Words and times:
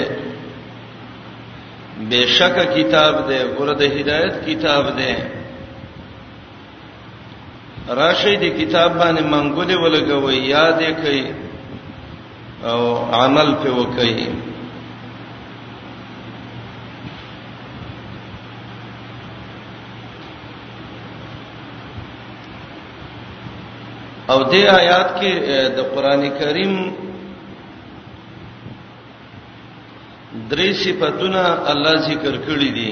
بشک 2.09 2.55
کتاب 2.75 3.13
دی 3.29 3.39
ګور 3.57 3.69
د 3.81 3.81
هدایت 3.95 4.35
کتاب 4.47 4.83
دی 4.97 5.13
راشي 8.01 8.35
دی 8.43 8.49
کتاب 8.59 8.91
باندې 9.01 9.23
منګولې 9.33 9.75
ولګوي 9.83 10.37
یادې 10.55 10.91
کوي 11.01 11.25
او 12.71 12.81
عمل 13.21 13.49
په 13.61 13.69
وکړي 13.77 14.15
او 24.33 24.39
دې 24.51 24.61
آیات 24.79 25.09
کې 25.19 25.33
د 25.75 25.77
قران 25.93 26.21
کریم 26.39 26.73
درې 30.49 30.67
صفاتونه 30.83 31.41
الله 31.71 31.93
ذکر 32.09 32.33
کړې 32.45 32.71
دي 32.77 32.91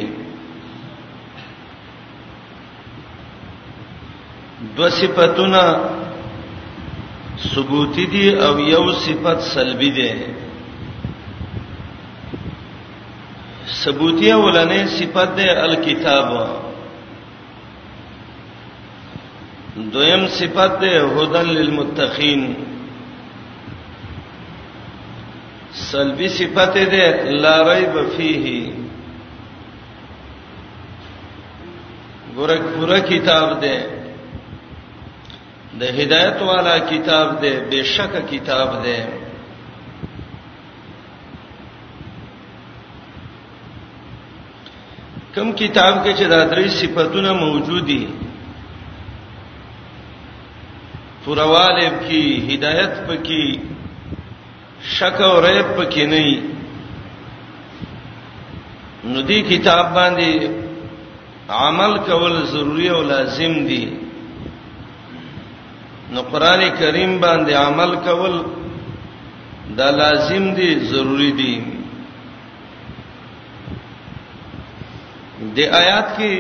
دو 4.78 4.88
صفاتونه 5.00 5.64
ثبوتی 7.52 8.06
دي 8.14 8.26
او 8.46 8.54
یو 8.74 8.84
صفت 9.06 9.40
سلبی 9.54 9.90
دي 10.00 10.12
ثبوتیه 13.82 14.36
ولنه 14.46 14.80
صفت 14.98 15.30
ده 15.42 15.64
الکتاب 15.66 16.30
دویم 19.94 20.28
صفت 20.28 20.80
ده 20.80 21.04
هدن 21.18 21.46
للمتقین 21.46 22.56
سلبی 25.92 26.30
صفت 26.30 26.74
ده 26.74 27.32
لا 27.44 27.58
ریب 27.74 27.96
فیه 28.16 28.74
ګورک 32.36 32.62
پورا 32.76 33.00
کتاب 33.00 33.60
ده 33.62 33.78
د 35.80 35.84
هدایت 36.00 36.40
والا 36.42 36.78
کتاب 36.90 37.30
ده 37.42 37.52
بشک 37.72 38.14
کتاب 38.32 38.84
ده 38.84 38.98
کم 45.36 45.52
کتاب 45.62 45.94
کې 46.04 46.14
چې 46.20 46.26
دا 46.32 46.40
درې 46.50 46.68
صفاتونه 46.80 47.32
موجود 47.34 47.86
دي 47.86 48.06
توروالب 51.28 51.94
کی 52.08 52.22
هدایت 52.50 52.92
پکې 53.08 53.60
شک 54.98 55.22
او 55.22 55.34
ریب 55.46 55.66
پکې 55.78 56.06
نه 56.12 56.20
ني 56.22 56.42
نو 59.12 59.22
دې 59.32 59.40
کتاب 59.50 59.90
باندې 59.96 60.52
عمل 61.64 61.96
کول 62.06 62.38
ضروری 62.52 62.88
او 62.98 63.02
لازم 63.10 63.58
دي 63.72 63.80
نو 66.14 66.22
قران 66.32 66.64
کریم 66.80 67.18
باندې 67.22 67.52
عمل 67.52 67.96
کول 68.06 68.44
دا 69.80 69.90
لازم 69.96 70.46
دي 70.60 70.70
ضروری 70.94 71.32
دي 71.42 71.54
د 75.56 75.60
آیات 75.60 76.18
کې 76.18 76.34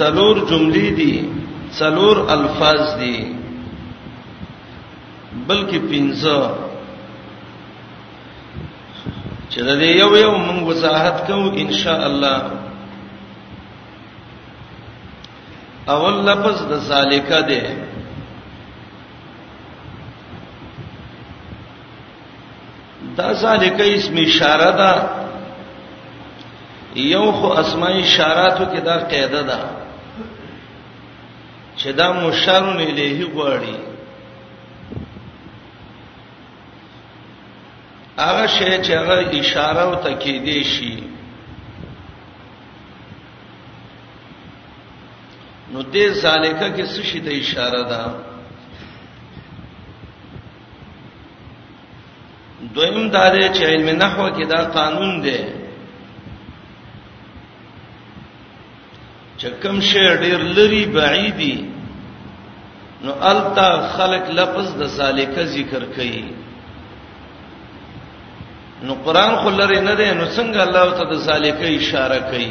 څلور 0.00 0.34
جملې 0.48 0.90
دي 1.02 1.12
څلور 1.76 2.16
الفاظ 2.32 2.94
دي 3.00 3.18
بلکې 5.48 5.78
پنځه 5.90 6.40
چې 9.50 9.60
د 9.64 9.82
یو 10.00 10.10
یو 10.16 10.32
موږ 10.46 10.60
وضاحت 10.70 11.26
کوو 11.26 11.52
ان 11.62 11.72
شاء 11.82 12.00
الله 12.06 12.40
اول 15.94 16.14
لفظ 16.24 16.56
د 16.70 16.78
ذالیکا 16.88 17.40
دی 17.48 17.60
دا 23.16 23.32
ذالیکا 23.44 23.84
اسم 23.96 24.16
اشاره 24.26 24.70
ده 24.82 24.92
یو 27.12 27.26
خو 27.38 27.46
اسماء 27.62 27.94
اشاراتو 28.00 28.64
کې 28.72 28.80
دا 28.84 28.96
قاعده 29.10 29.42
ده 29.50 29.77
چې 31.78 31.92
دا 31.92 32.12
مشرون 32.12 32.80
الیه 32.80 33.26
غواړي 33.34 33.76
هغه 38.22 38.46
شی 38.46 38.72
چې 38.84 38.92
هغه 39.00 39.16
اشاره 39.40 39.82
او 39.86 39.94
تکیدې 40.06 40.60
شي 40.72 40.96
نو 45.72 45.78
دې 45.92 46.06
سالکه 46.22 46.68
کې 46.76 46.84
څه 46.92 47.02
شي 47.10 47.20
ته 47.20 47.30
اشاره 47.40 47.82
ده 47.82 48.02
دویم 52.74 53.08
دا 53.14 53.24
چې 53.48 53.62
علم 53.70 53.88
نحوه 53.98 54.30
کې 54.36 54.44
دا 54.52 54.60
قانون 54.78 55.20
دی 55.26 55.40
چې 59.38 59.48
کوم 59.62 59.78
شی 59.88 60.04
ډیر 60.22 60.40
لري 60.58 60.84
بعیدی 60.98 61.56
نو 63.04 63.12
التا 63.30 63.68
خلق 63.96 64.24
لفظ 64.38 64.66
د 64.78 64.80
سالکه 64.98 65.42
ذکر 65.56 65.82
کړي 65.96 66.22
نو 68.86 68.92
قران 69.04 69.32
خو 69.42 69.48
لري 69.60 69.80
نه 69.88 69.94
دی 70.00 70.10
نو 70.20 70.24
څنګه 70.36 70.60
الله 70.66 70.86
ته 71.00 71.04
د 71.10 71.12
سالکه 71.26 71.66
اشاره 71.76 72.18
کړي 72.30 72.50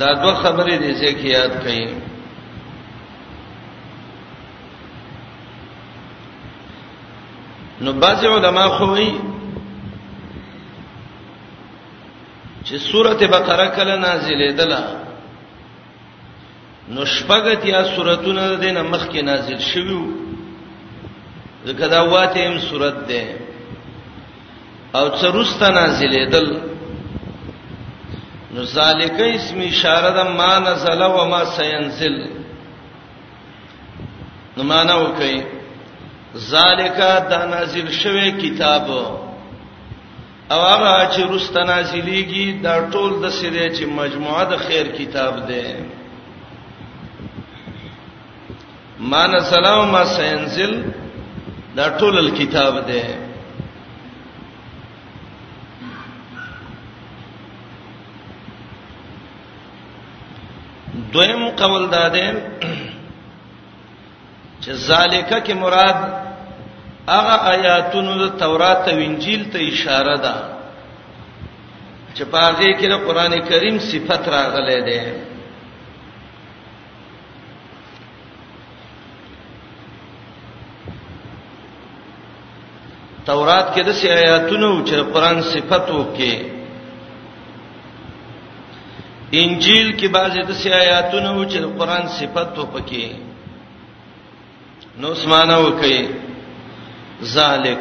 دا 0.00 0.08
دوه 0.22 0.34
خبرې 0.42 0.76
دي 0.84 0.90
چې 1.00 1.26
یاد 1.38 1.52
کړئ 1.64 1.82
نو 7.86 7.92
بعض 8.06 8.20
علما 8.28 8.66
خو 8.76 8.86
وایي 8.90 9.12
چې 12.68 12.76
سورته 12.92 13.26
بقره 13.32 13.66
کله 13.76 13.96
نازلې 14.06 14.50
ده 14.60 14.80
نو 16.94 17.04
شپږت 17.14 17.62
یا 17.74 17.80
سوراتونه 17.94 18.42
د 18.48 18.54
دینه 18.64 18.82
مخکې 18.92 19.20
نازل 19.30 19.58
شویو 19.70 20.02
ځکه 21.66 21.84
دا 21.92 22.00
واته 22.12 22.40
هم 22.48 22.58
سورته 22.68 23.02
ده 23.08 23.24
او 24.98 25.04
څروسته 25.20 25.66
نازلې 25.78 26.24
دل 26.32 26.48
نو 28.54 28.60
ذالک 28.76 29.16
اسم 29.36 29.58
اشاره 29.68 30.10
ده 30.16 30.24
ما 30.40 30.52
نزل 30.68 31.00
و 31.12 31.24
ما 31.32 31.42
سينزل 31.56 32.16
نو 34.56 34.62
معنا 34.72 34.94
وکي 35.00 35.40
ذالک 36.52 36.98
دا 37.30 37.40
نازل 37.54 37.88
شوی 38.00 38.30
کتابو 38.42 39.02
او 40.52 40.58
هغه 40.66 40.92
چې 41.14 41.20
رسته 41.34 41.60
نازلېږي 41.72 42.46
دا 42.66 42.74
ټول 42.92 43.10
د 43.24 43.30
سره 43.40 43.62
چې 43.76 43.84
مجموعه 44.00 44.44
د 44.50 44.52
خیر 44.66 44.86
کتاب 44.98 45.34
ده 45.48 45.64
مان 49.10 49.32
سلام 49.52 49.80
ما 49.94 50.04
سینزل 50.16 50.72
دا 51.80 51.86
ټول 51.98 52.18
الکتاب 52.18 52.74
ده 52.88 53.04
دویم 61.12 61.44
قول 61.60 61.84
دادین 61.92 62.36
چې 64.62 64.70
ذالیکه 64.72 65.38
کې 65.46 65.52
مراد 65.64 65.98
هغه 67.14 67.34
آیاتونو 67.52 68.12
د 68.22 68.24
تورات 68.42 68.84
او 68.92 68.98
انجیل 69.08 69.42
ته 69.52 69.58
اشاره 69.72 70.14
ده 70.24 70.34
چې 72.14 72.22
په 72.32 72.38
هغه 72.46 72.70
کې 72.78 72.86
د 72.92 72.94
قران 73.06 73.32
کریم 73.50 73.76
صفت 73.90 74.22
راغلې 74.36 74.80
ده 74.88 75.00
تورات 83.28 83.66
کې 83.74 83.82
د 83.88 83.90
سي 84.00 84.06
آیاتونو 84.20 84.70
چې 84.86 84.94
قران 85.12 85.38
صفت 85.52 85.86
وکي 85.98 86.34
انجیل 89.42 89.88
کې 89.98 90.08
بعضې 90.16 90.40
د 90.48 90.52
سي 90.60 90.70
آیاتونو 90.84 91.32
چې 91.50 91.58
قران 91.78 92.04
صفت 92.18 92.52
وکي 92.74 93.06
نو 95.00 95.06
اسمانه 95.16 95.56
وکي 95.66 95.98
ذالک 97.22 97.80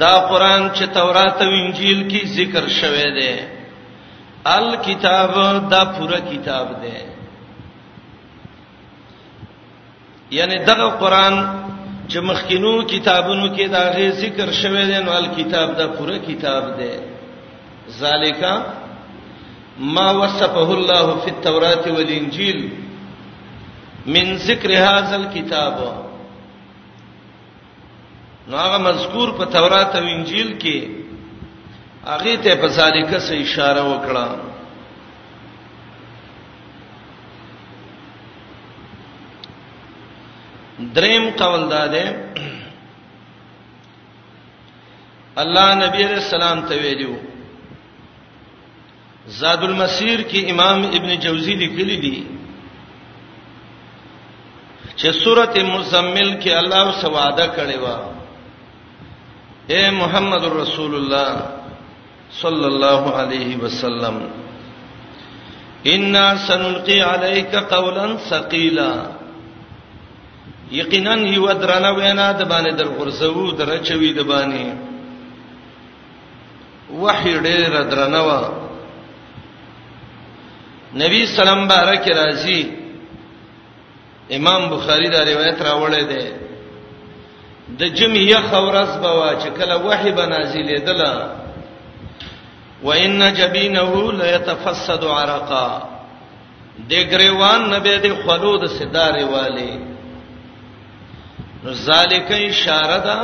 دا 0.00 0.14
قران 0.28 0.68
چې 0.74 0.84
تورات 0.92 1.42
او 1.42 1.48
انجیل 1.52 2.08
کې 2.10 2.26
ذکر 2.34 2.68
شوه 2.80 3.04
دی 3.20 3.34
الکتاب 4.54 5.34
دا 5.70 5.82
پورا 5.96 6.18
کتاب 6.30 6.70
دی 6.82 6.94
یعنی 10.36 10.58
دغه 10.64 10.88
قران 10.98 11.34
چې 12.08 12.18
مخکینو 12.30 12.82
کتابونو 12.90 13.48
کې 13.56 13.66
دا 13.70 13.90
غي 13.96 14.10
ذکر 14.10 14.50
شوه 14.62 14.84
دی 14.84 14.98
نو 15.04 15.12
الکتاب 15.12 15.76
دا 15.78 15.86
پورا 15.86 16.16
کتاب 16.26 16.76
دی 16.78 16.92
ذالکا 17.98 18.54
ما 19.78 20.10
وصفه 20.20 20.68
الله 20.72 21.06
فی 21.24 21.30
التوراۃ 21.30 21.86
والانجیل 21.86 22.68
من 24.06 24.36
ذکر 24.36 24.70
هذا 24.72 25.16
الكتاب 25.16 26.06
نو 28.50 28.56
هغه 28.58 28.78
مذکور 28.88 29.28
په 29.38 29.44
تورات 29.56 29.90
او 29.96 30.04
انجیل 30.14 30.50
کې 30.62 30.78
هغه 32.06 32.34
ته 32.46 32.52
په 32.62 32.66
ذالک 32.78 33.12
سه 33.26 33.34
اشاره 33.46 33.82
وکړه 33.88 34.26
دریم 40.98 41.24
قول 41.42 41.62
داده 41.76 42.04
الله 45.42 45.66
نبی 45.84 46.00
علیہ 46.04 46.20
السلام 46.26 46.58
ته 46.68 46.74
ویلو 46.84 47.14
زاد 49.40 49.62
المسیر 49.66 50.18
کې 50.30 50.40
امام 50.52 50.78
ابن 51.00 51.10
جوزی 51.26 51.54
لیکلی 51.66 51.96
دی 52.04 52.20
چې 54.96 55.10
سورته 55.24 55.58
مزمل 55.74 56.30
کې 56.42 56.50
الله 56.62 56.86
سو 57.02 57.08
وعده 57.16 57.46
کړی 57.58 57.76
و 57.82 57.84
اے 59.72 59.80
محمد 59.96 60.44
رسول 60.60 60.92
الله 61.00 61.32
صلی 62.38 62.64
الله 62.72 63.02
علیه 63.20 63.50
وسلم 63.64 64.16
ان 65.92 66.14
سنلقي 66.46 66.96
عليك 67.12 67.54
قولا 67.74 68.06
ثقيلا 68.30 68.90
یقینا 70.80 71.14
یو 71.36 71.46
درنه 71.62 71.90
وینا 72.00 72.26
د 72.40 72.50
باندې 72.52 72.72
در 72.80 72.88
غرزو 72.96 73.52
درچوي 73.60 74.10
د 74.18 74.28
باندې 74.32 74.66
وحی 77.04 77.34
ډیر 77.48 77.80
درنه 77.94 78.20
وا 78.30 78.42
نبی 81.06 81.24
سلام 81.38 81.66
بارک 81.76 82.04
راضی 82.22 82.60
امام 84.38 84.62
بخاری 84.76 85.08
دا 85.14 85.20
روایت 85.34 85.58
راوړی 85.68 86.04
دی 86.14 86.24
د 87.78 87.82
جمعیه 87.98 88.40
خورز 88.50 88.92
بوا 89.02 89.30
چې 89.34 89.48
کله 89.58 89.76
وحی 89.86 90.10
بنازلې 90.12 90.80
دلا 90.86 91.14
وان 92.82 93.32
جبینه 93.40 94.12
لا 94.20 94.30
يتفسد 94.34 95.04
عرقا 95.18 95.68
د 96.90 97.12
ګریوان 97.12 97.70
نبی 97.74 97.94
د 98.04 98.14
خلود 98.24 98.66
سدارې 98.66 99.24
والے 99.32 99.70
نو 101.64 101.72
ذالک 101.86 102.28
اشاره 102.40 102.98
ده 103.08 103.18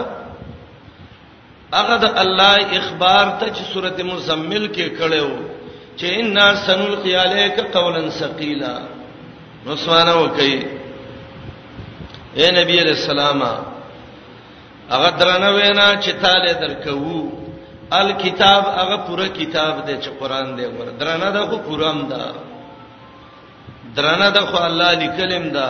هغه 1.76 1.96
د 2.04 2.18
الله 2.24 2.56
اخبار 2.80 3.30
ته 3.40 3.48
چې 3.48 3.72
سورته 3.72 4.02
مزمل 4.14 4.66
کې 4.74 4.88
کړو 4.98 5.30
چې 5.96 6.04
ان 6.18 6.56
سنلقي 6.66 7.16
عليك 7.16 7.60
قولا 7.78 8.10
ثقيلا 8.18 8.76
نو 9.66 9.76
سوانه 9.84 10.16
وکي 10.22 10.66
اے 12.36 12.50
نبی 12.50 12.80
علیہ 12.82 12.92
السلامه 12.98 13.65
هغه 14.90 15.10
درنه 15.10 15.50
وینا 15.56 15.86
چې 16.02 16.10
تاله 16.22 16.52
درکو 16.52 17.30
الکتاب 18.00 18.64
هغه 18.78 18.96
پوره 19.06 19.26
کتاب 19.38 19.86
دی 19.86 19.96
چې 20.02 20.08
قران 20.20 20.56
دی 20.58 20.64
ور 20.66 20.88
درنه 21.00 21.30
ده 21.36 21.40
خو 21.50 21.56
پورام 21.66 21.98
ده 22.12 22.20
درنه 23.96 24.30
ده 24.30 24.40
خو 24.40 24.56
الله 24.56 24.90
لیکلم 24.92 25.48
ده 25.58 25.68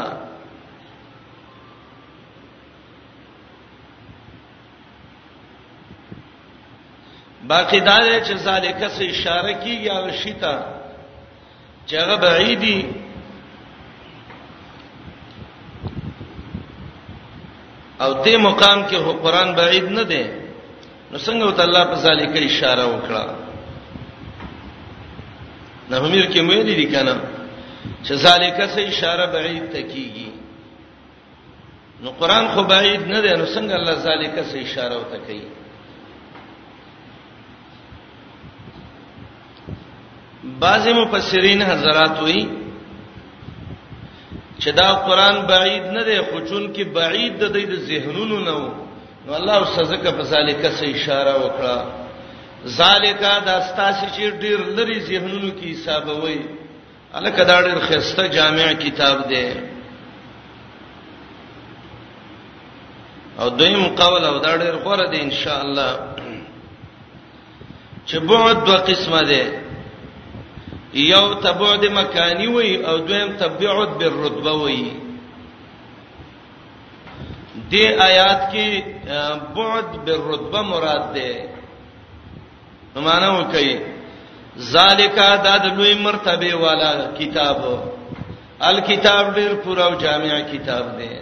باقی 7.48 7.80
دا 7.80 7.98
چې 8.24 8.36
ذالک 8.36 8.88
سه 8.88 9.04
اشاره 9.10 9.52
کیږي 9.60 9.90
او 9.90 10.10
شیتا 10.22 10.54
چې 11.86 11.94
هغه 12.02 12.16
بعیدی 12.16 12.80
او 18.00 18.10
دې 18.24 18.36
مقام 18.48 18.78
کې 18.88 18.96
هو 18.96 19.12
قران 19.24 19.54
بعید 19.60 19.84
نه 19.98 20.04
دی 20.10 20.24
نو 21.10 21.16
څنګه 21.18 21.52
ته 21.56 21.62
الله 21.66 21.84
په 21.90 21.96
ذالک 22.04 22.30
اشاره 22.46 22.84
وکړه 22.92 23.24
نو 25.90 25.94
همیر 26.04 26.24
کې 26.32 26.40
مې 26.40 26.62
دي 26.68 26.86
کنه 26.92 27.14
چې 28.04 28.12
ذالک 28.24 28.58
سه 28.74 28.80
اشاره 28.92 29.26
بعید 29.36 29.64
ته 29.72 29.80
کیږي 29.92 30.30
نو 32.02 32.10
قران 32.20 32.44
خو 32.54 32.62
بعید 32.72 33.00
نه 33.14 33.20
دی 33.24 33.32
نو 33.40 33.46
څنګه 33.56 33.72
الله 33.78 33.94
ذالک 34.08 34.36
سه 34.50 34.56
اشاره 34.60 34.96
وته 34.96 35.18
کوي 35.28 35.44
بعض 40.64 40.88
مفسرین 40.96 41.62
حضرات 41.68 42.22
وایي 42.22 42.46
چې 44.58 44.70
دا 44.72 44.92
قران 45.06 45.36
بعید 45.50 45.82
نه 45.82 46.02
دی 46.08 46.18
خو 46.28 46.36
چون 46.48 46.64
کې 46.74 46.84
بعید 46.96 47.38
د 47.38 47.52
دې 47.52 47.76
ذهنونو 47.90 48.40
نه 48.40 48.52
وو 48.60 48.72
نو 49.26 49.34
الله 49.34 49.58
سزکه 49.76 50.10
په 50.10 50.22
ذالک 50.32 50.66
سه 50.78 50.86
اشاره 50.96 51.32
وکړه 51.42 51.78
ذالک 52.80 53.20
دا 53.22 53.56
ستاسو 53.68 54.06
چې 54.16 54.40
ډیر 54.44 54.60
لري 54.76 55.00
ذهنونو 55.00 55.50
کې 55.60 55.66
حساب 55.72 56.08
وای 56.08 56.38
الکه 57.14 57.44
دا 57.44 57.60
ډیر 57.66 57.78
خسته 57.88 58.26
جامع 58.36 58.72
کتاب 58.84 59.28
دی 59.28 59.46
او 63.38 63.48
دویم 63.50 63.86
قول 63.96 64.24
او 64.24 64.38
دا 64.38 64.56
ډیر 64.56 64.74
غوړه 64.84 65.10
دی 65.12 65.20
ان 65.20 65.30
شاء 65.30 65.60
الله 65.60 66.00
چې 68.08 68.16
بعد 68.18 68.64
دوه 68.66 68.76
قسمه 68.88 69.22
دی 69.30 69.65
یو 71.04 71.24
تبعد 71.44 71.82
مکانی 71.94 72.46
وي 72.48 72.70
او 72.90 72.96
دویم 73.08 73.30
تبعد 73.40 73.90
بالرتبه 73.98 74.52
وي 74.62 74.82
دې 77.70 77.84
آیات 78.08 78.40
کې 78.52 78.68
بعد 79.56 79.88
بالرتبه 80.06 80.60
مراد 80.62 81.06
ده 81.18 83.00
معنا 83.08 83.28
وکي 83.38 83.78
ذالک 84.72 85.16
دا 85.44 85.56
د 85.56 85.66
لوی 85.76 85.94
مرتبه 85.94 86.54
والا 86.64 86.92
کتاب 87.18 87.60
الکتاب 88.68 89.34
ډیر 89.34 89.54
پورا 89.64 89.84
او 89.86 89.94
جامع 90.00 90.38
کتاب 90.52 90.96
دی 90.98 91.14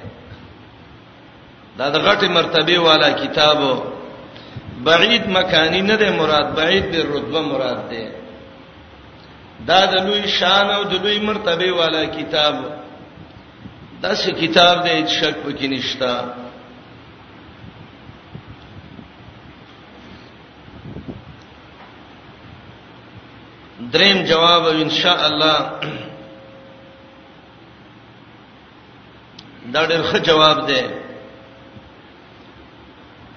دا 1.78 1.88
د 1.90 1.96
غټي 1.98 2.28
مرتبه 2.28 2.78
والا 2.78 3.08
کتاب 3.10 3.62
بعید 4.88 5.24
مکانی 5.38 5.80
نه 5.82 5.96
ده 5.96 6.10
مراد 6.20 6.54
بعید 6.60 6.84
بالرتبه 6.92 7.40
مراد 7.42 7.88
ده 7.90 8.23
دا 9.66 9.84
د 9.92 9.94
لوی 10.06 10.28
شان 10.38 10.70
او 10.70 10.82
د 10.90 10.92
لوی 11.04 11.18
مرتبه 11.20 11.72
والا 11.78 12.04
کتاب 12.16 12.54
دا 14.02 14.14
څه 14.14 14.30
کتاب 14.40 14.82
دی 14.84 15.02
چې 15.06 15.14
شک 15.20 15.36
پکې 15.44 15.66
نشتا 15.70 16.14
دریم 23.80 24.22
جواب 24.26 24.64
ان 24.66 24.90
شاء 24.90 25.20
الله 25.26 25.58
دا 29.74 29.86
ډېر 29.86 30.02
ښه 30.10 30.18
جواب 30.18 30.66
دی 30.68 30.82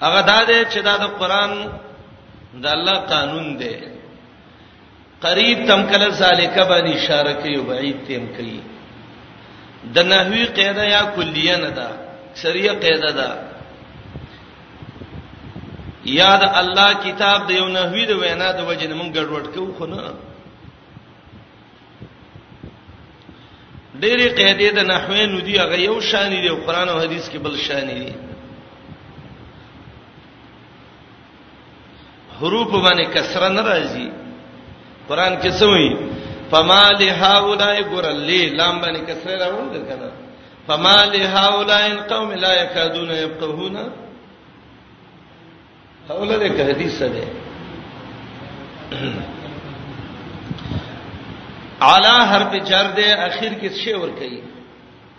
هغه 0.02 0.20
دا 0.22 0.38
دی 0.44 0.64
چې 0.72 0.78
دا 0.82 0.96
د 0.96 1.04
قران 1.18 1.52
د 2.62 2.66
الله 2.66 2.98
قانون 3.12 3.56
دی 3.56 3.97
قریب 5.20 5.66
تم 5.68 5.82
کله 5.90 6.10
سالکه 6.18 6.64
باندې 6.64 6.96
اشاره 6.98 7.32
کوي 7.42 7.54
او 7.58 7.62
بعید 7.70 8.02
تم 8.08 8.26
کوي 8.36 8.60
د 9.94 9.98
نحوی 10.10 10.44
قاعده 10.58 10.84
یا 10.88 11.02
کلیه 11.16 11.56
نه 11.62 11.70
ده 11.78 11.88
شریعه 12.42 12.72
قاعده 12.84 13.10
ده 13.18 13.28
یاد 16.18 16.42
الله 16.60 16.88
کتاب 17.06 17.46
د 17.48 17.50
یو 17.60 17.66
نحوی 17.78 18.04
د 18.10 18.20
وینا 18.20 18.52
د 18.58 18.68
وجه 18.68 18.86
نه 18.92 18.94
مونږ 19.00 19.12
ګډوډ 19.14 19.44
کوو 19.54 19.74
خو 19.78 19.86
نه 19.86 20.14
ډېری 24.02 24.28
قاعده 24.38 24.70
د 24.78 24.88
نحوی 24.92 25.26
نو 25.34 25.40
دی 25.40 25.58
هغه 25.64 25.78
یو 25.86 26.00
شان 26.10 26.30
دی 26.30 26.48
قرآن 26.68 26.88
او 26.88 26.98
حدیث 27.00 27.28
کې 27.32 27.36
بل 27.48 27.56
شان 27.66 27.86
دی 27.88 28.14
حروف 32.40 32.70
باندې 32.84 33.06
کسره 33.14 33.48
ناراضي 33.58 34.08
قران 35.08 35.36
کې 35.42 35.50
سوې 35.60 35.96
فما 36.52 36.82
لهؤلاء 36.92 37.82
غرل 37.92 38.30
لام 38.58 38.80
باندې 38.80 39.00
کسره 39.08 39.38
راوند 39.44 39.74
کړه 39.88 40.10
فما 40.68 41.04
لهؤلاء 41.04 41.96
قوم 42.12 42.32
لا 42.32 42.52
يكادون 42.62 43.10
يفقهون 43.10 43.76
حوله 46.08 46.38
دې 46.38 46.60
حدیث 46.68 47.02
ده 47.02 47.24
اعلی 51.88 52.14
حرف 52.30 52.54
جر 52.70 52.86
دے 52.96 53.12
اخر 53.12 53.52
کې 53.60 53.68
څه 53.80 54.00
ور 54.02 54.16
کوي 54.22 54.40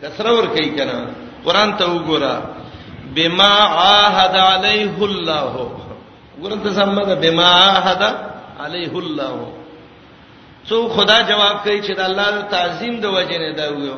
کسره 0.01 0.31
ور 0.37 0.47
کوي 0.57 0.69
کنه 0.79 0.97
قران 1.45 1.77
ته 1.77 1.85
وګوره 1.85 2.41
بما 3.15 3.53
عهد 3.57 4.35
علیه 4.35 5.05
الله 5.05 5.69
وګوره 6.35 6.63
ته 6.63 6.73
سمه 6.81 7.03
ده 7.05 7.15
بما 7.15 7.47
عهد 7.47 8.15
علیه 8.67 8.97
الله 9.03 9.58
څو 10.67 10.87
خدا 10.95 11.17
جواب 11.29 11.55
کوي 11.63 11.81
چې 11.87 11.93
د 11.95 12.01
الله 12.09 12.29
د 12.31 12.39
تعظیم 12.55 12.95
د 13.01 13.05
وجه 13.15 13.37
نه 13.43 13.51
دا 13.57 13.67
ویو 13.73 13.97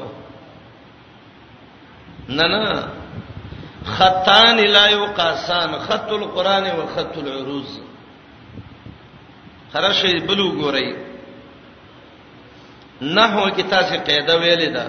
نه 2.38 2.46
نه 2.50 3.94
خطان 3.98 4.58
لا 4.76 4.86
یقاسان 4.90 5.72
خط 5.86 6.12
القران 6.18 6.64
و 6.72 6.82
خط 6.96 7.18
العروض 7.18 7.70
خرشه 9.74 10.20
بلو 10.28 10.52
ګورئ 10.62 10.90
نحو 13.02 13.46
کې 13.50 13.62
تاسو 13.70 13.96
قاعده 14.10 14.36
ویلې 14.40 14.70
ده 14.74 14.86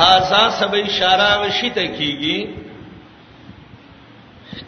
هاذا 0.00 0.42
سب 0.50 0.72
اشاره 0.74 1.28
وشته 1.42 1.82
کیږي 1.98 2.38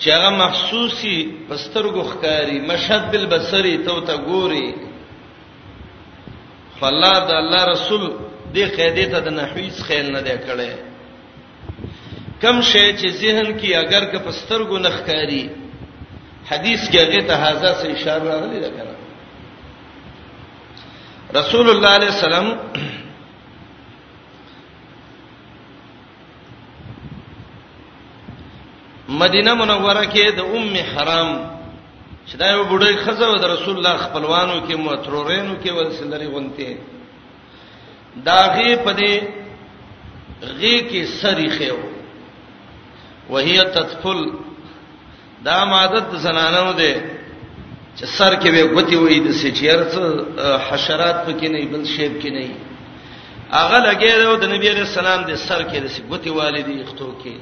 چې 0.03 0.09
هغه 0.17 0.31
مخصوصي 0.43 1.17
بسترګو 1.51 2.03
ښکاری 2.11 2.59
مشهد 2.73 3.03
بالبصری 3.13 3.75
تو 3.87 3.97
ته 4.11 4.15
ګوري 4.33 4.67
فالله 6.81 7.15
د 7.31 7.33
الله 7.41 7.63
رسول 7.75 8.03
دې 8.55 8.67
قاعده 8.77 9.05
ته 9.15 9.19
د 9.29 9.31
نحویس 9.39 9.77
خیال 9.89 10.07
نه 10.17 10.23
دی 10.27 10.37
کړی 10.47 10.71
کم 12.43 12.57
شی 12.63 12.87
چې 12.99 13.09
ذهن 13.21 13.49
کې 13.59 13.73
اگر 13.83 14.03
که 14.13 14.19
بسترګو 14.27 14.77
نخکاری 14.87 15.45
حدیث 16.51 16.83
کې 16.91 16.99
هغه 16.99 17.21
ته 17.33 17.37
هاذا 17.47 17.71
سه 17.83 17.87
اشاره 17.97 18.25
راغلی 18.35 18.59
ده 18.67 18.71
کنه 18.77 18.95
رسول 21.39 21.67
الله 21.71 21.91
علیه 21.99 22.11
السلام 22.17 22.47
مدینه 29.09 29.55
منوره 29.55 30.05
کې 30.13 30.31
د 30.37 30.41
ام 30.41 30.75
حرام 30.93 31.31
چې 32.29 32.37
دا 32.37 32.51
یو 32.51 32.65
بډای 32.65 32.97
خزه 32.97 33.27
و 33.33 33.37
د 33.43 33.45
رسول 33.55 33.77
الله 33.77 33.97
خپلوانو 34.05 34.57
کې 34.69 34.75
مترورینو 34.77 35.55
کې 35.63 35.71
ورسلري 35.73 36.27
غونته 36.27 36.77
داغه 38.25 38.77
پدې 38.85 39.23
غي 40.61 40.77
کې 40.91 41.05
سریخه 41.23 41.73
و 41.73 41.79
وهي 43.33 43.63
تطفل 43.77 44.21
دا 45.45 45.53
عادت 45.79 46.15
زنانو 46.25 46.73
ده 46.73 46.95
چې 47.97 48.05
سر 48.05 48.35
کې 48.41 48.49
به 48.55 48.63
غوتی 48.75 48.97
وې 48.97 49.19
د 49.27 49.31
سچیر 49.41 49.85
څه 49.91 50.01
حشرات 50.69 51.27
پکې 51.27 51.47
نه 51.53 51.67
بل 51.73 51.85
شیب 51.97 52.21
کې 52.23 52.27
نه 52.27 52.51
هغه 53.57 53.79
لګیدو 53.85 54.37
د 54.43 54.45
نبی 54.55 54.69
رسول 54.69 55.07
الله 55.07 55.27
د 55.31 55.35
سر 55.37 55.63
کې 55.71 55.79
د 55.85 55.87
سګوتی 55.97 56.31
والدي 56.39 56.75
اختو 56.83 57.09
کې 57.23 57.37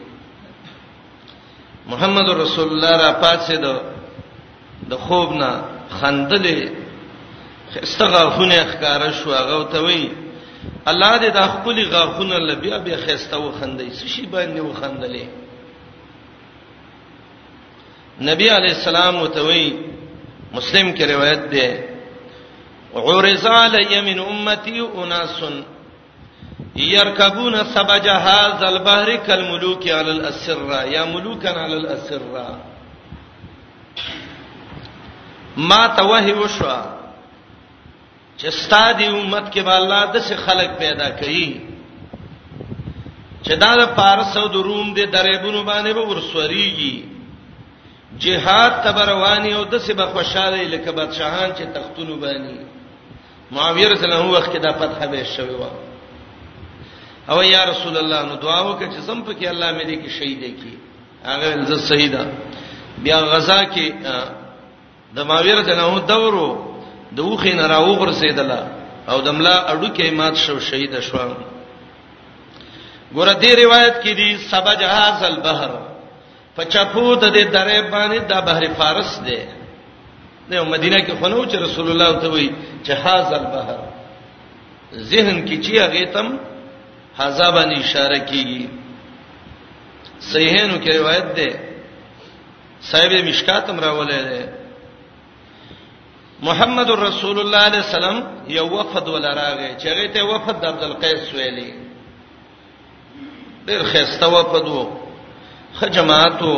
محمد 1.88 2.28
رسول 2.38 2.68
الله 2.68 2.96
را 2.96 3.12
پاتې 3.22 3.52
دو 3.52 3.80
د 4.90 4.94
خوب 5.06 5.32
نه 5.32 5.50
خندلې 6.00 6.68
استغافونه 7.82 8.54
ښکارا 8.72 9.10
شو 9.18 9.32
هغه 9.34 9.64
ته 9.72 9.78
وی 9.84 10.10
الله 10.86 11.18
دې 11.18 11.30
د 11.34 11.46
خپل 11.54 11.88
غاخونه 11.90 12.38
لبیا 12.38 12.78
بیا 12.78 12.96
خسته 12.96 13.36
و 13.38 13.52
خندې 13.60 14.06
شي 14.14 14.26
باندې 14.26 14.60
و 14.60 14.72
خندلې 14.72 15.26
نبی 18.30 18.48
علی 18.50 18.70
السلام 18.74 19.22
وتوی 19.22 19.74
مسلم 20.52 20.94
کې 20.96 21.02
روایت 21.02 21.50
ده 21.50 21.88
عرض 22.96 23.46
علی 23.46 24.00
من 24.00 24.18
امتی 24.20 24.80
اناس 24.80 25.42
يركبون 26.84 27.56
سبع 27.64 27.96
جهاز 27.96 28.62
البحر 28.62 29.14
كالملوك 29.16 29.88
على 29.88 30.10
الاسره 30.10 30.82
يا 30.84 31.04
ملوكا 31.04 31.50
على 31.60 31.76
الاسره 31.76 32.56
ما 35.56 35.86
توهي 35.86 36.32
وشوا 36.32 36.82
چې 38.38 38.48
ستادي 38.48 39.08
امت 39.08 39.52
کې 39.54 39.60
به 39.60 39.76
الله 39.78 40.06
د 40.12 40.20
څه 40.20 40.34
خلق 40.36 40.78
پیدا 40.78 41.08
کړي 41.10 41.60
چې 43.42 43.52
دا 43.56 43.74
د 43.76 43.94
پارس 43.96 44.36
او 44.36 44.46
د 44.48 44.56
روم 44.56 44.94
د 44.94 45.00
دریبونو 45.10 45.62
باندې 45.64 45.90
به 45.92 46.00
ورسوريږي 46.00 46.96
جهاد 48.18 48.72
تبروانی 48.84 49.54
او 49.54 49.64
د 49.64 49.78
څه 49.80 49.92
به 49.92 50.06
خوشاله 50.06 50.62
لکه 50.62 50.90
بادشاهان 50.92 51.50
چې 51.50 51.74
تختونو 51.74 52.16
باندې 52.16 52.60
معاویه 53.52 53.88
رسول 53.88 54.12
الله 54.12 54.30
وخت 54.38 54.52
کې 54.52 54.58
دا 54.58 54.72
فتح 54.72 55.04
به 55.06 55.22
شوی 55.24 55.54
و 55.54 55.85
او 57.32 57.42
یا 57.44 57.62
رسول 57.72 57.96
الله 58.02 58.20
نو 58.30 58.34
دعا 58.44 58.60
وکړه 58.70 58.88
چې 58.94 59.00
سم 59.06 59.18
پکې 59.24 59.46
الله 59.48 59.70
مې 59.78 59.84
دې 59.88 59.96
کې 60.02 60.10
شهید 60.18 60.42
کړي 60.42 60.76
هغه 61.24 61.64
زه 61.70 61.76
سیدا 61.90 62.24
بیا 63.04 63.18
غزا 63.32 63.60
کې 63.74 63.86
د 65.16 65.18
ماویر 65.28 65.58
جناو 65.68 65.98
دورو 66.12 66.46
د 67.16 67.18
وخې 67.18 67.52
نه 67.58 67.66
راو 67.74 67.92
غرسیدله 68.00 68.60
او 69.10 69.20
د 69.26 69.28
ملا 69.38 69.56
اډو 69.72 69.88
کې 69.96 70.10
مات 70.20 70.36
شو 70.44 70.60
شهید 70.68 71.00
شو 71.00 71.18
ګوره 73.16 73.32
دې 73.42 73.52
روایت 73.62 73.94
کې 74.04 74.12
دي 74.20 74.30
سبج 74.50 74.80
هاذ 74.94 75.22
البحر 75.24 75.70
فچپو 76.56 77.14
د 77.14 77.24
دې 77.34 77.44
درې 77.56 77.78
باندې 77.92 78.18
د 78.30 78.32
بحر 78.46 78.64
فارس 78.78 79.10
دی 79.26 79.38
نو 80.50 80.64
مدینه 80.64 80.96
کې 81.06 81.12
خنو 81.24 81.44
چې 81.50 81.54
رسول 81.56 81.86
الله 81.90 82.10
ته 82.20 82.28
وایي 82.32 82.50
چې 82.84 82.90
هاذ 83.04 83.28
البحر 83.40 83.78
ذهن 85.12 85.36
کې 85.46 85.56
چې 85.64 85.72
هغه 85.82 86.04
تم 86.16 86.28
حزبن 87.20 87.68
اشاره 87.82 88.18
کیږي 88.30 88.62
صحیحینو 90.32 90.76
کې 90.84 90.90
روایت 91.00 91.28
ده 91.38 91.48
صاحب 92.90 93.12
مشکاتم 93.28 93.76
راولې 93.86 94.20
ده 94.30 94.42
محمد 96.48 96.88
رسول 97.02 97.36
الله 97.40 97.62
علیه 97.70 97.82
السلام 97.86 98.18
یو 98.58 98.66
وفد 98.76 99.04
ولراغه 99.08 99.68
چې 99.78 99.86
هغه 99.92 100.06
ته 100.16 100.20
وفد 100.32 100.58
عبد 100.70 100.82
القیس 100.88 101.22
ویلي 101.34 101.70
ډیر 103.66 103.80
خسته 103.92 104.26
وفد 104.34 104.64
وو 104.72 104.84
خجماعتو 105.78 106.56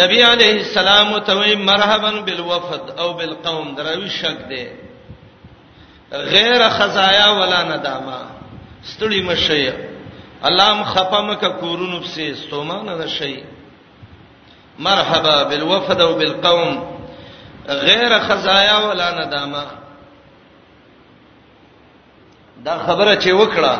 نبی 0.00 0.20
علیہ 0.24 0.52
السلام 0.58 1.08
ته 1.28 1.36
مرحبا 1.70 2.10
بالوفد 2.26 2.84
او 3.04 3.08
بالقوم 3.14 3.66
دروي 3.78 4.10
شک 4.20 4.38
ده 4.50 4.64
غیر 6.12 6.68
خزایا 6.68 7.26
ولا 7.30 7.62
نداما 7.62 8.18
ستړي 8.84 9.20
مشي 9.22 9.68
اللهم 10.48 10.82
خفمک 10.84 11.44
کورونو 11.60 12.00
پسې 12.00 12.20
استومانه 12.30 12.94
نشي 13.04 13.36
مرحبا 14.78 15.42
بالوفد 15.44 16.00
وبالقوم 16.00 16.96
غیر 17.68 18.18
خزایا 18.28 18.76
ولا 18.88 19.10
نداما 19.24 19.64
دا 22.64 22.78
خبره 22.86 23.16
چې 23.16 23.40
وکړه 23.40 23.74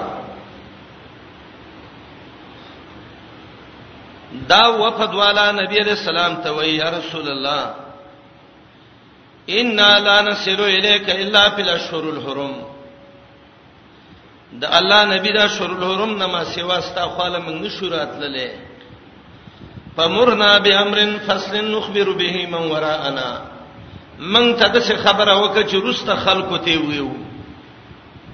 دا 4.49 4.63
وفد 4.83 5.15
والا 5.15 5.51
نبی 5.53 5.79
رسول 5.79 6.17
الله 6.19 6.43
ته 6.43 6.51
وی 6.53 6.69
یا 6.77 6.91
رسول 6.91 7.29
الله 7.29 7.82
ان 9.51 9.77
لا 9.77 10.21
نسلو 10.23 10.65
الیک 10.65 11.09
الا 11.11 11.47
فی 11.57 11.63
الاشهر 11.63 12.05
الحرم 12.15 12.53
د 14.61 14.65
الله 14.79 15.05
نبی 15.15 15.31
دا 15.33 15.47
شهر 15.49 15.71
الحرم 15.71 16.11
نما 16.23 16.43
سیوا 16.45 16.81
ستا 16.81 17.07
خاله 17.17 17.39
من 17.39 17.63
نشورات 17.63 18.13
للې 18.21 18.49
فمرنا 19.97 20.59
بامر 20.59 20.99
فصل 21.27 21.65
نخبر 21.77 22.11
به 22.13 22.47
من 22.51 22.71
وراءنا 22.71 23.41
من 24.19 24.55
ته 24.57 24.69
د 24.69 24.79
خبره 25.05 25.35
وکړه 25.43 25.71
چې 25.71 25.75
روسته 25.83 26.15
خلکو 26.17 26.57
ته 26.57 26.79
ویو 26.81 27.11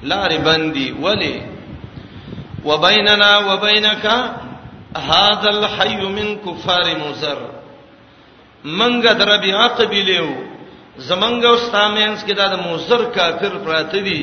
لارې 0.02 0.38
باندې 0.44 1.02
ولی 1.02 1.42
وبیننا 2.64 3.38
وبینک 3.38 4.04
هاذا 4.96 5.48
الحي 5.48 6.00
من 6.06 6.38
كفار 6.44 6.94
مزر 7.00 7.36
منګه 8.64 9.12
در 9.12 9.36
بیا 9.40 9.66
قبیله 9.68 10.48
زمنګ 11.06 11.44
او 11.46 11.54
استامینس 11.58 12.20
کې 12.26 12.34
دا 12.38 12.46
د 12.54 12.56
موزر 12.66 13.02
کافر 13.16 13.52
پراته 13.64 13.98
دي 14.06 14.22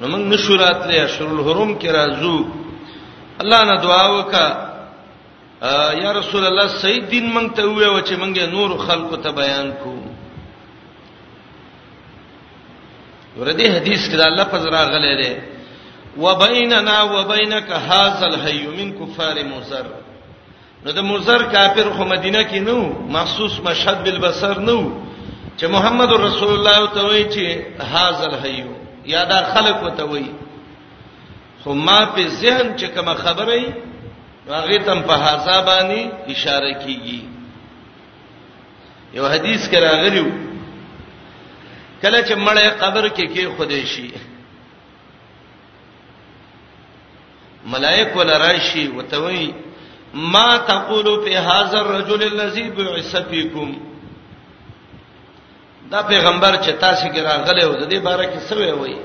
نو 0.00 0.04
موږ 0.12 0.22
نشو 0.32 0.54
راتلې 0.56 1.06
شرل 1.14 1.32
الحرم 1.38 1.70
کې 1.80 1.88
راځو 1.98 2.44
الله 3.42 3.60
نه 3.70 3.76
دعا 3.86 4.04
وکا 4.16 4.46
یا 6.02 6.12
رسول 6.18 6.46
الله 6.46 6.66
سید 6.84 7.08
دین 7.14 7.26
موږ 7.34 7.46
ته 7.56 7.62
وې 7.62 7.86
و 7.86 8.00
چې 8.06 8.12
موږ 8.12 8.52
نور 8.52 8.78
خلکو 8.86 9.16
ته 9.26 9.30
بیان 9.40 9.72
کو 9.82 9.94
ورته 13.38 13.70
حدیث 13.72 14.08
کې 14.08 14.16
دا 14.22 14.26
الله 14.30 14.44
پزرا 14.54 14.84
غلې 14.86 15.16
ده 15.22 15.42
وبیننا 16.22 16.96
وبینک 17.10 17.68
هاذا 17.88 18.26
الحي 18.28 18.62
من 18.78 18.88
کفار 19.02 19.36
موزر 19.50 19.86
نو 20.86 20.92
د 20.96 21.04
موزر 21.10 21.42
کافر 21.52 21.90
خو 21.98 22.04
مدینه 22.14 22.42
کې 22.42 22.60
نو 22.70 22.76
مخصوص 23.18 23.60
مشهد 23.70 24.04
بالبصر 24.06 24.58
نو 24.70 24.80
چې 25.60 25.66
محمد 25.72 26.12
رسول 26.20 26.50
الله 26.52 26.76
ته 26.94 27.04
وایي 27.08 27.24
چې 27.32 27.82
هاذل 27.94 28.34
حیو 28.44 28.66
یا 29.14 29.24
دا 29.32 29.40
خلق 29.56 29.82
وته 29.86 30.04
وایي 30.12 30.30
خو 31.64 31.74
ما 31.88 31.96
په 32.14 32.22
ذهن 32.28 32.76
چې 32.76 32.86
کوم 32.96 33.08
خبره 33.18 33.52
ای 33.56 33.66
هغه 34.48 34.78
تم 34.86 34.98
په 35.10 35.16
هاذا 35.24 35.56
باندې 35.66 36.00
اشاره 36.34 36.70
کیږي 36.84 37.20
یو 39.18 39.24
حدیث 39.34 39.60
کرا 39.74 39.90
غلیو 40.04 40.28
کله 42.02 42.22
چې 42.24 42.34
مړې 42.34 42.82
قبر 42.84 43.04
کې 43.20 43.36
کې 43.36 43.54
خدای 43.58 43.84
شي 43.92 44.08
ملائک 47.76 48.08
ولا 48.22 48.36
راشي 48.46 48.88
وتوي 48.96 49.44
ما 50.34 50.48
تقول 50.74 51.08
في 51.24 51.32
هذا 51.36 51.76
الرجل 51.80 52.20
الذي 52.30 52.66
بعث 52.82 53.10
فيكم 53.16 53.68
دا 55.90 56.00
پیغمبر 56.08 56.56
چې 56.64 56.70
تاسو 56.80 57.08
کې 57.08 57.18
راغلی 57.20 57.64
و 57.64 57.72
د 57.72 57.90
دې 57.90 58.00
باره 58.04 58.24
کې 58.24 58.40
څه 58.48 58.56
وی 58.80 58.96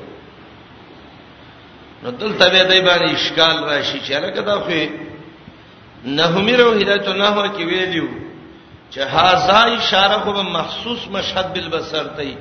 نو 2.03 2.11
دلته 2.21 2.49
به 2.49 2.63
دای 2.69 2.81
باندې 2.87 3.13
اشکال 3.15 3.63
راشي 3.69 3.99
چې 3.99 4.11
لکه 4.13 4.41
دا 4.41 4.55
خو 4.59 4.85
نهمیر 6.17 6.59
او 6.65 6.73
هدایت 6.79 7.07
نه 7.07 7.49
کې 7.53 7.61
ویلیو 7.69 8.07
چې 8.93 8.99
هاذا 9.15 9.59
اشاره 9.77 10.17
خو 10.25 10.43
مخصوص 10.57 11.07
مشهد 11.15 11.53
بالبصر 11.53 12.05
ته 12.07 12.37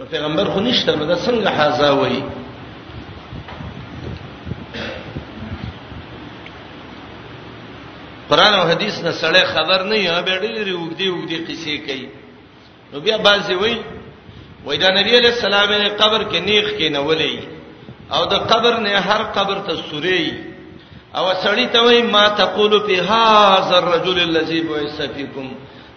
نو 0.00 0.04
پیغمبر 0.10 0.44
خو 0.50 0.60
نشته 0.68 0.96
نو 0.96 1.04
دا 1.06 1.16
څنګه 1.16 1.50
هاذا 1.50 1.90
وایي 1.92 2.22
قران 8.30 8.54
او 8.54 8.68
حدیث 8.68 9.02
نه 9.04 9.10
سړی 9.12 9.44
خبر 9.54 9.82
نه 9.82 9.96
یا 9.98 10.22
به 10.22 10.38
ډېری 10.38 10.72
وګدي 10.72 11.08
وګدي 11.10 11.38
قصې 11.48 11.76
کوي 11.88 12.08
نو 12.92 13.00
بیا 13.04 13.16
بازي 13.16 13.54
وای 13.54 13.74
وای 14.64 14.78
دا 14.78 14.90
نبی 14.90 15.16
علیہ 15.18 15.30
السلام 15.34 15.70
نے 15.70 15.88
قبر 16.02 16.22
کې 16.30 16.38
نیخ 16.48 16.66
کې 16.78 16.88
نه 16.94 17.00
ولې 17.00 17.40
او 18.14 18.24
د 18.32 18.36
قبر 18.50 18.76
نه 18.80 18.98
هر 19.10 19.22
قبر 19.36 19.58
ته 19.68 19.74
سوري 19.90 20.22
او 21.16 21.24
سړی 21.44 21.66
ته 21.72 21.80
وای 21.82 22.02
ما 22.02 22.24
تقول 22.42 22.82
فی 22.86 23.00
هذا 23.00 23.78
الرجل 23.78 24.20
الذي 24.24 24.60
بعث 24.68 25.00
فیکم 25.14 25.46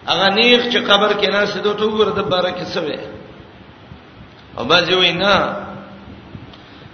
اغه 0.06 0.28
نیخ 0.28 0.60
چې 0.72 0.78
قبر 0.90 1.12
کې 1.20 1.28
نه 1.34 1.44
سده 1.52 1.72
تو 1.82 1.90
ګور 1.96 2.06
د 2.18 2.30
بارکه 2.32 2.64
سوي 2.74 2.98
او 4.58 4.64
بازي 4.64 4.94
وای 4.94 5.12
نه 5.12 5.36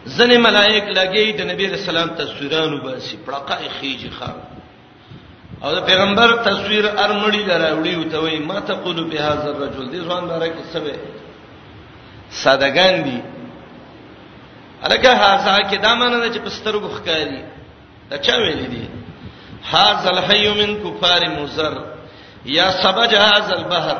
ځنه 0.06 0.38
ملائک 0.38 0.84
لګي 0.84 1.32
د 1.32 1.42
نبی 1.52 1.64
علیہ 1.66 1.80
السلام 1.82 2.08
ته 2.20 2.24
سورانو 2.36 2.78
باسي 2.84 3.16
پړقای 3.26 3.68
خيږي 3.80 4.10
خار 4.18 4.55
او 5.64 5.74
د 5.74 5.80
پیغمبر 5.86 6.30
تصویر 6.44 6.84
ارمړی 7.04 7.42
دراوړي 7.48 7.94
وته 8.00 8.18
وای 8.22 8.38
ما 8.38 8.58
تقول 8.70 9.04
به 9.10 9.20
هاذا 9.20 9.48
الرجل 9.50 9.86
دې 9.90 10.00
ځوان 10.06 10.28
دره 10.28 10.48
کې 10.48 10.64
څه 10.72 10.78
به 10.80 10.94
سادهګان 12.42 13.04
دي 13.04 13.18
الکه 14.84 15.12
هاذا 15.12 15.56
کې 15.68 15.76
دا 15.84 15.94
معنی 15.94 16.28
چې 16.34 16.38
پسترګو 16.38 16.88
ښکاری 16.98 17.44
دا 18.10 18.16
چا 18.26 18.36
ویل 18.36 18.66
دي 18.72 18.88
هاذا 19.70 20.10
الحي 20.10 20.48
من 20.58 20.74
کفار 20.84 21.20
مزر 21.40 21.74
یا 22.56 22.66
سبج 22.82 23.14
هاذا 23.14 23.54
البحر 23.60 23.98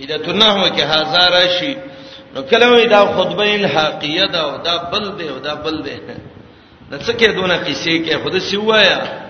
اذا 0.00 0.16
تنه 0.26 0.68
کې 0.76 0.80
هاذا 0.92 1.24
راشي 1.38 1.74
نو 2.34 2.42
کله 2.52 2.86
دا 2.94 3.00
خطبه 3.16 3.48
الحاقیه 3.56 4.24
دا 4.36 4.46
دا 4.68 4.76
بل 4.94 5.10
دی 5.18 5.28
دا 5.48 5.54
بل 5.66 5.82
دی 5.88 5.98
د 6.92 7.02
څه 7.02 7.12
کې 7.12 7.24
دونه 7.36 7.58
قصې 7.64 8.06
کې 8.06 8.22
خود 8.22 8.38
سی 8.38 8.56
وایا 8.56 9.21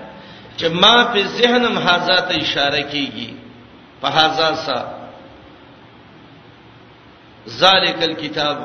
چې 0.59 0.69
ما 0.69 1.05
په 1.13 1.23
ذهنم 1.23 1.79
حاضر 1.79 2.21
ته 2.29 2.35
اشاره 2.41 2.83
کیږي 2.93 3.33
په 4.01 4.09
حاضر 4.09 4.55
سره 4.67 4.91
ذالک 7.61 8.03
الكتاب 8.03 8.59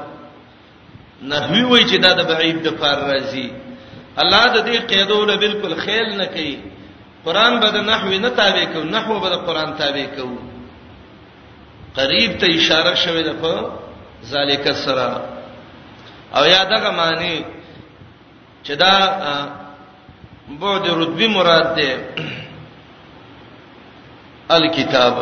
نحوی 1.33 1.63
وای 1.63 1.83
چې 1.89 1.97
دا 2.01 2.11
د 2.13 2.21
بعید 2.29 2.57
د 2.63 2.77
فار 2.79 2.97
راځي 3.11 3.51
الله 4.21 4.45
د 4.55 4.67
دې 4.67 4.77
قیدونه 4.91 5.35
بالکل 5.43 5.75
خیال 5.85 6.17
نه 6.17 6.25
کوي 6.25 6.57
قران 7.25 7.59
به 7.59 7.69
د 7.69 7.77
نحوی 7.91 8.17
نه 8.17 8.29
تابع 8.29 8.65
کو 8.73 8.83
نحو 8.83 9.19
به 9.19 9.29
د 9.29 9.33
قران 9.47 9.73
تابع 9.77 10.05
کو 10.15 10.29
قریب 11.99 12.37
ته 12.39 12.45
اشاره 12.47 12.93
شوه 13.05 13.21
ده 13.21 13.33
په 13.33 13.71
ذالک 14.31 14.67
سرا 14.75 15.11
او 16.35 16.43
یا 16.45 16.63
دغه 16.63 16.89
معنی 16.91 17.43
چې 18.63 18.71
دا 18.75 18.93
بعد 20.49 20.87
رتبی 20.87 21.27
مراد 21.27 21.75
ده 21.75 22.09
الکتاب 24.49 25.15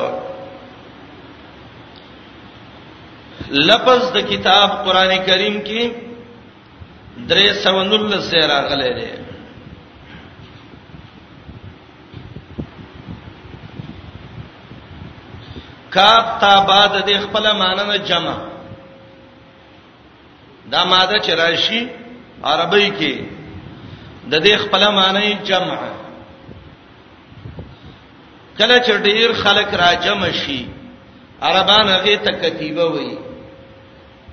لفظ 3.52 4.12
د 4.14 4.18
کتاب 4.30 4.70
قران 4.86 5.16
کریم 5.26 5.60
کې 5.64 5.92
درې 7.30 7.54
سونل 7.64 8.22
سره 8.22 8.48
راغلي 8.54 8.94
دي 9.02 9.10
کاب 15.96 16.26
تا 16.42 16.56
بعد 16.72 17.04
د 17.08 17.24
خپل 17.24 17.54
معنی 17.64 17.88
نه 17.90 17.98
جمع 18.12 18.36
دا 20.72 20.84
ماده 20.84 21.20
چې 21.20 21.32
راشي 21.42 21.88
عربی 22.44 22.90
کې 22.90 23.35
د 24.32 24.34
دې 24.46 24.56
خپل 24.64 24.84
معنی 24.98 25.34
جمع 25.50 25.78
کله 28.58 28.76
چې 28.86 28.94
ډیر 29.08 29.34
خلک 29.44 29.74
را 29.82 29.94
جمع 30.06 30.30
شي 30.40 30.62
عربان 31.42 31.88
هغه 31.96 32.16
ته 32.28 32.32
کتیبه 32.44 32.86
وایي 32.94 33.18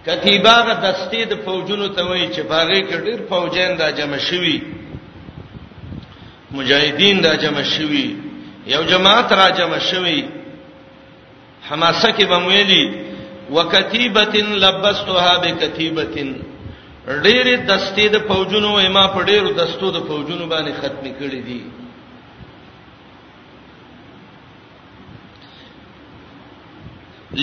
کتیبه 0.07 0.55
غ 0.68 0.70
دستې 0.85 1.22
د 1.33 1.42
فوجونو 1.46 1.88
ته 1.88 2.02
وایي 2.09 2.28
چې 2.35 2.40
باغې 2.40 2.81
کې 2.88 2.96
ډیر 3.07 3.18
فوجین 3.33 3.76
دا 3.78 3.90
جمع 3.98 4.18
شوي 4.28 4.59
مجاهدین 6.59 7.20
دا 7.24 7.35
جمع 7.42 7.62
شوي 7.74 8.09
یو 8.66 8.83
جماعت 8.92 9.33
را 9.38 9.48
جمع 9.59 9.78
شوي 9.90 10.20
حماسه 11.70 12.09
کې 12.12 12.24
بمویلی 12.33 12.83
وکتیبه 13.50 14.24
لبستها 14.64 15.33
بکتیبه 15.38 16.05
ډېرې 17.25 17.55
دستې 17.69 18.05
د 18.09 18.17
فوجونو 18.27 18.71
ایما 18.83 19.05
په 19.15 19.21
ډېرو 19.29 19.51
دستو 19.61 19.87
د 19.91 19.99
فوجونو 20.09 20.45
باندې 20.53 20.73
ختمې 20.81 21.12
کړې 21.19 21.41
دي 21.47 21.61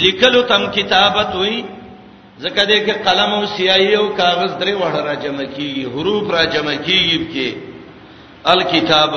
لیکلو 0.03 0.41
تم 0.51 0.63
کتابت 0.75 1.29
وی 1.41 1.55
زکه 2.43 2.63
دې 2.69 2.77
کې 2.85 2.95
قلم 3.05 3.31
او 3.37 3.45
سیاهي 3.55 3.93
او 4.01 4.07
کاغذ 4.19 4.51
درې 4.61 4.73
وړه 4.81 5.01
را 5.07 5.15
جمع 5.23 5.43
کیږي 5.55 5.83
حروف 5.93 6.25
را 6.35 6.43
جمع 6.53 6.75
کیږي 6.87 7.19
کې 7.33 7.47
الکتاب 8.53 9.11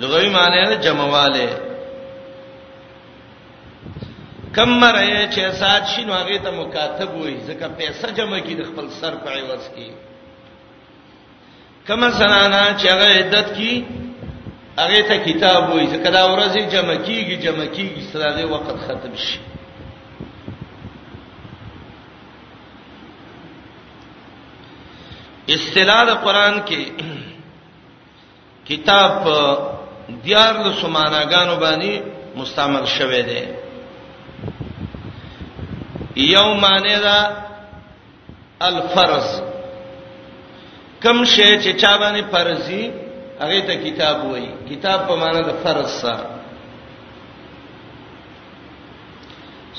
لغوی 0.00 0.28
معنی 0.36 0.60
نه 0.70 0.76
جمعواله 0.84 1.46
کم 4.54 4.70
مرای 4.80 5.22
چې 5.34 5.42
سات 5.60 5.82
شنو 5.92 6.12
هغه 6.14 6.36
ته 6.46 6.50
مکاتب 6.58 7.10
وای 7.20 7.36
ځکه 7.46 7.68
پیسې 7.78 8.08
جمع 8.18 8.38
کی 8.46 8.54
د 8.54 8.62
خپل 8.70 8.86
سر 9.00 9.12
په 9.24 9.30
عوض 9.38 9.62
کې 9.74 9.88
کما 11.86 12.08
زنانا 12.20 12.62
چې 12.78 12.86
هغه 12.92 13.04
عدت 13.18 13.46
کی 13.56 13.72
هغه 14.78 15.00
ته 15.10 15.16
کتاب 15.28 15.60
وای 15.72 15.86
ځکه 15.86 16.10
دا 16.18 16.24
ورځ 16.32 16.54
جمع 16.74 16.94
کیږي 17.06 17.36
جمع 17.44 17.66
کیږي 17.76 18.02
سره 18.12 18.32
وخت 18.54 18.76
ختم 18.86 19.14
شي 19.26 19.38
اصطلاح 25.54 26.02
د 26.06 26.08
قران 26.22 26.56
کې 26.70 26.80
کتاب 28.70 29.12
دیار 30.24 30.54
له 30.54 30.72
سماناګانو 30.82 31.60
باندې 31.60 32.00
مستعمل 32.40 32.84
شوه 32.94 33.20
دی 33.28 33.42
یو 36.16 36.52
معنی 36.60 36.96
دا 37.02 37.18
الفرض 38.68 39.28
کم 41.02 41.24
شی 41.34 41.48
چې 41.62 41.76
چا 41.80 41.96
باندې 41.98 42.22
فرضي 42.32 42.92
هغه 43.40 43.60
ته 43.66 43.74
کتاب 43.76 44.24
وایي 44.30 44.48
کتاب 44.70 45.06
په 45.08 45.16
معنی 45.22 45.42
د 45.48 45.52
فرض 45.64 45.90
سره 46.00 46.18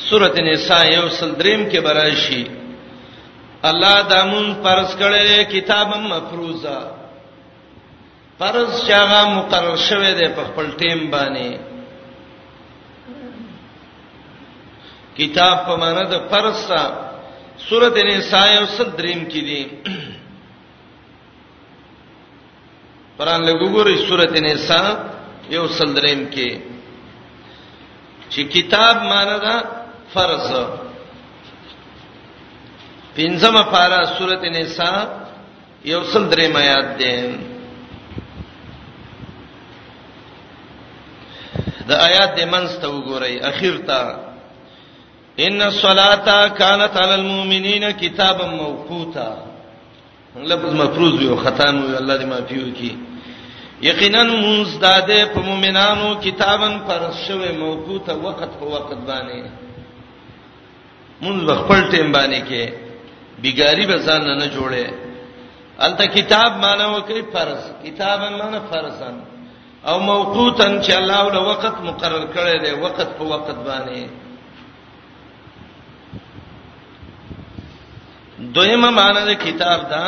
سورۃ 0.09 0.35
النساء 0.39 0.83
یو 0.93 1.09
سل 1.17 1.31
دریم 1.39 1.63
کې 1.69 1.79
براشي 1.87 2.43
الله 3.69 4.01
دامن 4.09 4.53
فرض 4.63 4.95
کړي 4.99 5.43
کتابم 5.55 6.03
مفروضه 6.13 6.79
فرض 8.39 8.85
شاغه 8.87 9.29
مقرر 9.29 9.75
شوه 9.89 10.13
دی 10.19 10.27
په 10.35 10.43
خپل 10.51 10.65
ټیم 10.81 11.09
باندې 11.11 11.76
کتاب 15.17 15.57
په 15.67 15.73
معنا 15.81 16.03
د 16.13 16.15
فرض 16.31 16.57
سره 16.65 16.83
سورته 17.67 18.01
نساء 18.09 18.45
یو 18.57 18.65
سل 18.77 18.89
دریم 18.99 19.21
کې 19.31 19.41
دي 19.49 19.61
قران 23.17 23.41
له 23.47 23.53
وګورئ 23.61 23.95
سورته 24.07 24.39
نساء 24.49 24.85
یو 25.55 25.63
سل 25.77 25.89
دریم 25.99 26.21
کې 26.33 26.49
چې 28.31 28.41
کتاب 28.55 28.95
معنا 29.11 29.37
دا 29.45 29.55
فرض 30.13 30.45
پنځمه 33.17 33.61
پارا 33.71 34.01
سورته 34.17 34.49
نساء 34.59 34.97
یو 35.93 36.01
سل 36.11 36.23
دریم 36.33 36.51
آیات 36.65 36.87
ده 37.01 37.13
د 41.89 41.91
آیات 42.07 42.31
د 42.39 42.41
منځ 42.53 42.69
ته 42.81 42.87
وګورئ 42.95 43.35
اخیر 43.53 43.77
ته 43.89 44.26
ان 45.39 45.61
الصلاه 45.61 46.47
كانت 46.47 46.97
على 46.97 47.15
المؤمنين 47.15 47.91
كتابا 47.91 48.45
موقوتا 48.47 49.45
لفظ 50.37 50.73
مفروض 50.81 51.21
یو 51.21 51.35
خطا 51.43 51.69
نو 51.71 51.81
الله 51.99 52.15
دې 52.21 52.25
معفو 52.33 52.71
کی 52.79 52.89
یقینا 53.89 54.21
موږ 54.43 54.67
داده 54.85 55.19
په 55.35 55.39
مؤمنانو 55.49 56.09
کتابن 56.25 56.73
پر 56.87 57.01
شوه 57.27 57.49
موقوته 57.63 58.13
وخت 58.25 58.51
په 58.59 58.65
وخت 58.73 58.99
باندې 59.07 59.49
موږ 61.23 61.53
خپل 61.63 61.81
ټیم 61.91 62.07
باندې 62.17 62.41
کې 62.49 62.63
بیګاری 63.43 63.85
به 63.93 63.97
ځان 64.07 64.23
نه 64.41 64.47
جوړه 64.55 64.83
الته 65.87 66.05
کتاب 66.19 66.51
معنی 66.63 66.85
وکي 66.95 67.21
فرض 67.33 67.63
کتابن 67.85 68.33
معنی 68.43 68.59
فرضن 68.71 69.15
او 69.89 69.95
موقوتن 70.11 70.71
چې 70.83 70.93
الله 70.93 71.23
له 71.33 71.41
وخت 71.49 71.75
مقرر 71.89 72.23
کړی 72.35 72.55
دی 72.65 72.73
وخت 72.85 73.09
په 73.17 73.23
وخت 73.33 73.57
باندې 73.67 74.26
دویمه 78.37 78.89
معنی 78.99 79.21
د 79.29 79.33
کتاب 79.45 79.79
دا 79.91 80.03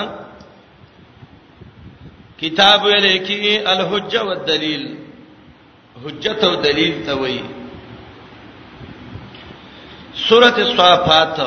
کتاب 2.41 2.79
ولیکي 2.85 3.57
الحجه 3.73 4.19
والدلیل 4.27 4.83
حجت 6.03 6.41
او 6.47 6.53
دلیل 6.65 6.95
ته 7.07 7.13
وایي 7.21 7.41
سوره 10.27 10.53
الصافات 10.65 11.37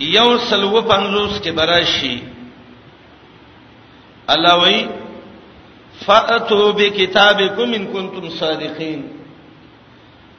یو 0.00 0.38
سلو 0.38 0.82
پنځوس 0.90 1.34
کې 1.42 1.52
براشي 1.60 2.14
الله 4.36 4.54
وایي 4.60 4.84
فاتو 6.04 6.60
بکتابکم 6.82 7.72
ان 7.78 7.86
کنتم 7.96 8.28
صادقین 8.36 9.00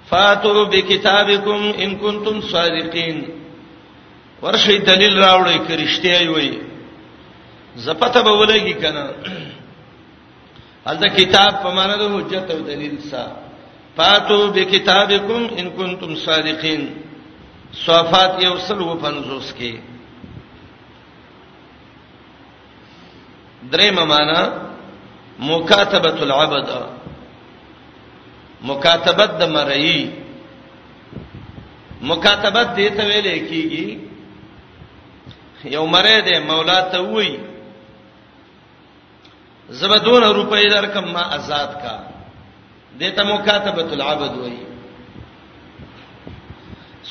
فاتو 0.09 0.65
بکتابکم 0.65 1.61
ان 1.85 1.99
کنتم 2.05 2.41
صادقین 2.51 3.19
ورشي 4.43 4.75
دلیل 4.89 5.13
راوړی 5.23 5.57
کرشته 5.67 6.15
وي 6.33 6.49
زپته 7.85 8.19
به 8.25 8.33
ولګي 8.39 8.73
کنه 8.83 9.05
الدا 10.91 11.07
کتاب 11.19 11.51
په 11.63 11.69
معنا 11.77 11.95
د 12.01 12.05
حجت 12.15 12.51
او 12.51 12.59
دلیل 12.71 12.95
سا 13.11 13.23
فاتو 13.95 14.37
بکتابکم 14.55 15.41
ان 15.59 15.65
کنتم 15.77 16.15
صادقین 16.25 16.81
صفات 17.85 18.33
یو 18.43 18.55
سل 18.67 18.79
و 18.81 18.93
پنځوس 19.03 19.51
کې 19.59 19.73
درې 23.71 23.89
معنا 23.91 24.39
مکاتبه 25.49 26.15
العبد 26.27 26.69
مکاتبت 28.69 29.31
د 29.41 29.49
مرئی 29.55 29.99
مکاتبت 32.11 32.67
دې 32.77 32.87
ته 32.95 33.03
ویل 33.09 33.27
کیږي 33.49 34.08
یو 35.63 35.85
مری 35.85 36.21
دی 36.21 36.39
مولا 36.47 36.81
ته 36.91 36.99
وای 37.01 37.37
زبدون 39.69 40.23
روپۍ 40.23 40.69
درکم 40.71 41.03
ما 41.11 41.21
آزاد 41.35 41.73
کا 41.81 41.93
دته 42.99 43.23
مکاتبۃ 43.23 43.91
العبد 43.93 44.37
وای 44.37 44.57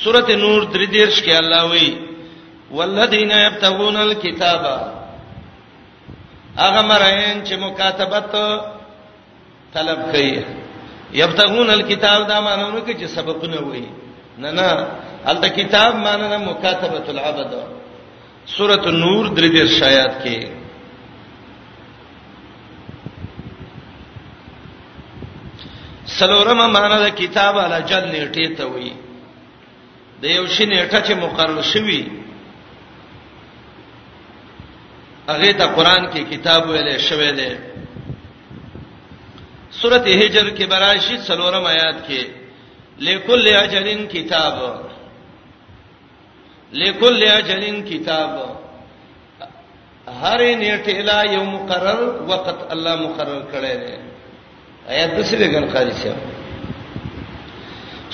سورته 0.02 0.36
نور 0.36 0.62
درې 0.72 0.86
دیرش 0.90 1.22
کې 1.22 1.32
الله 1.36 1.64
وای 1.68 1.90
والذین 2.70 3.30
یبتغون 3.30 3.96
الکتاب 3.96 4.64
هغه 6.58 6.82
مراین 6.82 7.44
چې 7.44 7.52
مکاتبت 7.56 8.36
طلب 9.72 10.00
کوي 10.10 10.44
یبتغون 11.22 11.70
الکتاب 11.70 12.28
دا 12.28 12.40
معنی 12.40 12.62
نو 12.72 12.84
کې 12.86 13.00
چې 13.00 13.04
سبقونه 13.06 13.60
وای 13.60 13.88
نه 14.38 14.50
نه 14.50 14.86
الته 15.26 15.48
کتاب 15.48 15.94
معنی 15.96 16.28
نه 16.28 16.36
مکاتبۃ 16.50 17.08
العبد 17.14 17.54
سورۃ 18.56 18.84
نور 19.00 19.24
درې 19.36 19.48
دې 19.54 19.64
شایات 19.78 20.14
کې 20.22 20.36
سلورمه 26.18 26.66
معنا 26.76 26.98
د 27.04 27.08
کتاب 27.20 27.54
علی 27.64 27.78
جنته 27.92 28.44
ته 28.60 28.64
وی 28.76 28.88
د 30.22 30.24
یو 30.36 30.44
شی 30.54 30.64
نیټه 30.72 31.00
چې 31.06 31.14
مقرر 31.24 31.62
شوی 31.72 32.00
هغه 35.30 35.52
ته 35.60 35.66
قران 35.76 36.02
کې 36.12 36.22
کتاب 36.34 36.62
ویلې 36.70 36.96
شوی 37.08 37.30
دی 37.38 37.50
سورۃ 39.80 40.04
هجر 40.20 40.46
کې 40.56 40.64
براشي 40.72 41.16
سلورم 41.30 41.64
آیات 41.74 41.98
کې 42.06 42.20
لکل 43.08 43.44
اجلن 43.62 44.00
کتاب 44.14 44.54
لکل 46.72 47.22
اجلن 47.32 47.82
کتاب 47.84 48.30
هر 50.22 50.40
نیټه 50.58 51.00
لا 51.04 51.20
یو 51.30 51.44
مقرر 51.44 52.00
وخت 52.28 52.60
الله 52.72 52.96
مقرر 52.96 53.40
کړی 53.52 53.74
دی 53.84 53.94
آیات 54.92 55.16
دوسری 55.16 55.48
ګن 55.52 55.66
قاری 55.72 55.92
شه 56.02 56.16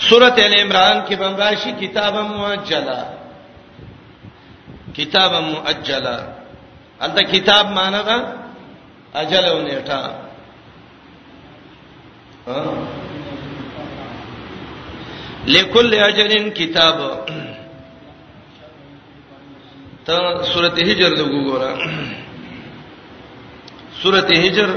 سورۃ 0.08 0.38
ال 0.44 0.54
عمران 0.60 1.00
کې 1.06 1.14
بمراشی 1.18 1.72
کتابا 1.80 2.22
مؤجلا 2.30 3.02
کتابا 4.96 5.40
مؤجلا 5.40 6.16
انت 7.06 7.18
کتاب 7.30 7.70
معنی 7.78 8.02
دا 8.06 8.16
اجل 9.22 9.44
او 9.44 9.58
نیټه 9.62 10.10
لکل 15.56 15.94
اجلن 16.02 16.50
کتاب 16.60 17.00
ته 20.08 20.18
سورته 20.52 20.80
هجر 20.90 21.10
د 21.18 21.20
وګوره 21.26 21.70
سورته 24.02 24.34
هجر 24.44 24.68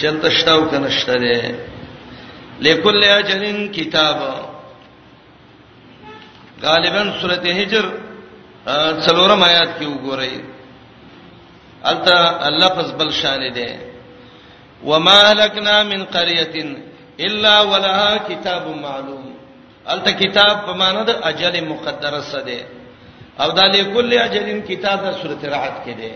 چلته 0.00 0.28
شتاو 0.38 0.60
کنهشته 0.70 1.14
ده 1.22 1.38
لیکل 2.66 2.98
اجرن 3.18 3.58
کتاب 3.78 4.18
غالبا 6.66 7.02
سورته 7.20 7.50
هجر 7.60 7.84
څلورم 9.06 9.40
آیات 9.50 9.70
کې 9.78 9.86
وګورئ 9.94 10.34
البته 11.90 12.48
لفظ 12.62 12.88
بل 12.98 13.10
شان 13.22 13.48
ده 13.52 13.68
وما 14.90 15.34
لكنا 15.40 15.82
من 15.90 16.00
قريه 16.04 16.56
الا 17.26 17.56
ولها 17.70 18.10
كتاب 18.28 18.64
معلوم 18.86 19.26
البته 19.90 20.10
کتاب 20.22 20.54
په 20.66 20.72
معنی 20.80 21.02
د 21.10 21.12
اجل 21.30 21.54
مقدره 21.74 22.20
سره 22.30 22.42
ده 22.48 22.73
او 23.42 23.48
د 23.58 23.60
دې 23.74 23.82
کل 23.94 24.08
اجلین 24.26 24.58
کتاب 24.70 24.98
د 25.06 25.08
سورته 25.20 25.46
رعد 25.54 25.76
کې 25.84 25.94
ده 26.00 26.10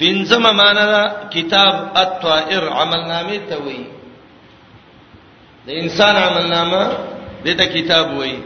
پنځم 0.00 0.42
معنا 0.60 0.84
دا 0.94 1.04
کتاب 1.34 1.74
الطائر 2.02 2.62
عملنامه 2.80 3.38
ته 3.48 3.56
وایي 3.64 3.86
د 5.66 5.68
انسان 5.82 6.14
عملنامه 6.26 6.82
دې 7.44 7.54
ته 7.58 7.64
کتاب 7.76 8.06
وایي 8.18 8.38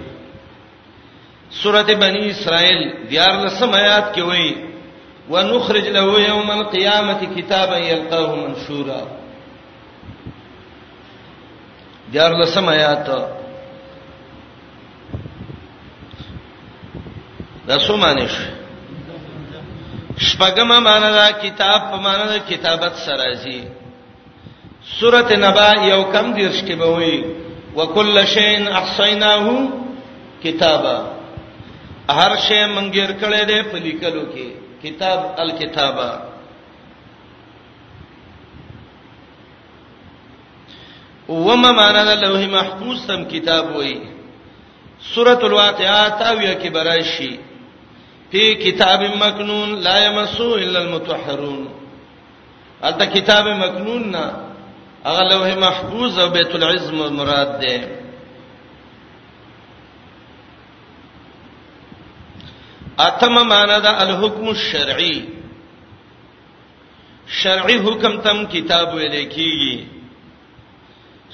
سورته 1.61 1.94
بنی 2.03 2.22
اسرائیل 2.33 2.81
دیار 3.11 3.33
لسم 3.44 3.70
آیات 3.83 4.07
کې 4.14 4.22
وایي 4.29 4.53
ونخرج 5.33 5.87
له 5.96 6.03
يوم 6.31 6.48
القيامه 6.59 7.20
كتابا 7.37 7.76
يلقاه 7.90 8.31
منشورا 8.40 9.03
جار 12.12 12.31
لسم 12.42 12.68
آیات 12.68 13.07
دا 17.68 17.79
سومانش 17.87 18.35
شپګم 20.27 20.68
معنا 20.85 21.11
دا 21.16 21.29
کتاب 21.42 21.81
په 21.90 21.96
معنا 22.07 22.25
دا 22.31 22.38
کتابت 22.49 22.94
سرازي 23.07 23.61
سوره 25.01 25.37
نبا 25.44 25.68
یو 25.90 26.03
کم 26.14 26.33
دیرش 26.38 26.59
کې 26.64 26.75
به 26.81 26.88
وي 26.99 27.14
وکل 27.77 28.25
شین 28.35 28.66
احصیناه 28.81 29.46
کتابا 30.42 30.96
هر 32.11 32.37
شی 32.49 32.61
منګیر 32.75 33.12
کړه 33.20 33.44
دې 33.53 33.70
په 33.70 33.79
لیکلو 33.87 34.25
کې 34.35 34.49
کتاب 34.83 35.35
الکتابه 35.44 36.11
وما 41.31 41.71
معنا 41.71 42.03
د 42.14 42.23
لوح 42.27 42.43
محفوظ 42.53 43.03
سم 43.07 43.25
کتاب 43.25 43.66
وای 43.77 43.95
سورۃ 45.14 45.45
الواقعات 45.49 46.19
او 46.31 46.35
یا 46.43 46.55
کې 46.62 46.71
برایشي 46.71 47.31
په 48.33 48.55
کتاب 48.64 49.01
مکنون 49.21 49.77
لا 49.85 49.97
یمسو 50.05 50.49
الا 50.55 50.81
المتطهرون 50.81 51.61
البته 52.83 53.07
کتاب 53.19 53.49
مکنون 53.61 54.09
نا 54.14 54.25
هغه 55.05 55.29
لوح 55.31 55.55
محفوظ 55.66 56.19
او 56.25 56.27
بیت 56.38 56.55
العزم 56.61 56.95
مراد 57.21 57.55
ده 57.62 57.79
اتم 63.07 63.35
معنا 63.53 63.79
د 63.87 64.03
الحكم 64.09 64.49
الشرعي 64.57 65.14
شرعي 67.45 67.79
حکم 67.88 68.21
تم 68.29 68.45
کتاب 68.59 68.88
ولیکيږي 68.99 69.89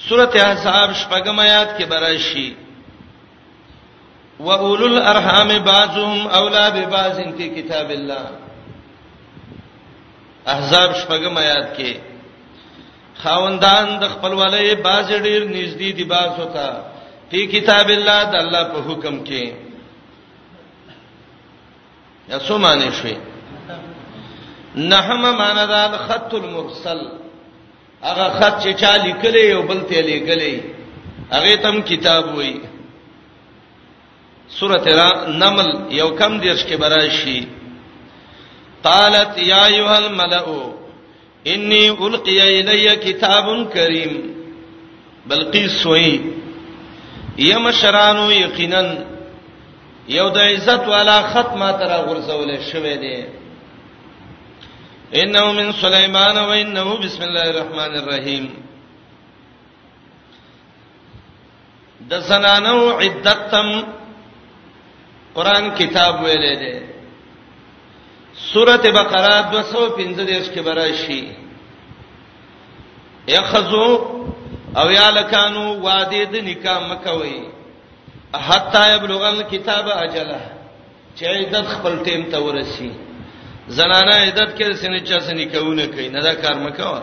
سورته 0.04 0.38
احزاب 0.46 0.92
شپږم 0.92 1.38
آیات 1.40 1.76
کې 1.76 1.84
براشي 1.88 2.48
واولو 4.40 4.86
الارحام 4.86 5.48
بعضهم 5.68 6.26
اولا 6.38 6.68
ببعض 6.74 7.20
فی 7.36 7.48
کتاب 7.54 7.90
الله 7.90 8.26
احزاب 10.54 10.92
شپږم 10.96 11.38
آیات 11.38 11.76
کې 11.76 11.92
خاوندان 13.22 13.88
د 14.00 14.04
خپلوالۍ 14.12 14.68
باز 14.82 15.08
ډیر 15.12 15.42
نږدې 15.44 15.90
دي 15.96 16.04
باز 16.04 16.30
وتا 16.40 16.68
په 17.30 17.46
کتاب 17.52 17.88
الله 17.90 18.22
د 18.30 18.34
الله 18.44 18.62
په 18.64 18.78
حکم 18.92 19.24
کې 19.24 19.44
یا 22.28 22.38
سو 22.38 22.58
معنی 22.58 22.90
شوي 23.00 23.14
نحم 24.76 25.22
معنی 25.38 25.66
دا 25.68 25.86
خط 26.08 26.34
المرسل 26.34 27.00
هغه 28.04 28.26
خط 28.38 28.56
چې 28.62 28.70
چا 28.80 28.92
لیکلې 29.06 29.44
او 29.56 29.62
بل 29.68 29.80
ته 29.88 30.00
لیکلې 30.10 30.54
هغه 31.32 31.56
تم 31.64 31.76
کتاب 31.90 32.24
وای 32.36 32.54
سورته 34.58 35.10
نمل 35.42 35.70
یو 36.00 36.08
کم 36.20 36.32
دیش 36.44 36.60
کې 36.68 36.76
براشي 36.82 37.40
قالت 38.84 39.32
یا 39.52 39.64
ایها 39.72 39.96
الملأ 40.04 40.42
انی 41.52 41.88
القی 41.88 42.40
الی 42.40 42.86
کتاب 43.06 43.46
کریم 43.74 44.12
بلقیس 45.28 45.86
وای 45.86 46.12
یم 47.50 47.64
شرانو 47.80 48.32
یقینا 48.32 48.82
یو 50.18 50.28
د 50.36 50.38
عزت 50.38 50.82
والا 50.88 51.16
ختمه 51.32 51.72
تر 51.78 51.92
غرزول 52.06 52.50
شوه 52.70 52.94
دی 53.02 53.16
انه 55.14 55.52
من 55.52 55.72
سليمان 55.72 56.38
وانه 56.38 56.96
بسم 56.98 57.22
الله 57.22 57.50
الرحمن 57.50 57.94
الرحيم 57.98 58.48
د 62.08 62.14
زنانو 62.20 62.90
عدتم 62.98 63.70
قران 65.34 65.70
کتاب 65.78 66.20
ویلې 66.24 66.54
ده 66.60 66.82
سوره 68.52 68.82
بقره 68.82 69.40
215 69.52 70.54
کې 70.54 70.60
براشي 70.60 71.24
یخذو 73.28 73.88
او 74.76 74.90
یا 74.90 75.10
لکانو 75.10 75.80
وعده 75.86 76.24
د 76.24 76.36
نکاح 76.36 76.80
مکوي 76.90 77.40
حتا 78.34 78.94
یبلغ 78.94 79.22
الکتاب 79.24 79.88
اجله 79.88 80.40
چې 81.18 81.24
عدت 81.26 81.66
خپل 81.66 82.04
ټیم 82.04 82.30
ته 82.30 82.38
ورسی 82.42 82.90
زنانه 83.68 84.12
عدت 84.24 84.50
کې 84.58 84.66
سنې 84.82 85.00
چا 85.08 85.18
سنې 85.26 85.46
کوونه 85.52 85.86
کوي 85.94 86.08
نه 86.14 86.20
دا 86.26 86.34
کار 86.42 86.54
مکو 86.66 86.94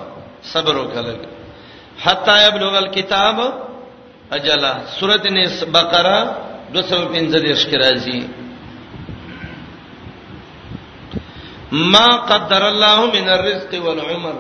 صبر 0.52 0.76
وکړه 0.78 1.16
حتا 2.06 2.36
یبلغ 2.48 2.74
الكتاب 2.78 3.38
اجلا 4.32 4.74
سورته 5.00 5.30
نس 5.34 5.64
بقره 5.76 6.18
250 6.76 7.68
کې 7.72 7.78
راځي 7.84 8.22
ما 11.94 12.08
قدر 12.30 12.62
الله 12.72 13.00
من 13.16 13.30
الرزق 13.36 13.72
والعمر 13.86 14.36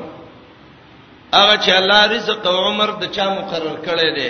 هغه 1.34 1.56
چې 1.66 1.72
الله 1.80 2.02
رزق 2.16 2.48
او 2.48 2.58
عمر 2.68 2.90
د 3.02 3.04
چا 3.16 3.26
مقرر 3.34 3.76
کړی 3.88 4.10
دی 4.18 4.30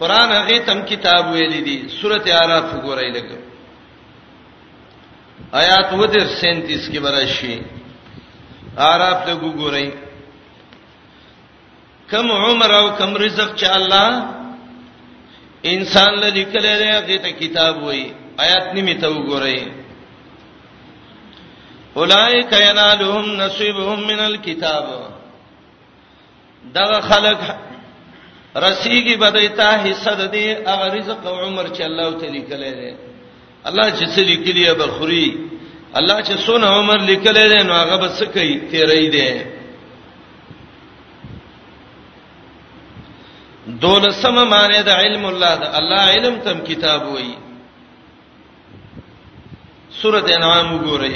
قران 0.00 0.28
هغه 0.32 0.58
تم 0.68 0.80
کتاب 0.92 1.32
ویل 1.32 1.64
دي 1.64 1.78
سورته 2.00 2.30
আরাف 2.42 2.66
وګورئ 2.74 3.10
لګو 3.16 3.36
آیات 5.52 5.92
و 5.92 6.06
در 6.06 6.24
37 6.26 6.90
کې 6.92 6.98
براشي 7.00 7.60
عرب 8.78 9.24
ته 9.26 9.34
وګورئ 9.34 9.88
کم 12.10 12.30
عمر 12.32 12.70
او 12.72 12.90
کم 12.98 13.16
رزق 13.16 13.56
چې 13.56 13.66
الله 13.66 14.10
انسان 15.64 16.14
لری 16.20 16.44
کله 16.44 16.78
دی 16.78 16.88
هغه 16.90 17.18
ته 17.18 17.30
کتاب 17.32 17.82
وای 17.82 18.10
آیات 18.38 18.74
نیمه 18.74 18.94
ته 19.00 19.08
وګورئ 19.08 19.60
اولائک 21.96 22.52
ینالهم 22.52 23.36
نصیبهم 23.40 24.00
من 24.06 24.20
الكتاب 24.20 24.84
دا 26.74 27.00
خلق 27.00 27.40
رسیږي 28.56 29.16
بدایته 29.18 29.82
حصہ 29.84 30.14
د 30.14 30.32
دې 30.32 30.68
هغه 30.70 30.94
رزق 30.94 31.26
او 31.26 31.34
عمر 31.40 31.66
چې 31.76 31.82
الله 31.82 32.16
تعالی 32.20 32.40
کله 32.42 32.70
دی 32.70 33.13
الله 33.66 33.90
چې 33.96 34.06
څه 34.14 34.20
لیکلی 34.28 34.64
به 34.78 34.86
خوري 34.86 35.26
الله 36.00 36.16
چې 36.22 36.36
سونه 36.46 36.66
عمر 36.78 36.98
لیکلی 37.10 37.44
دی 37.48 37.60
نو 37.68 37.74
هغه 37.74 37.96
به 38.02 38.08
څه 38.18 38.24
کوي 38.34 38.52
تیرې 38.70 39.04
دی 39.16 39.32
دولسمه 43.82 44.42
معنی 44.44 44.80
د 44.88 44.90
علم 44.90 45.24
الله 45.26 45.52
د 45.62 45.64
الله 45.80 46.02
علم 46.16 46.34
تم 46.48 46.58
کتاب 46.70 47.00
وایي 47.08 47.34
سورۃ 50.00 50.26
انعام 50.36 50.66
وګورئ 50.74 51.14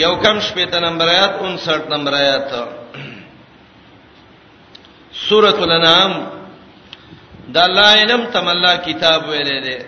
یو 0.00 0.12
کم 0.24 0.36
شپږ 0.38 0.72
نمبر 0.88 1.06
آیات 1.08 1.32
59 1.40 1.92
نمبر 1.96 2.12
آیات 2.24 2.46
سورۃ 5.28 5.58
الانعام 5.66 6.12
د 7.48 7.56
الله 7.56 7.90
علم 8.04 8.22
تم 8.32 8.46
الله 8.48 8.74
کتاب 8.86 9.20
ویلې 9.30 9.60
ده 9.66 9.78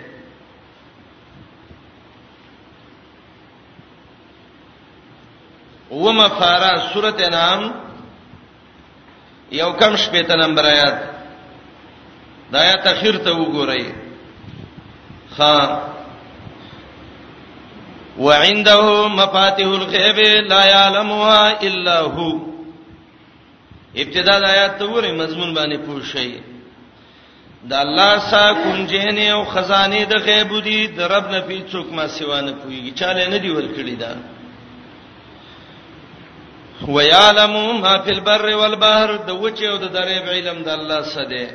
ومه 6.03 6.27
فارا 6.39 6.71
سورته 6.93 7.29
نام 7.29 7.61
یو 9.59 9.71
کم 9.79 9.95
شپته 10.03 10.33
نمبر 10.45 10.65
آیات 10.71 10.97
دا 12.51 12.57
آیات 12.63 12.85
اخر 12.93 13.15
ته 13.27 13.31
وګورئ 13.31 13.85
خا 15.35 15.55
وعنده 18.17 19.07
مفاتيح 19.19 19.69
الغيب 19.79 20.19
لا 20.51 20.61
يعلمها 20.65 21.63
الا 21.69 21.97
هو 22.01 22.29
ابتدا 24.01 24.39
د 24.39 24.43
آیات 24.53 24.79
ته 24.79 24.85
ورې 24.85 25.11
مضمون 25.21 25.55
باندې 25.57 25.79
پوښی 25.89 26.29
د 27.69 27.73
الله 27.73 28.19
سا 28.31 28.53
کنجنه 28.63 29.27
او 29.35 29.43
خزانه 29.53 30.03
د 30.05 30.13
غیب 30.29 30.57
دي 30.63 30.79
د 30.87 31.01
رب 31.11 31.29
نه 31.35 31.39
پیڅوک 31.39 31.93
ما 31.93 32.07
سیوانه 32.07 32.51
پویږي 32.51 32.93
چاله 32.99 33.27
نه 33.29 33.37
دی 33.37 33.49
ور 33.51 33.67
کړی 33.77 33.95
دا 34.01 34.11
ويعلم 36.85 37.81
ما 37.81 37.99
في 38.05 38.11
البر 38.11 38.45
والبحر 38.55 39.09
د 39.27 39.31
وچه 39.41 39.65
او 39.69 39.77
د 39.77 39.85
درې 39.97 40.17
علم 40.29 40.57
د 40.63 40.69
الله 40.69 41.01
سده 41.01 41.45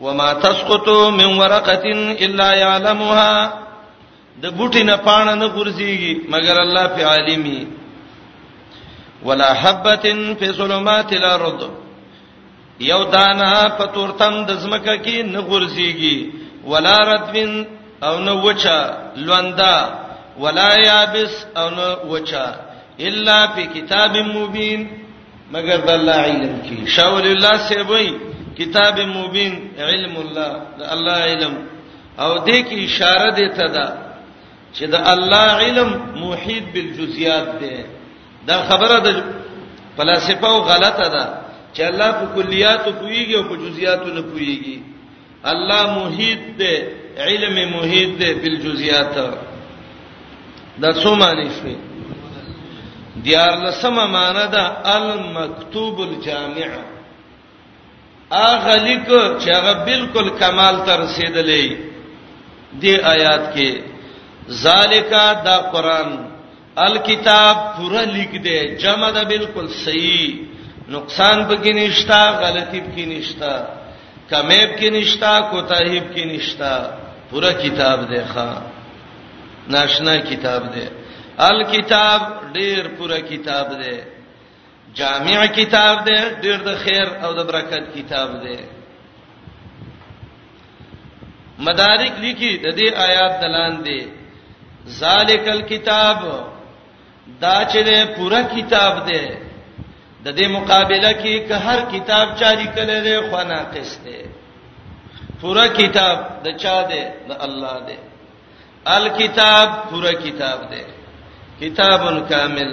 وما 0.00 0.32
تسقط 0.44 0.88
من 0.88 1.38
ورقه 1.40 1.84
الا 2.24 2.50
يعلمها 2.54 3.32
د 4.42 4.52
بوټي 4.56 4.82
نه 4.82 4.96
پانه 4.96 5.34
نه 5.34 5.48
ګرځيږي 5.56 6.14
مگر 6.32 6.56
الله 6.64 6.86
په 6.86 7.02
عالمي 7.12 7.66
ولا 9.24 9.54
حبه 9.62 10.06
في 10.38 10.46
ظلمات 10.52 11.12
الارض 11.12 11.60
یو 12.80 13.02
دانه 13.04 13.68
په 13.78 13.84
تورتم 13.94 14.44
د 14.46 14.50
زمکه 14.62 14.96
کې 15.04 15.18
نه 15.34 15.40
ګرځيږي 15.50 16.16
ولا 16.64 16.96
رتبن 17.12 17.66
او 18.02 18.18
نه 18.18 18.32
وچا 18.44 18.78
لوندا 19.16 19.76
ولا 20.42 20.68
یابس 20.88 21.32
او 21.60 21.70
نه 21.70 21.86
وچا 22.12 22.69
الا 23.08 23.38
فی 23.54 23.64
کتاب 23.74 24.16
مبین 24.34 24.84
مگر 25.54 25.76
د 25.86 25.90
الله 25.98 26.22
علم 26.32 26.52
کې 26.62 26.96
شاول 26.96 27.24
الله 27.30 27.56
سیبوی 27.68 28.10
کتاب 28.58 29.00
مبین 29.14 29.54
علم 29.86 30.14
الله 30.22 30.50
د 30.82 30.92
الله 30.96 31.20
علم 31.32 31.54
او 32.18 32.44
دې 32.46 32.60
کې 32.68 32.78
اشاره 32.84 33.30
ده 33.38 33.66
دا 33.78 33.88
چې 34.74 34.84
د 34.84 34.94
الله 34.94 35.48
علم 35.64 35.90
موحد 36.20 36.70
بالجزئیات 36.76 37.50
ده 37.60 37.84
دا 38.52 38.60
خبره 38.70 39.00
د 39.08 39.20
فلسفه 39.98 40.50
غلطه 40.70 41.08
ده 41.08 41.24
چې 41.74 41.80
الله 41.80 42.10
په 42.22 42.26
کلیات 42.38 42.84
کویږي 42.84 43.34
او 43.40 43.44
په 43.50 43.60
جزئیات 43.66 44.06
نه 44.14 44.22
کویږي 44.32 44.82
الله 45.44 45.86
موحد 45.94 46.58
ده 46.58 46.96
علم 47.28 47.62
موحد 47.76 48.18
ده 48.24 48.34
بالجزئیات 48.42 49.14
دا 50.84 50.92
څه 50.92 51.08
معنی 51.20 51.48
شوی 51.62 51.78
دیار 53.26 53.54
لسمه 53.64 54.04
معنا 54.16 54.46
ده 54.54 54.62
المکتوب 54.96 55.96
الجامع 56.08 56.70
اغه 58.52 58.76
لیک 58.86 59.06
چې 59.42 59.48
هغه 59.58 59.72
بالکل 59.84 60.28
کمال 60.40 60.76
ته 60.86 60.92
رسیدلې 61.04 61.72
دی 62.82 62.92
آیات 63.14 63.44
کې 63.54 63.70
ذالیکا 64.64 65.26
دا 65.44 65.56
قران 65.72 66.10
الکتاب 66.86 67.56
پورا 67.76 68.02
لیک 68.14 68.32
دی 68.44 68.58
جمع 68.82 69.10
ده 69.10 69.22
بالکل 69.32 69.66
صحیح 69.84 70.40
نقصان 70.94 71.38
پکې 71.48 71.72
نشتا 71.80 72.22
غلطی 72.42 72.80
پکې 72.86 73.04
نشتا 73.14 73.54
کمیب 74.30 74.70
کې 74.78 74.88
نشتا 74.94 75.32
کوتاهیب 75.50 76.04
کې 76.14 76.24
نشتا 76.34 76.72
پورا 77.30 77.50
کتاب 77.62 78.08
دی 78.10 78.22
ښا 78.34 78.48
ناشنا 79.74 80.16
کتاب 80.30 80.62
دی 80.74 80.86
الکتاب 81.38 82.22
ډیر 82.56 82.88
پوره 82.98 83.20
کتاب 83.28 83.68
دی 83.82 83.98
جامع 84.94 85.44
کتاب 85.56 86.04
دی 86.06 86.16
ډیر 86.42 86.58
د 86.66 86.78
خیر 86.84 87.06
او 87.24 87.32
د 87.34 87.40
برکت 87.46 87.84
کتاب 87.94 88.30
دی 88.44 88.56
مدارک 91.66 92.12
لیکي 92.20 92.50
د 92.58 92.66
دې 92.78 92.88
آیات 93.02 93.40
دلان 93.40 93.74
دی 93.84 94.00
ذالک 94.98 95.48
الکتاب 95.48 96.18
دا 97.42 97.58
چې 97.72 97.78
دی 97.88 98.00
پوره 98.16 98.42
کتاب 98.54 99.06
دی 99.08 99.26
د 100.24 100.36
دې 100.36 100.48
مقابله 100.48 101.12
کې 101.12 101.48
که 101.48 101.56
هر 101.66 101.80
کتاب 101.92 102.34
جاری 102.40 102.68
کړي 102.74 102.98
له 103.06 103.20
خو 103.30 103.42
ناقص 103.48 103.98
دی 104.04 104.20
پورا 105.40 105.66
کتاب 105.68 106.16
د 106.44 106.56
چا 106.62 106.80
دی 106.90 107.02
د 107.28 107.32
الله 107.46 107.76
دی 107.88 107.98
الکتاب 108.94 109.68
پورا 109.90 110.10
کتاب 110.24 110.58
دی 110.70 110.82
کتاب 111.60 112.02
کامل 112.28 112.70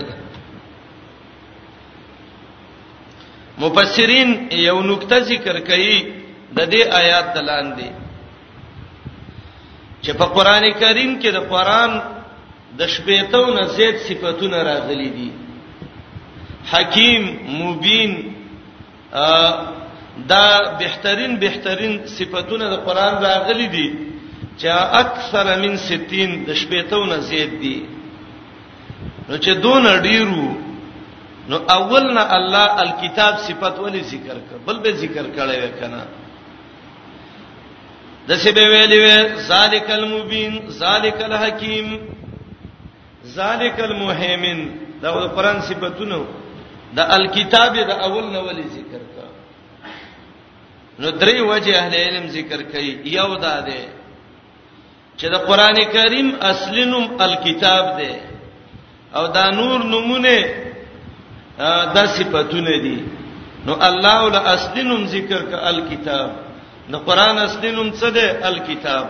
مفسرین 3.61 4.29
یو 4.67 4.79
نقطه 4.89 5.17
ذکر 5.29 5.55
کړي 5.67 5.95
د 6.57 6.59
دې 6.73 6.81
آیات 6.99 7.27
دلان 7.37 7.71
دي 7.79 7.87
چې 10.03 10.11
په 10.19 10.25
قران 10.37 10.63
کریم 10.83 11.11
کې 11.21 11.31
د 11.37 11.43
قران 11.51 11.91
د 12.79 12.93
شپېتو 12.95 13.41
نه 13.57 13.63
زیات 13.75 13.97
صفاتونه 14.07 14.57
راغلي 14.69 15.09
دي 15.17 15.29
حکیم 16.71 17.23
مبین 17.61 18.11
دا 20.31 20.47
بهترین 20.85 21.35
بهترین 21.43 21.93
صفاتونه 22.17 22.65
د 22.75 22.79
قران 22.87 23.13
راغلي 23.27 23.67
دي 23.75 23.85
چې 24.59 24.69
اکثر 25.03 25.45
من 25.63 25.77
60 25.77 26.45
د 26.47 26.49
شپېتو 26.61 26.99
نه 27.13 27.19
زیات 27.33 27.53
دي 27.65 27.77
نو 29.29 29.37
چې 29.37 29.51
دون 29.63 29.85
ډیرو 30.03 30.45
نو 31.49 31.57
اولنا 31.77 32.23
الله 32.37 32.69
الکتاب 32.83 33.33
صفت 33.47 33.79
ولی 33.79 34.03
ذکر 34.11 34.37
کړ 34.49 34.57
بل 34.67 34.79
به 34.85 34.91
ذکر 35.01 35.25
کړی 35.35 35.57
وکنه 35.65 36.07
دسی 38.29 38.51
به 38.57 38.65
ویلی 38.73 38.97
وی 39.03 39.11
ذالک 39.49 39.89
المبین 39.97 40.57
ذالک 40.77 41.21
الحکیم 41.29 41.95
ذالک 43.37 43.79
المهیمن 43.89 44.59
دا 45.01 45.13
د 45.19 45.27
قران 45.35 45.59
صفاتونو 45.69 46.19
د 46.99 47.13
الکتاب 47.17 47.73
د 47.91 48.03
اول 48.07 48.25
نو 48.33 48.41
ولی 48.47 48.63
ذکر 48.77 49.01
کا 49.15 49.25
نو 50.99 51.11
درې 51.11 51.39
وجه 51.51 51.75
اهل 51.81 51.95
علم 52.05 52.27
ذکر 52.37 52.61
کوي 52.71 52.97
یو 53.17 53.27
دا 53.35 53.55
ده 53.59 53.87
چې 55.17 55.25
د 55.37 55.45
قران 55.51 55.75
کریم 55.97 56.33
اصلینم 56.53 57.19
الکتاب 57.27 57.93
ده 58.01 58.11
او 59.15 59.27
دا 59.27 59.51
نور 59.51 59.83
نمونه 59.83 60.39
دا 61.95 62.05
صفاتونه 62.17 62.75
دي 62.85 62.99
نو 63.65 63.73
الله 63.87 64.17
ول 64.25 64.35
اصلنم 64.55 65.01
ذکر 65.15 65.41
ک 65.49 65.53
الکتاب 65.69 66.29
د 66.91 66.95
قران 67.07 67.35
اصلنم 67.47 67.89
څه 67.99 68.07
ده 68.17 68.27
الکتاب 68.49 69.05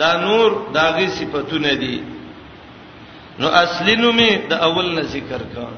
دا 0.00 0.10
نور 0.26 0.50
دا 0.74 0.84
غي 0.96 1.08
صفاتونه 1.18 1.72
دي 1.82 1.96
نو 3.40 3.46
اصلنم 3.48 4.18
د 4.50 4.52
اول 4.66 4.88
نه 4.96 5.02
ذکر 5.14 5.42
کا 5.54 5.68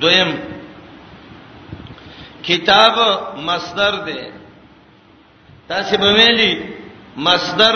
دویم 0.00 0.30
کتاب 2.48 2.94
مصدر 3.48 3.94
ده 4.06 4.16
تاسو 5.68 5.96
به 6.02 6.10
ویلي 6.18 6.52
مصدر 7.16 7.74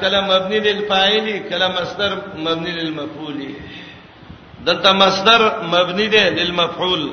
کله 0.00 0.20
مبني 0.20 0.58
للفاعل 0.60 1.42
کله 1.48 1.68
مصدر 1.68 2.18
مبني 2.36 2.70
للمفعول 2.70 3.48
دلته 4.64 4.92
مصدر 4.92 5.62
مبني 5.72 6.06
دی 6.08 6.30
للمفعول 6.30 7.10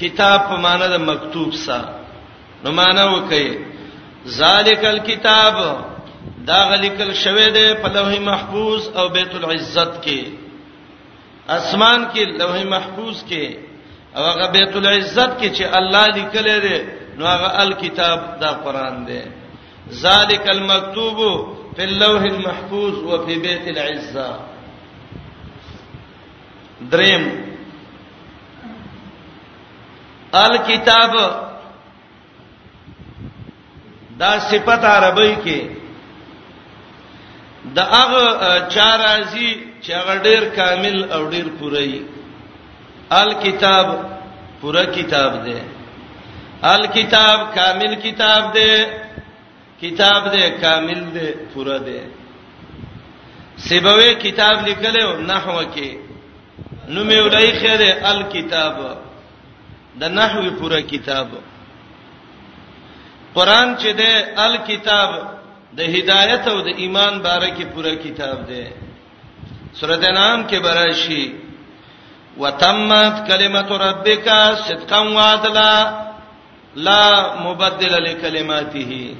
کتاب 0.00 0.40
په 0.48 0.56
معنا 0.56 0.86
د 0.86 0.94
مکتوب 1.00 1.54
سره 1.54 1.94
نو 2.64 2.72
معنا 2.72 3.04
وکي 3.04 3.58
ذالک 4.28 4.84
الكتاب 4.84 5.54
دا 6.46 6.64
غلیکل 6.70 7.14
شوه 7.14 7.48
دی 7.48 7.74
په 7.74 7.88
لوح 7.88 8.18
محفوظ 8.20 8.88
او 8.96 9.08
بیت 9.08 9.34
العزت 9.34 10.04
کې 10.04 10.26
اسمان 11.48 12.06
کې 12.14 12.24
لوح 12.40 12.62
محفوظ 12.64 13.16
کې 13.28 13.46
او 14.16 14.24
هغه 14.24 14.46
بیت 14.52 14.76
العزت 14.76 15.30
کې 15.40 15.50
چې 15.56 15.64
الله 15.78 16.06
لیکل 16.06 16.44
دی 16.68 16.78
نو 17.18 17.26
هغه 17.26 17.48
الکتاب 17.64 18.38
دا 18.40 18.50
قران 18.64 18.96
دی 19.06 19.20
ذالک 19.92 20.48
المکتوب 20.50 21.18
فی 21.76 21.82
اللوح 21.82 22.22
المحفوظ 22.22 22.98
و 23.08 23.24
فی 23.26 23.38
بیت 23.40 23.66
العزه 23.68 24.28
دریم 26.90 27.28
الکتاب 30.40 31.12
دا 34.18 34.38
صفت 34.50 34.84
عربی 34.84 35.34
کې 35.44 35.60
د 37.74 37.78
هغه 37.92 38.32
چار 38.74 39.00
ازي 39.00 39.56
چې 39.82 39.90
هغه 39.92 40.16
ډیر 40.28 40.44
کامل 40.56 41.12
او 41.12 41.24
ډیر 41.30 41.48
پوره 41.58 42.00
الکتاب 43.20 43.88
پوره 44.60 44.84
کتاب 44.94 45.44
دی 45.44 45.54
الکتاب 46.74 47.54
کامل 47.54 47.94
کتاب 48.02 48.52
دی 48.54 48.84
کتاب 49.80 50.24
دې 50.32 50.60
کامل 50.60 51.00
دې 51.14 51.28
پورا 51.54 51.76
دې 51.86 52.00
سیبوی 53.68 54.14
کتاب 54.24 54.56
لیکل 54.68 54.94
او 55.02 55.10
نحو 55.30 55.56
کې 55.74 55.90
نو 56.92 57.00
مې 57.08 57.18
ولای 57.26 57.50
خیره 57.60 57.90
الکتاب 58.12 58.76
د 60.00 60.02
نحوی 60.18 60.50
پورا 60.60 60.80
کتاب 60.92 61.28
قران 63.36 63.74
چې 63.80 63.90
دې 63.98 64.38
الکتاب 64.46 65.10
د 65.78 65.96
هدایت 65.96 66.48
او 66.52 66.58
د 66.66 66.68
ایمان 66.82 67.14
باره 67.26 67.50
کې 67.56 67.64
پورا 67.74 67.94
کتاب 68.04 68.36
دی 68.48 68.64
سورته 69.78 70.10
نام 70.20 70.40
کې 70.48 70.58
براشي 70.58 71.24
وتمت 72.38 73.14
کلمت 73.28 73.70
ربک 73.86 74.28
صدقا 74.66 74.98
وعدلا 75.16 75.74
لا 76.86 77.04
مبدل 77.44 77.92
لکلماته 78.08 79.16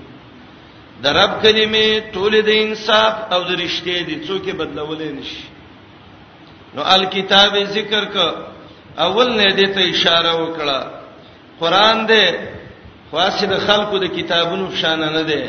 د 1.02 1.06
رب 1.20 1.32
کلمې 1.42 1.86
ټول 2.14 2.32
د 2.48 2.50
انصاف 2.64 3.14
او 3.32 3.40
د 3.48 3.50
رښتې 3.62 3.96
دي 4.06 4.16
څوک 4.26 4.44
بدلولې 4.58 5.08
نشي 5.18 5.44
نو 6.74 6.82
الکتاب 6.96 7.52
ذکر 7.76 8.04
ک 8.14 8.16
اول 9.06 9.28
نه 9.40 9.48
دې 9.58 9.66
ته 9.74 9.80
اشاره 9.92 10.32
وکړه 10.42 10.80
قران 11.60 11.98
دې 12.10 12.26
خاصه 13.10 13.46
د 13.52 13.54
خلقو 13.66 13.96
د 14.02 14.06
کتابونو 14.16 14.64
شانه 14.80 15.08
نه 15.16 15.22
ده 15.30 15.42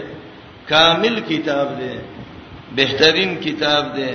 کامل 0.71 1.15
کتاب 1.31 1.67
دې 1.81 1.95
بهترین 2.79 3.31
کتاب 3.45 3.83
دې 3.97 4.13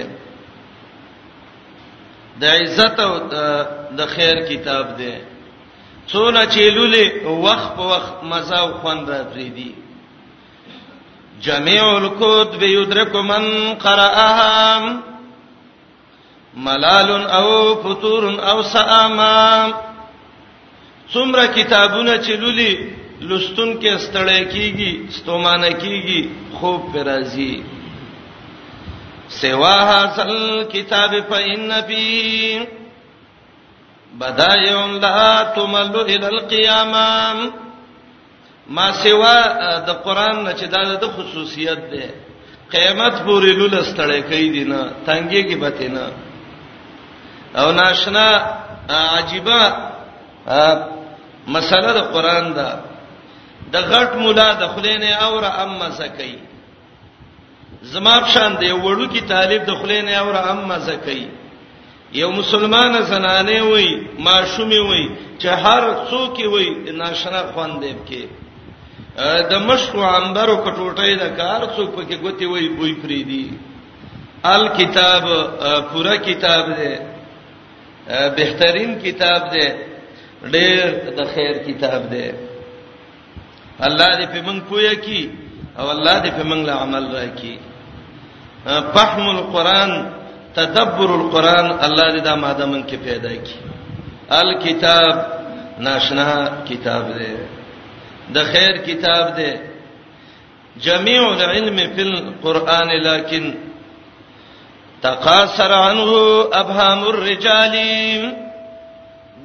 د 2.40 2.42
عزت 2.58 2.96
او 3.06 3.12
د 3.98 4.00
خیر 4.14 4.36
کتاب 4.50 4.84
دې 5.00 5.14
څونه 6.10 6.40
چیلولې 6.54 7.04
وخت 7.46 7.70
په 7.76 7.84
وخت 7.92 8.14
مزه 8.30 8.58
او 8.64 8.70
خوند 8.80 9.04
راځي 9.14 9.70
جميع 11.44 11.98
الكتب 11.98 12.62
يدرك 12.62 13.16
من 13.16 13.74
قرأها 13.74 14.96
ملال 16.54 17.10
او 17.26 17.74
فطور 17.82 18.24
او 18.50 18.62
ساما 18.62 19.72
څومره 21.12 21.46
کتابونه 21.46 22.16
چې 22.16 22.30
لولي 22.30 22.72
لستون 23.20 23.72
کې 23.80 23.92
ستړی 24.04 24.44
کیږي 24.52 25.10
ستومانه 25.20 25.70
کیږي 25.82 26.28
خوب 26.60 26.92
پر 26.92 27.04
راځي 27.06 27.62
سوا 29.40 29.74
حاصل 29.90 30.62
کتاب 30.72 31.16
فإن 31.30 31.82
فيه 31.88 32.68
بدایع 34.14 34.86
لا 34.86 35.42
تمل 35.56 35.96
الى 36.00 36.28
القيامه 36.28 37.52
ما 38.76 38.86
سیوا 39.02 39.36
د 39.88 39.90
قران 40.04 40.36
نه 40.46 40.52
چې 40.58 40.66
دا 40.74 40.82
د 41.02 41.06
خصوصیت 41.16 41.80
ده 41.92 42.06
قیامت 42.74 43.14
پورې 43.26 43.50
لولستړې 43.60 44.20
کوي 44.30 44.48
دینه 44.56 44.80
تنګي 45.06 45.42
کې 45.48 45.56
بته 45.62 45.88
نه 45.94 46.06
او 47.60 47.72
ناشنا 47.72 48.26
عجيبه 49.16 49.60
مسله 51.54 51.88
د 51.98 52.00
قران 52.14 52.46
ده 52.58 52.68
د 53.72 53.76
غټ 53.90 54.10
مولا 54.22 54.48
د 54.60 54.64
خلینې 54.74 55.12
اور 55.24 55.44
اما 55.64 55.88
زکای 56.00 56.36
زما 57.92 58.16
شان 58.34 58.52
دی 58.60 58.70
وړو 58.72 59.06
کې 59.12 59.22
طالب 59.32 59.62
د 59.66 59.70
خلینې 59.80 60.14
اور 60.22 60.36
اما 60.52 60.76
زکای 60.90 61.22
یو 62.12 62.30
مسلمان 62.32 63.02
زنانه 63.10 63.58
وای 63.70 63.88
ماشومې 64.28 64.80
وای 64.88 65.04
چې 65.40 65.48
هر 65.64 65.82
څوک 66.10 66.36
وای 66.52 66.66
ناشنا 67.02 67.40
خواندې 67.54 67.94
کې 68.08 68.22
د 69.50 69.52
مشکو 69.68 70.00
انبرو 70.18 70.56
کټوټې 70.64 71.12
د 71.22 71.24
کار 71.40 71.60
څوک 71.76 71.88
پکې 71.96 72.16
ګوتی 72.24 72.46
وای 72.52 72.66
بوې 72.76 72.92
فریدي 73.02 73.44
ال 74.54 74.62
کتاب 74.78 75.24
پورا 75.90 76.14
کتاب 76.28 76.64
دی 76.78 76.92
بهترین 78.38 78.90
کتاب 79.04 79.40
دی 79.54 79.66
ډېر 80.54 80.82
د 81.16 81.20
خیر 81.32 81.54
کتاب 81.68 82.00
دی 82.12 82.26
الله 83.88 84.08
دې 84.20 84.26
په 84.32 84.40
موږ 84.46 84.58
پوهه 84.70 84.94
کی 85.04 85.20
او 85.80 85.86
الله 85.94 86.16
دې 86.24 86.30
په 86.38 86.42
موږ 86.50 86.60
له 86.68 86.74
عمل 86.82 87.04
راکړي 87.16 87.56
فهم 88.94 89.24
القرآن 89.36 89.90
تدبر 90.58 91.08
القرآن 91.20 91.66
الله 91.86 92.06
دې 92.14 92.20
دا 92.28 92.34
ماده 92.44 92.66
موږ 92.72 92.82
کې 92.88 92.98
پیدا 93.08 93.32
کړي 93.44 93.58
ال 94.42 94.48
کتاب 94.64 95.12
ناشنا 95.86 96.28
کتاب 96.68 97.04
دی 97.18 97.32
د 98.34 98.36
خیر 98.52 98.74
کتاب 98.86 99.24
دی 99.36 99.52
جميع 100.86 101.20
العلم 101.22 101.76
في 101.94 102.02
القران 102.02 102.90
لكن 103.04 103.54
تقاصر 105.02 105.72
عنه 105.72 106.12
ابهام 106.58 107.04
الرجال 107.12 107.74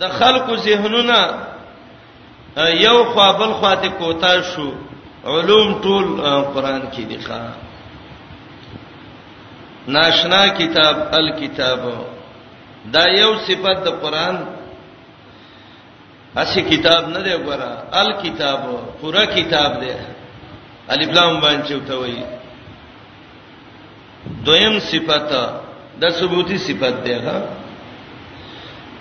د 0.02 0.04
خلق 0.20 0.48
ذهننا 0.68 1.22
یو 2.80 3.00
خوا 3.14 3.28
بل 3.40 3.52
خوا 3.62 3.74
ته 3.86 3.90
کوتا 4.02 4.34
شو 4.50 4.68
علوم 5.36 5.68
ټول 5.86 6.06
قران 6.54 6.82
کې 6.92 7.02
دي 7.12 7.20
ښا 7.30 7.42
ناشنا 9.98 10.44
کتاب 10.58 10.96
الکتاب 11.22 11.82
دا 12.94 13.04
یو 13.16 13.32
صفت 13.48 13.78
د 13.88 13.90
قران 14.06 14.36
اسی 16.42 16.62
کتاب 16.70 17.04
نه 17.14 17.20
دی 17.26 17.34
وګوره 17.36 17.72
ال 18.02 18.10
کتاب 18.24 18.60
پورا 19.00 19.24
کتاب 19.26 19.80
دی 19.82 19.92
الف 20.94 21.10
لام 21.18 21.40
باندې 21.42 21.70
چوته 21.70 21.96
وایي 22.00 22.24
دویم 24.48 24.80
صفت 24.88 25.30
د 26.02 26.12
ثبوتی 26.20 26.58
صفت 26.66 27.04
دی 27.06 27.14
ها 27.28 27.38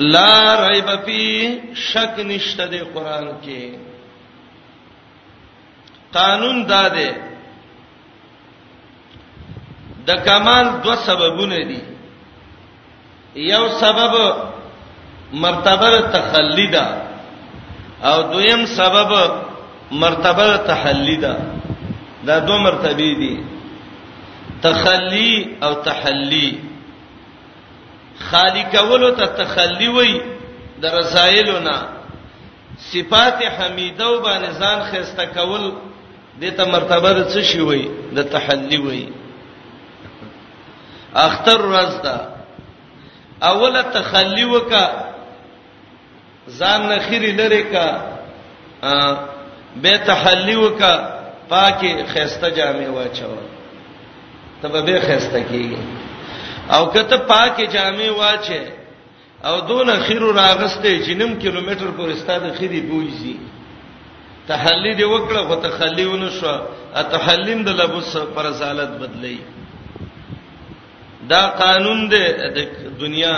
لا 0.01 0.31
ریب 0.69 0.89
فی 1.05 1.23
شک 1.89 2.15
نشته 2.31 2.67
دی 2.75 2.81
قران 2.95 3.27
کې 3.43 3.63
قانون 6.19 6.67
دا 6.67 6.87
دی 6.99 7.09
د 10.07 10.11
کمال 10.25 10.67
دو 10.85 10.95
سببونه 11.07 11.65
دي 11.73 11.81
یو 13.47 13.65
سبب 13.69 14.35
مرتبه 15.47 15.99
تخلیدا 16.17 16.85
او 18.05 18.23
دویم 18.23 18.65
سبب 18.67 19.33
مرتبه 19.93 20.57
تحلی 20.67 21.17
ده 21.17 21.37
دا 22.27 22.39
دوه 22.39 22.59
مرتبه 22.59 22.97
دي 23.19 23.39
تخلی 24.63 25.57
او 25.63 25.75
تحلی 25.75 26.59
خالق 28.31 28.85
ولو 28.93 29.11
ته 29.11 29.27
تخلی 29.27 29.89
وای 29.89 30.21
د 30.83 30.87
رسایلونه 30.87 31.83
صفات 32.79 33.39
حمیده 33.43 34.05
او 34.05 34.21
باندې 34.25 34.61
ځان 34.61 34.79
خسته 34.91 35.27
کول 35.27 35.73
دته 36.41 36.65
مرتبه 36.65 37.13
د 37.13 37.25
څه 37.29 37.39
شی 37.43 37.61
وای 37.61 37.89
د 38.17 38.23
تحلی 38.23 38.77
وای 38.77 39.09
اختر 41.15 41.59
ورځ 41.67 42.03
ده 42.03 42.29
اوله 43.43 43.83
تخلی 43.83 44.45
وکا 44.45 44.89
ځان 46.49 46.89
نه 46.89 46.99
خيري 47.09 47.33
لره 47.33 47.63
کا 47.73 47.87
به 49.83 49.97
تحلی 49.97 50.55
وکا 50.55 51.21
پاکي 51.49 52.05
خيسته 52.13 52.49
جامې 52.51 52.89
واچو 52.89 53.37
تبه 54.63 54.81
به 54.81 55.01
خيسته 55.01 55.45
کیږي 55.45 55.79
او 56.71 56.87
کته 56.87 57.17
پاکي 57.17 57.67
جامې 57.67 58.09
واچي 58.09 58.61
او 59.45 59.61
دون 59.61 59.91
خيرو 60.03 60.33
راغسته 60.33 61.05
چې 61.05 61.09
نیم 61.11 61.35
کیلومتر 61.39 61.91
پر 61.97 62.09
استاد 62.09 62.41
خيري 62.59 62.81
بوځي 62.81 63.37
تحلی 64.49 64.95
دی 64.95 65.05
وکړه 65.05 65.47
خو 65.49 65.55
تخلی 65.55 66.05
ونه 66.05 66.31
شو 66.31 66.57
ا 66.95 67.03
تحلیم 67.03 67.63
د 67.65 67.69
لبوس 67.69 68.17
پر 68.35 68.51
زالت 68.51 68.89
بدلی 68.89 69.39
دا 71.29 71.47
قانون 71.49 72.09
دی 72.11 72.23
د 72.27 72.69
دنیا 73.01 73.35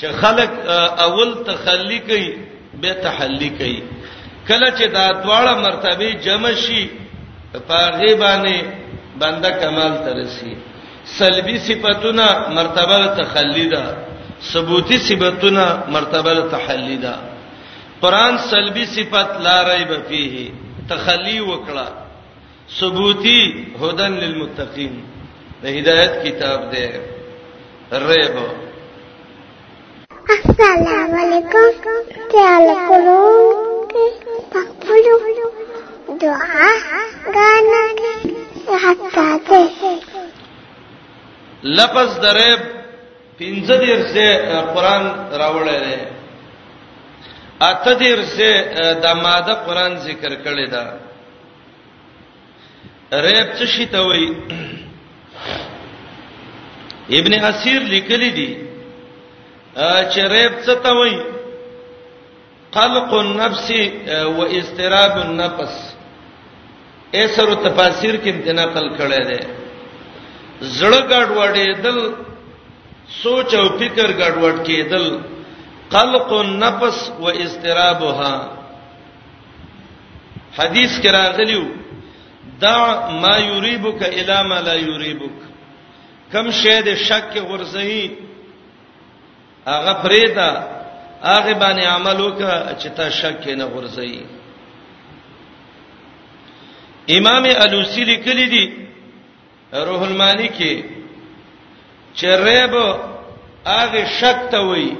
چې 0.00 0.08
خلق 0.20 0.50
اول 1.06 1.30
تخلی 1.50 1.98
کوي 2.10 2.26
به 2.82 2.92
تحلی 3.06 3.48
کوي 3.60 3.78
کله 4.48 4.68
چې 4.78 4.86
دا 4.96 5.04
دواړه 5.24 5.54
مرتبه 5.64 6.08
جمع 6.26 6.52
شي 6.54 6.82
په 7.68 7.78
غیبانه 8.00 8.58
بنده 9.24 9.50
کمال 9.64 9.92
ترسي 10.06 10.52
سلبي 11.18 11.56
صفاتونه 11.68 12.26
مرتبه 12.58 12.98
تخلی 13.20 13.66
ده 13.72 13.84
ثبوتی 14.52 14.98
صفاتونه 15.08 15.66
مرتبه 15.96 16.34
تحلی 16.56 16.96
ده 16.96 17.14
قران 18.02 18.34
سلبي 18.54 18.84
صفات 18.96 19.30
لا 19.48 19.56
ريب 19.72 19.90
فيه 20.12 20.46
تخلی 20.94 21.38
وکړه 21.40 21.88
ثبوتی 22.78 23.38
هدن 23.84 24.12
للمتقین 24.24 24.94
د 25.62 25.66
هدایت 25.78 26.14
کتاب 26.26 26.66
ده 26.72 26.86
ریب 28.10 28.36
السلام 30.28 31.12
علیکم 31.18 31.84
خیال 32.08 32.66
کوم 32.88 33.06
په 33.92 34.02
خپل 34.50 35.06
دعا 36.22 36.64
غانا 37.34 37.82
حتا 38.82 39.28
ته 39.48 39.64
لفظ 41.78 42.10
درب 42.22 42.60
پنځه 43.38 43.76
دیر 43.86 44.00
سے 44.12 44.26
قران 44.74 45.04
راوړل 45.40 45.84
دی 45.88 45.96
اته 47.70 47.92
دیر 48.04 48.20
سے 48.36 48.48
د 49.02 49.04
ماده 49.24 49.54
قران 49.66 49.92
ذکر 50.06 50.32
کړی 50.44 50.66
دا 50.70 50.84
ریب 53.24 53.48
څه 53.56 53.64
شي 53.76 53.86
ته 53.92 53.98
وای 54.04 54.26
ابن 57.18 57.32
اسیر 57.46 57.80
لیکلی 57.92 58.30
دی 58.30 58.50
چې 60.12 60.22
ریب 60.34 60.52
څه 60.64 60.74
ته 60.82 60.90
وایي 60.98 61.20
قلق 62.74 63.10
النفس 63.24 63.68
و 64.10 64.40
استراب 64.58 65.14
النفس 65.26 65.74
ایسرو 67.20 67.54
تفاسیر 67.64 68.14
کې 68.22 68.28
انتناقل 68.34 68.86
کړی 68.98 69.22
دی 69.28 69.40
زړه 70.78 71.00
ګډوډې 71.12 71.68
دل 71.84 71.98
سوچ 73.22 73.50
او 73.54 73.66
فکر 73.78 74.08
ګډوډ 74.20 74.56
کېدل 74.66 75.20
قلق 75.90 76.32
النفس 76.38 76.98
و 77.20 77.24
استرابها 77.44 78.34
حدیث 80.58 80.92
کې 81.02 81.08
راغلیو 81.10 81.64
دع 82.60 83.08
ما 83.22 83.36
یریبک 83.38 84.02
الی 84.06 84.42
ما 84.48 84.60
لا 84.60 84.74
یریبک 84.74 85.36
کم 86.32 86.50
شی 86.62 86.80
د 86.86 86.94
شک 87.08 87.30
ورزهی 87.50 88.29
هغه 89.66 90.02
فريدا 90.02 90.48
هغه 91.22 91.52
باندې 91.52 91.84
عمل 91.84 92.20
وکړه 92.20 92.74
چې 92.82 92.88
تا 92.96 93.08
شک 93.10 93.44
نه 93.48 93.66
ورځي 93.66 94.20
امام 97.18 97.44
الوسی 97.56 98.04
لیکلی 98.04 98.46
دی 98.46 98.64
روح 99.86 100.02
المانی 100.06 100.48
کې 100.48 100.84
چې 102.14 102.26
ریب 102.44 102.74
هغه 103.66 104.04
شک 104.20 104.50
ته 104.50 104.60
وایي 104.60 104.96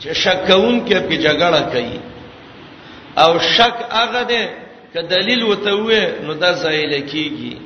چې 0.00 0.12
شکون 0.12 0.86
کې 0.88 0.96
په 1.08 1.16
جګړه 1.16 1.62
کوي 1.72 2.00
او 3.18 3.38
شک 3.38 3.76
هغه 3.90 4.22
دی 4.22 4.44
ک 4.94 4.96
دلیل 5.10 5.42
وته 5.42 5.76
وې 5.76 6.24
نو 6.24 6.32
دا 6.32 6.52
زایل 6.52 7.00
کیږي 7.08 7.56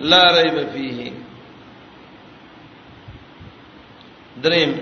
لا 0.00 0.22
ریب 0.42 0.66
فيه 0.74 1.12
دریم 4.44 4.74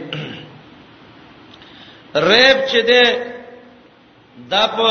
ریب 2.17 2.67
چې 2.69 2.81
ده 2.83 3.03
د 4.51 4.55
په 4.77 4.91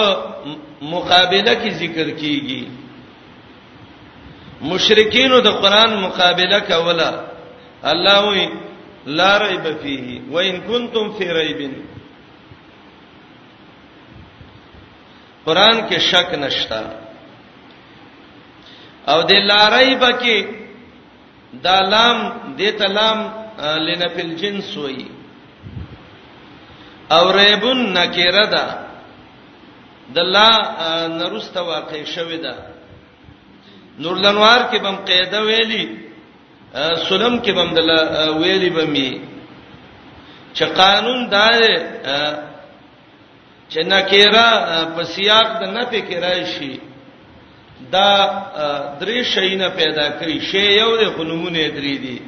مقابله 0.81 1.53
کې 1.55 1.61
کی 1.63 1.71
ذکر 1.71 2.09
کیږي 2.19 2.63
مشرکین 4.61 5.31
د 5.43 5.47
قران 5.61 6.01
مقابله 6.01 6.59
کوله 6.59 7.21
الله 7.83 8.27
وی 8.29 8.47
لا 9.05 9.37
ریب 9.39 9.63
فیه 9.81 10.21
و 10.31 10.37
ان 10.39 10.61
کنتم 10.67 11.11
فی 11.17 11.25
ریب 11.33 11.73
قران 15.45 15.87
کې 15.89 15.99
شک 15.99 16.33
نشتا 16.33 16.81
او 19.07 19.21
د 19.21 19.31
لا 19.31 19.69
ریب 19.79 20.03
کې 20.21 20.45
دا 21.63 21.79
لام 21.81 22.29
د 22.57 22.71
تلام 22.77 23.19
لنفل 23.87 24.33
جنس 24.35 24.77
وی 24.77 25.16
او 27.15 27.25
ریبن 27.39 27.79
نکره 27.97 28.45
ده 28.53 28.65
د 30.15 30.17
لا 30.35 30.49
نرست 31.19 31.55
واقع 31.71 32.01
شوې 32.15 32.39
ده 32.45 32.55
نور 33.99 34.15
لنوار 34.23 34.61
کې 34.71 34.77
بم 34.85 34.95
قاعده 35.09 35.39
ویلي 35.49 35.85
سلم 37.09 37.39
کې 37.43 37.51
بم 37.57 37.69
دل 37.77 37.89
ویلي 38.41 38.69
بمي 38.77 39.11
چې 40.53 40.63
قانون 40.81 41.19
دار 41.35 41.59
چې 43.71 43.79
نکره 43.93 44.47
په 44.95 45.01
سیاق 45.13 45.49
د 45.61 45.63
نه 45.75 45.83
فکر 45.91 46.19
راشي 46.27 46.75
دا 47.93 48.07
درې 48.99 49.23
شیونه 49.33 49.67
پیدا 49.79 50.07
کوي 50.19 50.37
شی 50.51 50.65
یو 50.81 50.91
د 51.01 51.03
خنمونه 51.15 51.63
درې 51.77 51.95
دي 52.03 52.19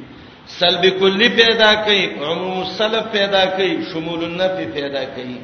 سلب 0.58 0.82
کلی 1.00 1.28
پیدا 1.40 1.70
کړي 1.84 2.02
عموم 2.30 2.60
سلب 2.78 3.04
پیدا 3.16 3.42
کړي 3.54 3.70
شمول 3.92 4.20
النفی 4.28 4.66
پیدا 4.78 5.02
کړي 5.16 5.36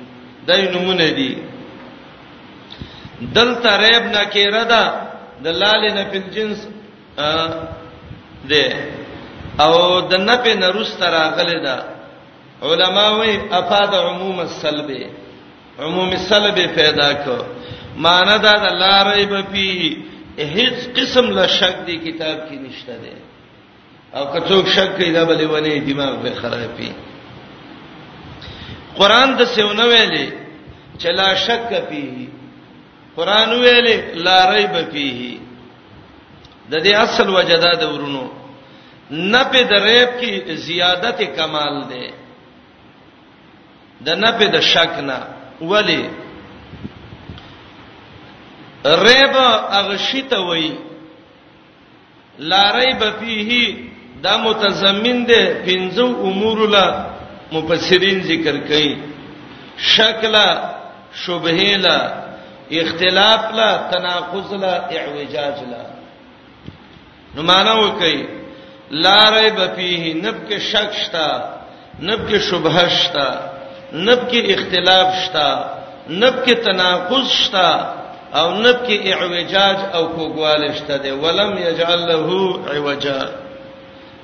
دای 0.48 0.62
نمونه 0.74 1.06
دي 1.18 1.32
دل 3.36 3.48
تریب 3.66 4.02
نکیره 4.16 4.62
ده 4.72 4.84
د 5.44 5.46
لال 5.62 5.82
نه 5.96 6.04
په 6.14 6.18
جنس 6.36 6.58
ده 8.52 8.64
او 9.64 9.74
د 10.10 10.12
نفی 10.30 10.52
نرس 10.62 10.90
تراغله 11.02 11.56
ده 11.68 11.76
علماوی 12.70 13.34
افاد 13.60 13.92
عموم 14.08 14.38
السلب 14.48 14.88
عموم 15.84 16.10
السلب 16.20 16.56
پیدا 16.80 17.10
کړ 17.24 17.38
معنی 18.08 18.36
دا 18.48 18.54
د 18.66 18.68
لارې 18.82 19.22
په 19.32 19.40
پی 19.52 19.68
هیڅ 20.56 20.76
قسم 21.00 21.26
له 21.38 21.44
شک 21.58 21.74
دی 21.86 21.96
کتاب 22.08 22.36
کې 22.48 22.56
نشته 22.66 22.94
ده 23.06 23.14
او 24.16 24.24
که 24.32 24.40
څوک 24.48 24.66
شک 24.76 24.96
کوي 24.96 25.10
دا 25.12 25.22
بلې 25.24 25.46
ونی 25.52 25.80
دماغ 25.92 26.14
به 26.24 26.30
خرابې 26.40 26.90
قران 28.98 29.34
د 29.38 29.44
سیونه 29.54 29.84
ویلې 29.84 30.30
چلا 31.02 31.26
شک 31.46 31.72
فيه 31.88 32.28
قران 33.16 33.48
ویلې 33.60 33.98
لا 34.26 34.38
ریب 34.54 34.76
فيه 34.90 35.38
د 36.70 36.74
دې 36.84 36.94
اصل 37.06 37.28
وجدا 37.34 37.70
د 37.80 37.84
ورونو 37.90 38.22
نه 39.10 39.42
په 39.44 39.62
دریب 39.72 40.10
کې 40.20 40.52
زیادت 40.68 41.20
کمال 41.40 41.76
ده 41.88 42.10
د 44.06 44.16
نه 44.20 44.30
په 44.38 44.46
د 44.54 44.60
شک 44.70 44.94
نه 45.10 45.18
ولی 45.74 46.04
ریب 49.08 49.36
اغشیت 49.80 50.32
وای 50.32 50.70
لا 52.54 52.62
ریب 52.78 53.04
فيه 53.20 53.60
دا 54.24 54.36
متضمن 54.46 55.18
دي 55.28 55.40
پنځو 55.66 56.06
امور 56.28 56.58
لا 56.74 56.86
مفسرین 57.52 58.18
ذکر 58.30 58.56
کوي 58.68 58.94
شکلا 59.94 60.46
شبهه 61.24 61.76
لا 61.86 61.98
اختلاف 62.84 63.42
لا 63.58 63.70
تناقض 63.92 64.50
لا 64.62 64.72
اعوجاج 64.98 65.56
لا 65.72 65.82
نو 67.34 67.42
معنا 67.52 67.72
وکي 67.80 68.16
لا 68.90 69.18
ريب 69.36 69.58
فيه 69.76 70.14
نب 70.14 70.36
کې 70.48 70.58
شک 70.72 70.92
شتا 71.04 71.28
نب 72.00 72.30
کې 72.30 72.36
شبهه 72.50 72.88
شتا 72.98 73.28
نب 73.92 74.20
کې 74.30 74.38
اختلاف 74.56 75.08
شتا 75.24 75.48
نب 76.08 76.34
کې 76.44 76.54
تناقض 76.70 77.26
شتا 77.42 77.70
او 78.34 78.50
نب 78.50 78.86
کې 78.86 79.06
اعوجاج 79.14 79.78
او 79.94 80.04
کوګوال 80.16 80.74
شته 80.82 80.96
دي 81.06 81.12
ولم 81.24 81.58
يجعل 81.62 82.06
له 82.12 82.46
عوجا 82.74 83.45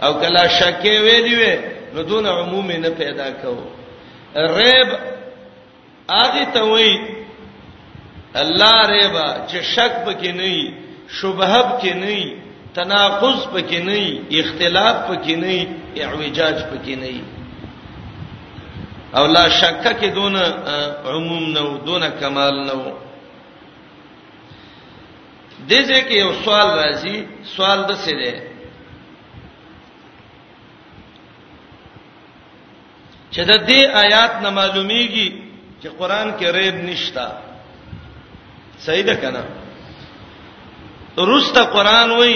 او 0.04 0.12
کله 0.20 0.48
شکې 0.58 0.92
ویلې 1.06 1.34
وي 1.40 1.52
نو 1.94 2.02
دون 2.10 2.26
عموم 2.26 2.70
نه 2.84 2.90
پیدا 3.02 3.28
کو 3.42 3.52
ریب 4.58 4.90
اغه 6.20 6.44
ته 6.54 6.62
وای 6.70 6.92
الله 8.44 8.78
ریبا 8.92 9.26
چې 9.48 9.60
شک 9.74 9.94
پکې 10.06 10.26
نه 10.40 10.48
وي 10.52 10.64
شبهه 11.20 11.60
پکې 11.62 11.94
نه 11.94 12.06
وي 12.06 12.36
تناقض 12.78 13.38
پکې 13.54 13.78
نه 13.86 13.94
وي 14.00 14.40
اختلاف 14.42 14.96
پکې 15.10 15.30
نه 15.30 15.46
وي 15.46 15.68
اعوجاج 16.04 16.56
پکې 16.70 16.94
نه 17.02 17.06
وي 17.06 17.22
او 19.20 19.26
لا 19.36 19.48
شک 19.60 19.76
کې 19.84 20.06
دون 20.20 20.36
عموم 21.14 21.44
نه 21.56 21.64
دون 21.86 22.08
کمال 22.20 22.64
نه 22.68 22.74
وو 22.82 22.92
دځه 25.68 26.08
کې 26.08 26.12
یو 26.22 26.32
سوال 26.44 26.70
راځي 26.78 27.18
سوال 27.56 27.84
د 27.90 28.00
څه 28.06 28.14
دی 28.22 28.51
چې 33.34 33.42
د 33.50 33.52
دې 33.68 33.80
آیات 34.04 34.32
نه 34.44 34.50
معلومیږي 34.58 35.28
چې 35.80 35.88
قران 35.98 36.28
کې 36.38 36.46
ریب 36.56 36.76
نشتا 36.88 37.26
صحیح 38.84 39.04
ده 39.08 39.14
کنه 39.22 39.42
رست 41.28 41.56
قران 41.74 42.10
وای 42.18 42.34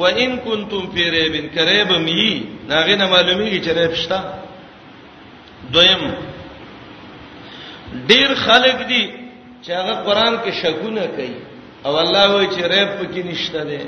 و 0.00 0.06
ان 0.22 0.32
کنتم 0.46 0.82
فی 0.94 1.04
ریب 1.14 1.34
کریب 1.56 1.90
می 2.06 2.24
ناغه 2.68 2.96
نه 2.96 3.06
معلومیږي 3.14 3.60
چې 3.64 3.70
ریب 3.78 3.94
شتا 4.02 4.20
دویم 5.72 6.02
ډیر 8.10 8.28
خلک 8.46 8.76
دي 8.90 9.02
چې 9.64 9.70
هغه 9.78 9.94
قران 10.06 10.34
کې 10.42 10.52
شکونه 10.62 11.06
کوي 11.16 11.36
او 11.86 11.92
الله 12.02 12.24
وایي 12.34 12.48
چې 12.54 12.62
ریب 12.72 12.88
پکې 12.98 13.22
نشته 13.30 13.60
ده 13.70 13.80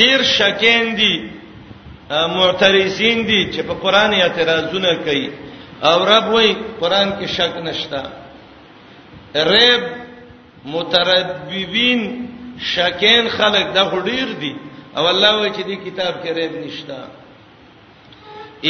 ډیر 0.00 0.18
شکین 0.36 0.84
دي 1.00 1.14
معترضین 2.10 3.26
دي 3.26 3.52
چې 3.52 3.60
په 3.68 3.74
قران 3.82 4.14
اعتراضونه 4.14 4.94
کوي 5.04 5.30
او 5.82 6.04
رب 6.04 6.28
وایي 6.32 6.54
قران 6.80 7.12
کې 7.20 7.26
شک 7.26 7.56
نشتا 7.56 8.02
رب 9.34 9.82
مترببین 10.64 12.26
شکین 12.72 13.28
خلق 13.36 13.72
د 13.74 13.78
غډیر 13.94 14.28
دي 14.40 14.54
او 14.96 15.06
الله 15.08 15.34
وایي 15.36 15.52
چې 15.52 15.62
دې 15.62 15.76
کتاب 15.86 16.14
کې 16.24 16.30
رب 16.30 16.56
نشتا 16.66 16.98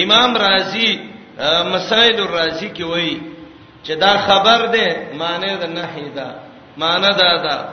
امام 0.02 0.36
رازی 0.36 0.96
مسائل 1.74 2.20
الرازی 2.20 2.68
کې 2.76 2.82
وایي 2.82 3.20
چې 3.84 3.90
دا 3.98 4.16
خبر 4.26 4.66
ده 4.66 5.08
معنی 5.18 5.56
د 5.56 5.64
نهی 5.68 6.08
ده 6.16 6.34
معنی 6.76 7.12
دا 7.18 7.36
ده 7.42 7.68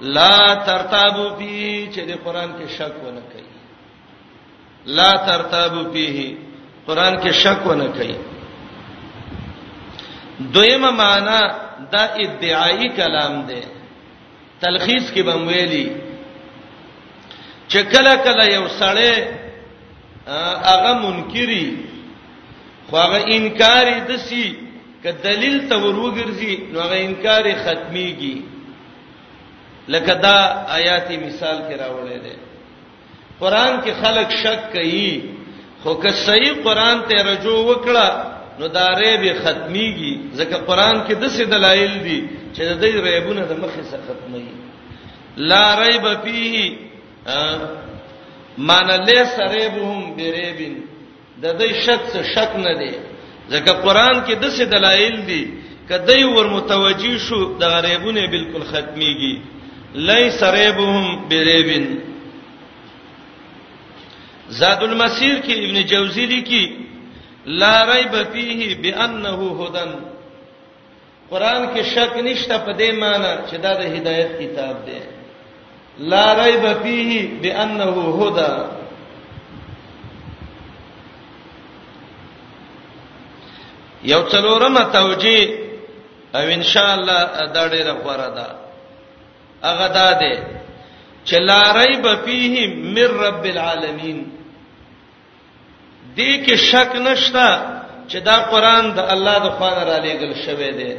لا 0.00 0.54
ترتابو 0.54 1.34
فی 1.38 1.88
چې 1.94 1.98
د 2.06 2.14
قران 2.24 2.50
کې 2.58 2.76
شک 2.78 2.92
ونه 3.04 3.20
کوي 3.32 3.37
لا 4.96 5.10
ترتاب 5.28 5.76
فيه 5.92 6.34
قران 6.86 7.14
کې 7.22 7.30
شک 7.42 7.60
و 7.66 7.74
نه 7.80 7.86
کوي 7.96 8.16
دویمه 10.52 10.90
معنا 11.00 11.40
دا 11.92 12.04
ادعایی 12.26 12.86
کلام 13.00 13.34
دی 13.48 13.60
تلخیص 14.60 15.06
کې 15.12 15.20
بم 15.30 15.40
ویلي 15.48 15.86
چې 17.68 17.80
کله 17.96 18.12
کله 18.28 18.44
یو 18.54 18.64
سړی 18.78 19.14
هغه 20.70 20.92
منکری 21.04 21.66
خو 22.90 22.96
هغه 22.96 23.20
انکار 23.38 23.86
دسی 24.10 24.48
که 25.02 25.10
دلیل 25.24 25.56
ته 25.68 25.74
وروګرځي 25.74 26.72
نو 26.72 26.76
هغه 26.80 26.96
انکار 27.04 27.44
ختميږي 27.64 28.42
لکه 29.88 30.12
دا 30.28 30.38
آیاتي 30.74 31.16
مثال 31.16 31.58
کې 31.58 31.80
راوړل 31.80 32.22
دي 32.28 32.36
قران 33.40 33.78
کې 33.84 33.92
خلک 34.02 34.30
شک 34.42 34.72
کوي 34.72 35.10
خو 35.82 35.94
که 36.02 36.10
صحیح 36.24 36.52
قران 36.64 37.02
ته 37.08 37.16
رجوع 37.30 37.58
وکړه 37.58 38.06
نو 38.60 38.66
دا 38.76 38.88
ریب 39.00 39.24
ختميږي 39.42 40.14
ځکه 40.36 40.56
قران 40.70 40.96
کې 41.06 41.12
د 41.12 41.24
څه 41.28 41.44
دلایل 41.50 41.92
دي 42.06 42.18
چې 42.54 42.60
د 42.60 42.80
دې 42.80 42.90
ریبونه 43.06 43.40
د 43.50 43.60
مخې 43.64 43.84
څخه 43.90 44.02
ختمي 44.08 44.44
لا 45.36 45.86
ریب 45.86 46.04
فيه 46.22 46.76
معنی 48.70 48.96
لیس 49.10 49.32
ریبهم 49.54 50.14
بریبن 50.16 50.74
د 51.42 51.58
دې 51.58 51.72
شک 51.86 52.00
څه 52.12 52.22
شک 52.34 52.56
نه 52.64 52.74
دی 52.82 52.90
ځکه 53.50 53.72
قران 53.86 54.22
کې 54.26 54.34
د 54.34 54.44
څه 54.50 54.64
دلایل 54.76 55.16
دي 55.30 55.42
کدی 55.90 56.24
ور 56.24 56.48
متوجی 56.48 57.14
شو 57.26 57.36
د 57.60 57.70
غریبونه 57.74 58.26
بالکل 58.36 58.62
ختميږي 58.72 59.34
لیس 60.12 60.42
ریبهم 60.42 61.28
بریبن 61.28 61.84
زاد 64.50 64.82
المسیر 64.82 65.40
کې 65.46 65.64
ابن 65.64 65.82
جوزی 65.88 66.26
لیکي 66.26 66.62
لا 67.62 67.74
ریب 67.86 68.14
فیه 68.32 68.74
بانه 68.84 69.48
هدن 69.64 69.90
قران 71.30 71.66
کې 71.74 71.82
شک 71.92 72.16
نشته 72.16 72.58
په 72.58 72.72
دې 72.72 72.92
معنی 73.00 73.32
چې 73.50 73.56
دا 73.66 73.72
د 73.74 73.82
هدایت 73.82 74.30
کتاب 74.40 74.76
دی 74.86 75.00
لا 75.98 76.44
ریب 76.44 76.64
فیه 76.82 77.30
بانه 77.42 78.22
هدا 78.22 78.70
یو 84.04 84.22
څلورمه 84.30 84.82
توجیه 84.92 85.48
او 86.34 86.40
ان 86.54 86.62
شاء 86.62 86.94
الله 86.94 87.46
دا 87.54 87.68
ډیره 87.68 87.94
غوړه 88.00 88.28
ده 88.36 88.46
هغه 89.68 89.86
دا 90.00 90.10
ده 90.12 90.42
چې 91.24 91.34
لا 91.38 91.62
ریب 91.82 92.10
فیه 92.24 92.66
من 92.74 93.22
رب 93.26 93.44
العالمین 93.44 94.26
دې 96.18 96.30
کې 96.44 96.54
شک 96.70 96.90
نشتا 97.06 97.50
چې 98.10 98.18
دا 98.28 98.36
قران 98.52 98.84
د 98.96 98.98
الله 99.14 99.36
د 99.44 99.46
خوانه 99.56 99.82
را 99.90 99.98
لېګل 100.06 100.32
شوی 100.44 100.70
دی 100.78 100.90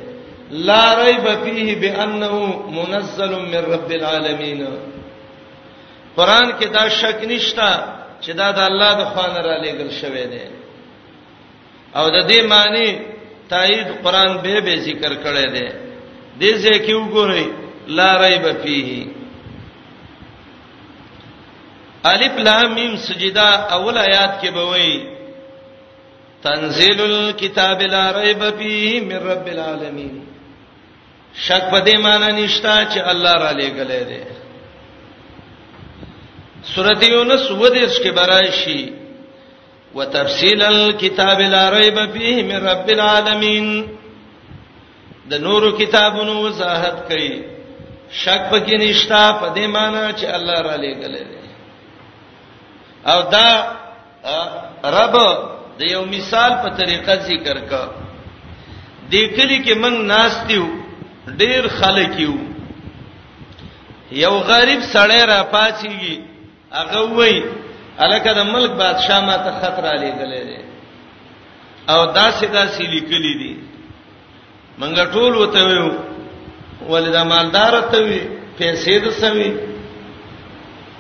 لا 0.68 0.84
ريب 1.04 1.26
فيه 1.44 1.68
بانه 1.84 2.34
منزل 2.78 3.32
من 3.52 3.62
رب 3.74 3.90
العالمين 4.00 4.62
قران 6.18 6.48
کې 6.60 6.68
دا 6.78 6.84
شک 7.00 7.18
نشتا 7.32 7.72
چې 8.24 8.32
دا 8.40 8.48
د 8.58 8.60
الله 8.70 8.92
د 9.00 9.04
خوانه 9.12 9.42
را 9.48 9.56
لېګل 9.64 9.90
شوی 10.02 10.26
دی 10.34 10.44
او 12.00 12.06
د 12.16 12.18
دې 12.30 12.40
معنی 12.52 12.90
تایید 13.52 13.88
قران 14.04 14.32
به 14.44 14.60
به 14.66 14.74
ذکر 14.88 15.12
کړی 15.26 15.48
دی 15.56 15.68
دې 16.42 16.52
ځکه 16.66 16.92
وګورئ 16.96 17.46
لا 17.98 18.10
ريب 18.24 18.46
فيه 18.64 19.19
الف 22.06 22.38
لام 22.40 22.74
میم 22.76 22.96
سجدا 23.06 23.50
اول 23.76 23.98
آیات 23.98 24.40
کې 24.42 24.48
به 24.48 24.66
وایي 24.66 25.06
تنزيل 26.44 27.02
الكتاب 27.02 27.82
لا 27.82 28.12
ريب 28.18 28.44
فيه 28.60 29.02
من 29.08 29.16
رب 29.32 29.48
العالمين 29.54 30.14
شک 31.48 31.70
په 31.72 31.80
دې 31.86 32.00
معنی 32.04 32.44
نشتا 32.46 32.76
چې 32.92 32.98
الله 33.14 33.34
را 33.42 33.52
لېګلې 33.52 34.04
ده 34.12 34.28
سورۃ 36.74 37.04
یونس 37.04 37.52
و 37.52 37.68
دېش 37.70 38.04
کې 38.04 38.10
برایشي 38.10 38.94
وتفصيل 39.96 40.64
الكتاب 40.64 41.40
لا 41.40 41.70
ريب 41.70 42.00
فيه 42.14 42.44
من 42.54 42.68
رب 42.70 42.90
العالمين 42.96 43.68
د 45.34 45.44
نورو 45.48 45.72
کتابونو 45.84 46.38
وضاحت 46.44 47.04
کړي 47.12 47.42
شک 48.22 48.50
پکې 48.54 48.74
نشتا 48.86 49.22
په 49.42 49.54
دې 49.56 49.68
معنی 49.68 50.14
چې 50.14 50.26
الله 50.26 50.62
را 50.62 50.78
لېګلې 50.78 51.24
ده 51.34 51.39
او 53.06 53.22
دا 53.32 53.48
رب 54.98 55.16
د 55.78 55.82
یو 55.94 56.02
مثال 56.16 56.52
په 56.64 56.70
طریقه 56.80 57.16
ذکر 57.30 57.58
کا 57.70 57.84
د 59.12 59.16
کلی 59.36 59.60
کې 59.66 59.74
من 59.84 59.94
ناس 60.14 60.34
دیو 60.50 60.66
ډیر 61.42 61.68
خلک 61.80 62.20
یو 62.20 62.34
یو 64.24 64.36
غریب 64.52 64.82
سړی 64.94 65.22
را 65.32 65.40
پاتېږي 65.54 66.16
هغه 66.74 67.00
وای 67.18 67.44
الکه 68.04 68.32
د 68.34 68.40
ملک 68.54 68.72
بادشاہ 68.72 69.20
ما 69.28 69.36
ته 69.38 69.52
خطر 69.62 69.86
علی 69.96 70.12
غلې 70.20 70.62
او 71.92 72.06
دا 72.06 72.32
سیدا 72.40 72.68
سیلی 72.76 73.00
کلی 73.02 73.34
دي 73.42 73.56
منګه 74.80 75.06
ټول 75.14 75.36
وته 75.38 75.66
ویو 75.68 75.92
ولدا 76.92 77.24
مالدار 77.24 77.82
ته 77.92 77.98
وی 78.04 78.20
پیسې 78.60 78.94
د 79.04 79.10
سوي 79.12 79.50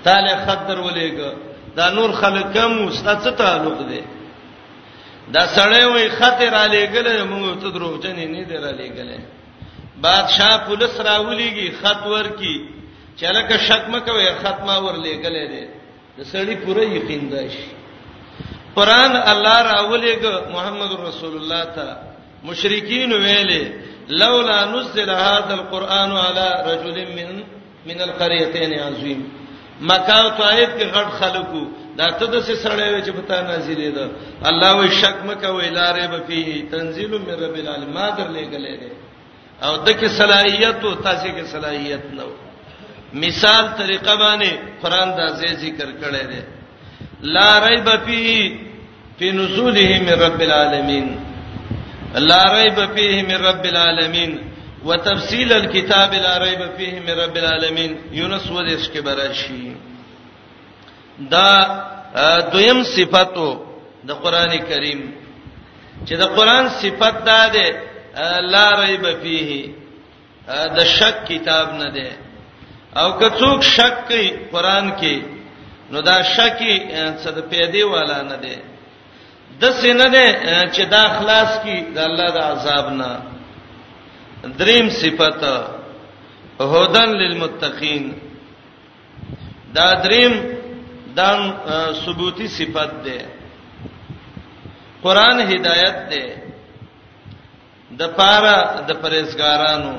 تاله 0.04 0.45
خطر 0.45 0.80
ولېګه 0.80 1.49
دا 1.78 1.89
نور 1.89 2.11
خلک 2.11 2.57
هم 2.57 2.89
ستاسو 2.91 3.30
تعلق 3.32 3.80
دی 3.89 4.01
دا 5.34 5.45
سړی 5.55 5.84
وای 5.86 6.09
خطر 6.09 6.53
علی 6.53 6.86
ګله 6.88 7.24
موږ 7.24 7.61
ته 7.61 7.70
دروځنې 7.70 8.26
نه 8.36 8.43
دی 8.43 8.57
را 8.57 8.72
لګلې 8.72 9.20
بادشاہ 10.01 10.57
پولیس 10.67 10.99
راولېږي 10.99 11.67
خط 11.82 12.07
ورکی 12.07 12.55
چلکه 13.17 13.57
شک 13.57 13.84
مکوي 13.89 14.30
ختمه 14.43 14.78
ور 14.80 14.95
لګلې 14.95 15.45
دی 15.51 15.65
د 16.17 16.20
سړی 16.34 16.55
پوره 16.65 16.84
یقین 16.86 17.30
داشي 17.30 17.65
قران 18.76 19.11
الله 19.32 19.61
راولېګ 19.63 20.24
محمد 20.53 20.91
رسول 21.07 21.36
الله 21.38 21.63
ته 21.65 21.95
مشرکین 22.43 23.13
ویلې 23.13 23.63
لولا 24.09 24.65
نزل 24.65 25.09
هذا 25.09 25.53
القران 25.53 26.11
على 26.11 26.47
رجل 26.67 26.97
من 27.15 27.43
من 27.86 28.01
القريتين 28.01 28.80
عظيم 28.80 29.39
مکه 29.82 30.14
او 30.22 30.30
طائف 30.38 30.70
کې 30.70 30.86
غټ 30.94 31.10
خلکو 31.20 31.64
دا 31.98 32.08
ته 32.12 32.26
د 32.34 32.40
سړی 32.48 33.02
چې 33.02 33.12
پتا 33.20 33.36
نازلې 33.42 33.92
ده 33.98 34.12
الله 34.52 34.72
وي 34.80 34.90
شک 35.02 35.18
مکه 35.30 35.50
وی 35.54 35.70
لارې 35.70 36.06
به 36.14 36.20
فيه 36.28 36.70
تنزيل 36.74 37.12
من 37.12 37.36
رب 37.46 37.56
العالمین 37.64 37.94
ما 37.98 38.10
درلې 38.20 38.52
غلې 38.54 38.76
ده 38.82 38.92
او 39.66 39.74
دکې 39.86 40.08
صلاحيت 40.22 40.84
او 40.90 40.94
تاسو 41.08 41.28
کې 41.28 41.46
صلاحيت 41.52 42.02
نه 42.14 42.28
مثال 43.26 43.72
طریقه 43.80 44.16
باندې 44.16 44.84
قران 44.84 45.16
دا 45.22 45.28
ذکر 45.62 45.90
کړی 46.02 46.24
دی 46.32 46.42
لا 47.36 47.50
ريب 47.68 47.90
فيه 48.06 48.60
في 49.20 49.32
نزوله 49.40 49.90
من 50.08 50.14
رب 50.28 50.42
العالمین 50.42 51.10
لا 52.28 52.44
ريب 52.58 52.86
فيه 52.96 53.22
من 53.32 53.46
رب 53.50 53.66
العالمین 53.72 54.40
وتفصيل 54.86 55.54
الكتاب 55.54 56.14
لا 56.14 56.38
ريب 56.38 56.60
فيه 56.78 57.00
من 57.08 57.20
رب 57.24 57.36
العالمین 57.38 57.96
یونس 58.22 58.52
ودیش 58.52 58.88
کې 58.94 59.00
براشي 59.08 59.68
دا 61.32 61.49
دویم 62.53 62.80
صفاتو 62.95 63.49
د 64.07 64.11
قران 64.24 64.51
کریم 64.70 65.01
چې 66.07 66.13
د 66.17 66.24
قران 66.36 66.65
صفات 66.82 67.15
دا 67.26 67.47
ده 67.55 67.67
لا 68.53 68.67
ریب 68.86 69.03
فیه 69.22 69.51
د 70.78 70.80
شک 70.97 71.15
کتاب 71.28 71.74
نه 71.74 71.89
ده 71.89 72.09
او 72.99 73.20
که 73.20 73.30
څوک 73.39 73.63
شک 73.63 73.95
کوي 74.07 74.28
قران 74.51 74.91
کې 74.99 75.15
نو 75.91 76.01
دا 76.01 76.24
شکی 76.24 76.76
څه 77.24 77.30
د 77.38 77.39
پیدې 77.51 77.84
والا 77.93 78.22
نه 78.22 78.36
ده 78.43 78.55
د 79.61 79.72
سینه 79.82 80.07
ده 80.13 80.26
چې 80.74 80.84
دا 80.91 80.99
اخلاص 81.09 81.51
کی 81.63 81.76
د 81.95 81.97
الله 81.97 82.30
د 82.32 82.38
عذاب 82.38 82.88
نه 82.99 83.09
دریم 84.59 84.89
صفت 84.89 85.43
هودن 86.59 87.09
للمتقین 87.22 88.13
دا 89.76 89.93
دریم 89.93 90.59
دا 91.18 91.93
ثبوتی 92.05 92.47
صفت 92.47 93.03
ده 93.03 93.18
قران 95.03 95.39
هدایت 95.41 95.99
ده 96.12 96.24
د 97.99 98.07
پارا 98.18 98.60
د 98.88 98.91
پرېزګارانو 99.03 99.95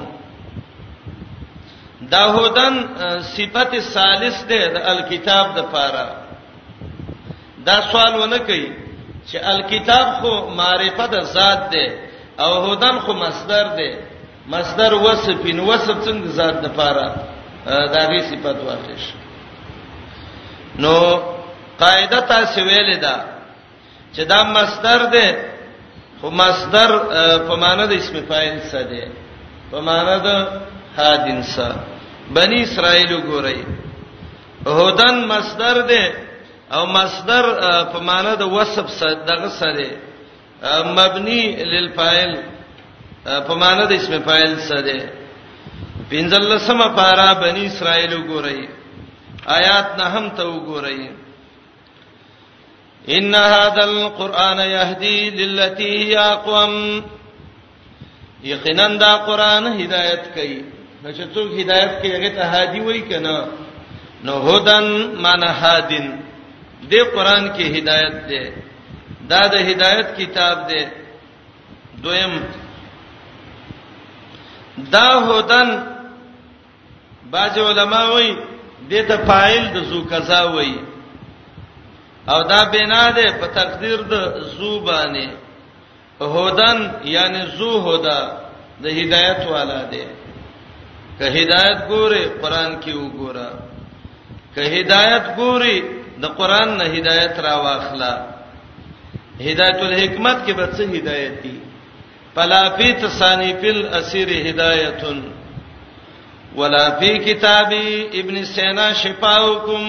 داهودن 2.11 2.75
صفت 3.35 3.73
ثالث 3.95 4.39
ده 4.51 4.63
د 4.75 4.77
الکتاب 4.93 5.47
د 5.57 5.61
پارا 5.73 6.07
دا 7.67 7.77
سوال 7.91 8.13
ونه 8.21 8.39
کوي 8.49 8.69
چې 9.31 9.37
الکتاب 9.53 10.07
خو 10.21 10.33
معرفت 10.59 11.13
ذات 11.35 11.63
ده 11.73 11.87
او 12.45 12.53
هودن 12.67 12.97
خو 13.05 13.13
مصدر 13.13 13.65
ده 13.77 13.91
مصدر 14.55 14.95
وصف 14.95 15.39
ان 15.51 15.61
وصف 15.61 15.97
څنګه 16.05 16.29
ذات 16.41 16.57
د 16.65 16.69
پارا 16.77 17.09
دا 17.95 18.01
غي 18.11 18.21
صفت 18.31 18.59
واخیش 18.67 19.05
نو 20.79 20.95
قاعده 21.81 22.21
تاسو 22.21 22.61
ویلې 22.65 22.97
ده 23.03 23.15
چې 24.15 24.23
دا 24.25 24.43
مصدر 24.45 25.03
ده 25.13 25.29
خو 26.21 26.31
مصدر 26.31 26.91
په 27.49 27.55
معنی 27.57 27.87
د 27.87 27.93
اسم 27.93 28.17
فاعل 28.29 28.59
څه 28.71 28.83
ده 28.91 29.07
په 29.71 29.81
معنی 29.81 30.17
د 30.27 30.29
حادین 30.97 31.43
څه 31.43 31.69
بنی 32.35 32.63
اسرائیل 32.63 33.23
ګورئ 33.27 33.59
هودن 34.67 35.25
مصدر 35.27 35.77
ده 35.93 36.13
او 36.73 36.87
مصدر 36.87 37.45
په 37.93 37.99
معنی 38.09 38.37
د 38.37 38.43
وصف 38.43 38.87
سره 38.91 39.15
دغه 39.15 39.49
سره 39.49 39.89
مبني 40.97 41.57
للفاعل 41.65 42.33
په 43.25 43.55
معنی 43.55 43.87
د 43.87 43.93
اسم 43.93 44.21
فاعل 44.23 44.59
سره 44.59 44.83
ده 44.87 45.01
پنځلسمه 46.11 46.87
پارا 46.97 47.33
بنی 47.43 47.67
اسرائیل 47.67 48.13
ګورئ 48.31 48.61
آیات 49.47 49.89
نه 49.99 50.05
هم 50.07 50.29
ته 50.31 50.43
وګورئ 50.45 51.11
ان 53.09 53.35
هذا 53.35 53.85
القران 53.85 54.59
يهدي 54.59 55.31
للتي 55.31 55.99
هي 56.07 56.19
اقوم 56.19 57.03
یقینا 58.45 58.89
دا 58.89 59.17
قران 59.17 59.67
هدایت 59.67 60.29
کوي 60.35 60.65
نو 61.03 61.13
چې 61.13 61.35
څوک 61.35 61.61
هدایت 61.61 61.93
کوي 62.03 62.13
هغه 62.17 62.29
ته 62.29 62.43
هادي 62.43 62.81
وای 62.81 63.01
کنه 63.01 63.47
نو 64.25 64.33
هدن 64.43 65.15
معنی 65.23 65.47
هادن 65.49 66.21
دې 66.91 67.03
قران 67.15 67.49
کې 67.57 67.63
هدایت 67.77 68.13
ده 68.29 68.53
دا 69.29 69.47
د 69.49 69.55
هدایت 69.57 70.15
کتاب 70.19 70.67
ده 70.69 70.89
دویم 72.03 72.43
دا 74.93 75.09
هدن 75.21 75.71
باج 77.31 77.59
علماء 77.59 78.07
وایي 78.13 78.37
دې 78.91 79.01
ته 79.09 79.17
فاعل 79.29 79.65
د 79.75 79.77
زو 79.91 79.99
قضا 80.11 80.41
وای 80.55 80.75
او 82.33 82.41
دا 82.53 82.61
بنا 82.73 83.05
ده 83.17 83.27
په 83.41 83.47
تقدیر 83.59 83.99
د 84.13 84.15
زو 84.57 84.71
باندې 84.89 85.27
هودن 86.35 86.79
یعنی 87.17 87.43
زو 87.59 87.71
هودا 87.87 88.19
د 88.83 88.87
هدایت 88.99 89.41
والا 89.53 89.81
ده 89.93 90.05
که 91.19 91.25
هدایت 91.39 91.79
ګوره 91.91 92.23
قران 92.43 92.73
کې 92.83 92.93
وګوره 93.03 93.51
که 94.55 94.63
هدایت 94.77 95.25
ګوري 95.39 95.77
د 96.23 96.25
قران 96.39 96.69
نه 96.79 96.85
هدایت 96.97 97.35
را 97.47 97.55
واخلا 97.65 98.15
هدایت 99.47 99.79
الحکمت 99.89 100.39
کې 100.47 100.53
به 100.59 100.67
څه 100.75 100.83
هدایت 100.97 101.37
دي 101.43 101.55
پلا 102.35 102.63
فی 102.77 102.89
تصانی 103.03 103.53
فل 103.63 103.79
اسیر 103.99 104.29
هدایتن 104.49 105.19
ولا 106.57 106.89
فی 106.99 107.13
کتابی 107.25 108.07
ابن 108.21 108.45
سینا 108.45 108.93
شفاءکم 109.03 109.85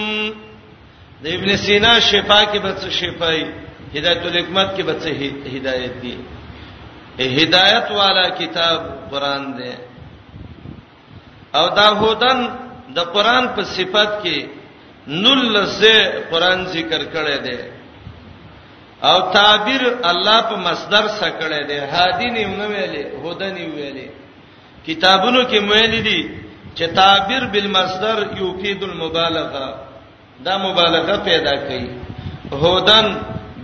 د 1.22 1.26
ابن 1.36 1.56
سینا 1.64 1.98
شفا 2.10 2.38
کې 2.52 2.58
به 2.62 2.72
څه 2.80 2.90
شفای 2.98 3.42
هدایت 3.94 4.24
الحکمت 4.28 4.74
کې 4.76 4.82
به 4.82 4.94
څه 5.02 5.10
هدایت 5.54 5.94
دی 6.02 6.18
هدایت 7.42 7.90
والا 7.96 8.28
کتاب 8.38 8.80
قران 9.10 9.44
دی 9.56 9.72
او 11.60 11.66
دا 11.78 11.88
هودن 12.02 12.46
د 12.96 13.10
قران 13.14 13.48
په 13.54 13.62
صفت 13.76 14.10
کې 14.22 14.46
نل 15.22 15.64
زه 15.66 16.24
قران 16.30 16.66
ذکر 16.74 17.00
کړی 17.14 17.38
دی 17.38 17.58
او 19.08 19.18
تعبیر 19.32 19.82
الله 20.12 20.38
په 20.52 20.56
مصدر 20.68 21.08
سره 21.18 21.30
کړی 21.40 21.66
دی 21.66 21.78
هادی 21.94 22.30
نیو 22.36 22.54
نه 22.60 22.66
ویلې 22.68 23.20
هودن 23.26 23.52
نیو 23.58 23.72
ویلې 23.76 24.08
کتابونو 24.86 25.42
کې 25.50 25.58
ویلې 25.70 26.02
دي 26.08 26.41
چې 26.74 26.86
تعبیر 26.96 27.46
بالمصدر 27.52 28.18
یوکید 28.36 28.82
المبالغه 28.82 29.74
دا 30.44 30.56
مبالغه 30.58 31.16
پیدا 31.24 31.54
کوي 31.68 31.88
هودن 32.62 33.06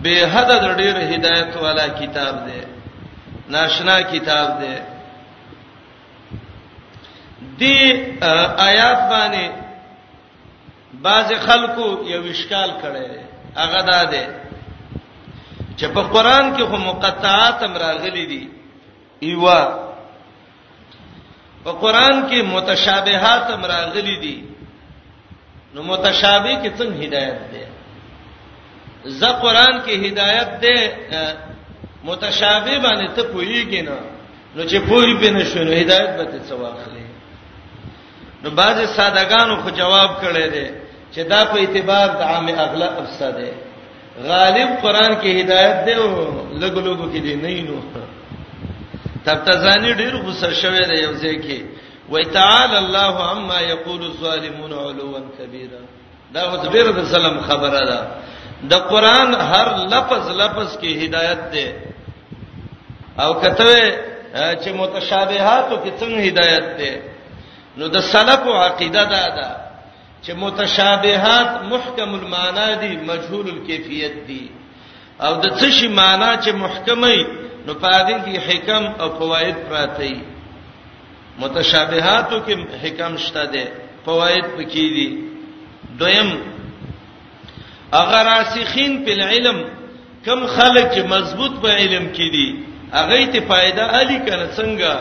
به 0.03 0.15
حد 0.35 0.49
د 0.49 0.77
ډېر 0.81 0.97
هدایت 1.15 1.53
والا 1.57 1.87
کتاب 2.01 2.35
دی 2.49 2.61
ناشنا 3.55 4.01
کتاب 4.11 4.51
دی 4.61 4.75
دی 7.61 7.77
آیات 8.69 9.01
باندې 9.13 9.47
بعض 11.03 11.33
خلکو 11.47 11.89
یو 12.13 12.23
وشکال 12.31 12.71
کړي 12.83 13.07
هغه 13.57 13.83
دا 13.91 14.05
دی 14.13 14.25
چې 15.77 15.85
په 15.95 16.01
قران 16.03 16.57
کې 16.57 16.63
خو 16.71 16.77
مقطعات 16.77 17.63
هم 17.63 17.77
راغلي 17.85 18.27
دي 18.33 18.43
ایوا 19.23 19.88
په 21.69 21.73
قران 21.81 22.29
کې 22.31 22.43
متشابهات 22.57 23.51
مراغلي 23.63 24.17
دي 24.23 24.37
نو 25.75 25.83
متشابه 25.83 26.53
کې 26.63 26.71
څنګه 26.79 27.03
هدایت 27.07 27.39
ده 27.53 27.65
ز 29.21 29.25
قران 29.43 29.75
کې 29.87 29.95
هدایت 30.07 30.49
ده 30.65 30.77
متشابه 32.05 32.79
باندې 32.85 33.09
ته 33.17 33.23
پوېږي 33.33 33.81
نه 33.89 33.99
نو 34.57 34.63
چې 34.71 34.79
پوری 34.89 35.15
به 35.15 35.31
نشو 35.31 35.61
هدایت 35.81 36.11
به 36.19 36.25
ته 36.33 36.39
څواخلې 36.49 37.07
نو 38.43 38.51
بعض 38.51 38.77
سادهګانو 38.99 39.61
خو 39.63 39.71
جواب 39.71 40.11
کړي 40.23 40.47
دي 40.53 40.67
چې 41.15 41.21
دا 41.29 41.45
په 41.45 41.57
اعتبار 41.61 42.09
د 42.09 42.21
عام 42.31 42.49
اغلب 42.49 42.93
افسده 42.99 43.53
غالب 44.29 44.69
قران 44.83 45.13
کې 45.21 45.29
هدایت 45.43 45.77
دی 45.87 45.93
او 46.03 46.09
لګلوګو 46.63 47.05
کې 47.13 47.19
دی 47.25 47.35
نه 47.45 47.63
نو 47.71 47.77
تبتزانی 49.27 49.93
ډیر 50.01 50.15
غوسه 50.25 50.49
شوی 50.63 50.85
دی 50.91 50.99
یو 51.05 51.13
ځکه 51.25 51.57
وای 52.13 52.25
تعالی 52.37 52.77
الله 52.85 53.15
عما 53.31 53.59
یقول 53.75 54.03
الظالمون 54.11 54.73
علوا 54.87 55.21
کبیرا 55.39 55.81
دا 56.35 56.43
حضرت 56.53 56.95
د 56.99 57.05
سلام 57.15 57.37
خبره 57.49 57.81
ده 57.91 58.01
د 58.71 58.87
قران 58.91 59.35
هر 59.53 59.69
لفظ 59.95 60.25
لفظ 60.43 60.71
کې 60.81 60.91
هدایت 61.03 61.43
ده 61.53 61.67
او 63.23 63.31
کته 63.41 63.79
چې 64.63 64.71
متشابهاتو 64.83 65.77
کې 65.83 65.91
څنګه 66.01 66.23
هدایت 66.31 66.69
ده 66.81 66.93
نو 67.81 67.89
د 67.95 68.01
سلف 68.13 68.43
عقیده 68.69 69.05
ده 69.15 69.25
ده 69.41 69.51
چې 70.25 70.31
متشابهات 70.33 71.51
محکم 71.75 72.15
المعنا 72.15 72.75
دي 72.81 72.97
مجهول 72.97 73.47
الکیفیت 73.51 74.25
دي 74.31 74.51
او 75.21 75.35
د 75.35 75.55
څه 75.59 75.71
شی 75.71 75.89
معنا 75.89 76.31
چې 76.43 76.51
محکمه 76.51 77.15
نو 77.69 77.75
پاګه 77.75 78.17
کې 78.27 78.37
حکم 78.49 78.83
او 79.03 79.09
فواید 79.19 79.57
پراته 79.69 79.99
دي 80.01 80.15
متشابهاتو 81.41 82.37
کې 82.47 82.55
حکم 82.83 83.17
شته 83.25 83.43
دي 83.55 83.65
فواید 84.05 84.47
پکې 84.57 84.85
دي 84.97 85.09
دویم 86.01 86.31
اگر 88.01 88.23
راسخین 88.31 88.93
په 89.05 89.11
علم 89.33 89.59
کم 90.25 90.41
خلک 90.57 90.87
چې 90.95 91.03
مضبوط 91.15 91.53
په 91.65 91.69
علم 91.81 92.07
کې 92.17 92.27
دي 92.35 92.49
هغه 92.99 93.27
ته 93.35 93.41
फायदा 93.51 93.85
علی 94.01 94.19
کنه 94.27 94.47
څنګه 94.57 94.97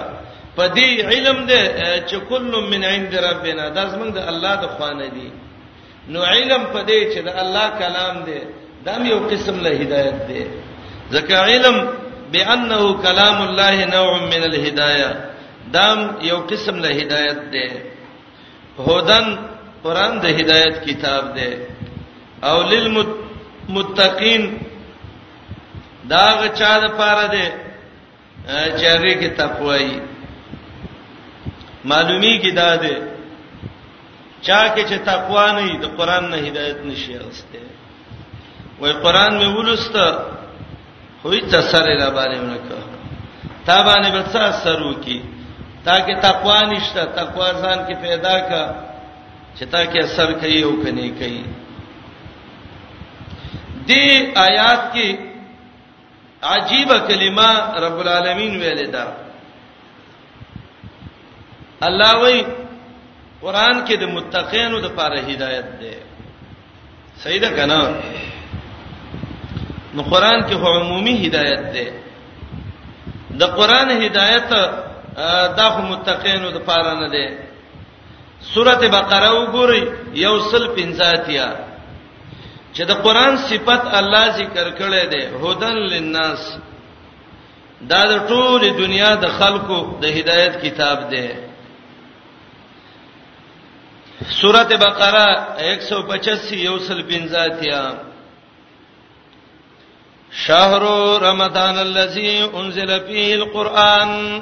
په 0.57 0.65
دې 0.77 0.89
علم 1.11 1.37
دې 1.47 1.63
چې 2.09 2.19
کله 2.29 2.61
من 2.73 2.81
عند 2.91 3.15
ربنا 3.27 3.69
دا 3.77 3.83
زمونږ 3.93 4.11
د 4.17 4.19
الله 4.31 4.55
د 4.63 4.67
خوانه 4.73 5.07
دي 5.15 5.29
نو 6.11 6.19
علم 6.33 6.63
په 6.73 6.83
دې 6.85 7.15
چې 7.15 7.19
د 7.19 7.27
الله 7.27 7.69
کلام 7.83 8.15
دی 8.27 8.39
دا 8.85 8.93
یو 9.11 9.19
قسم 9.31 9.55
له 9.65 9.69
هدایت 9.79 10.19
دی 10.27 10.43
ځکه 11.13 11.33
علم 11.47 11.77
بانه 12.31 12.83
کلام 13.05 13.37
الله 13.47 13.75
نوع 13.95 14.11
من 14.33 14.41
الهدایه 14.51 15.11
دام 15.75 15.99
یو 16.29 16.37
قسم 16.49 16.75
له 16.83 16.89
هدایت 16.99 17.41
ده 17.53 17.65
هدن 18.87 19.25
قران 19.83 20.13
د 20.23 20.25
هدایت 20.39 20.75
کتاب 20.87 21.23
ده 21.37 21.49
او 22.49 22.57
للمتقین 22.71 24.43
دا 26.11 26.25
غچا 26.41 26.73
د 26.83 26.85
پاره 26.99 27.27
ده 27.35 27.45
چې 28.77 28.85
هغه 28.95 29.13
کې 29.21 29.29
تقوی 29.43 29.87
معلومی 31.89 32.35
کې 32.41 32.51
دا 32.61 32.71
ده 32.83 32.93
چا 34.45 34.59
کې 34.75 34.81
چې 34.89 34.97
تقوا 35.11 35.47
نه 35.55 35.63
د 35.83 35.85
قران 35.97 36.23
نه 36.31 36.37
هدایت 36.47 36.79
نشي 36.89 37.17
استه 37.17 37.61
وای 38.79 38.93
قران 39.03 39.31
مې 39.39 39.47
ولسته 39.57 40.36
وې 41.29 41.39
تسره 41.53 41.93
را 42.01 42.09
باندې 42.17 42.39
ونکړه 42.43 42.81
تا 43.67 43.77
باندې 43.87 44.09
بل 44.15 44.23
څه 44.31 44.39
اثر 44.51 44.77
وکي 44.89 45.17
تاکي 45.87 46.13
تقوا 46.27 46.59
نشته 46.71 47.01
تقوا 47.19 47.47
ځان 47.61 47.77
کې 47.87 47.95
پیدا 48.05 48.35
کا 48.49 48.63
چې 49.57 49.63
تاکي 49.73 49.99
اثر 50.07 50.29
کوي 50.41 50.61
او 50.67 50.73
کني 50.83 51.09
کوي 51.19 51.43
دې 53.87 54.03
آیات 54.47 54.83
کې 54.93 55.09
عجیب 56.53 56.89
کلمه 57.07 57.49
رب 57.85 57.97
العالمین 58.05 58.53
ویلې 58.61 58.89
ده 58.95 59.05
الله 61.87 62.13
وې 62.21 62.37
قران 63.41 63.77
کې 63.85 63.95
د 64.03 64.03
متقینو 64.15 64.77
د 64.79 64.83
لپاره 64.85 65.19
هدایت 65.29 65.67
ده 65.81 65.95
سیدا 67.23 67.49
کنه 67.57 67.79
نو 69.97 70.03
قران 70.13 70.41
کې 70.47 70.55
هو 70.61 70.69
عمومي 70.79 71.13
هدایت 71.27 71.63
ده 71.75 71.93
د 73.43 73.55
قران 73.59 73.89
هدایت 74.03 74.49
دا 75.59 75.67
خو 75.75 75.81
متقینو 75.91 76.49
د 76.57 76.65
پاره 76.67 76.93
نه 77.01 77.07
ده 77.09 77.25
سورته 78.53 78.87
بقره 78.95 79.29
وګورئ 79.37 79.83
یوصل 80.23 80.67
پنځاتیا 80.77 81.47
چې 82.73 82.83
د 82.91 83.01
قران 83.07 83.37
صفت 83.49 83.85
الله 83.99 84.25
ذکر 84.39 84.67
کړی 84.79 85.05
ده 85.11 85.21
هدن 85.43 85.77
للناس 85.93 86.47
دا 87.93 88.01
د 88.11 88.25
ټوله 88.33 88.67
دنیا 88.83 89.11
د 89.23 89.27
خلکو 89.39 89.79
د 90.03 90.17
هدایت 90.19 90.55
کتاب 90.65 91.09
ده 91.09 91.27
سورته 94.41 94.77
بقره 94.85 95.25
185 95.71 96.53
یوصل 96.67 97.01
پنځاتیا 97.13 97.81
شهر 100.31 100.79
رمضان 101.21 101.77
الذي 101.79 102.43
انزل 102.55 102.99
فيه 103.07 103.35
القرآن 103.35 104.41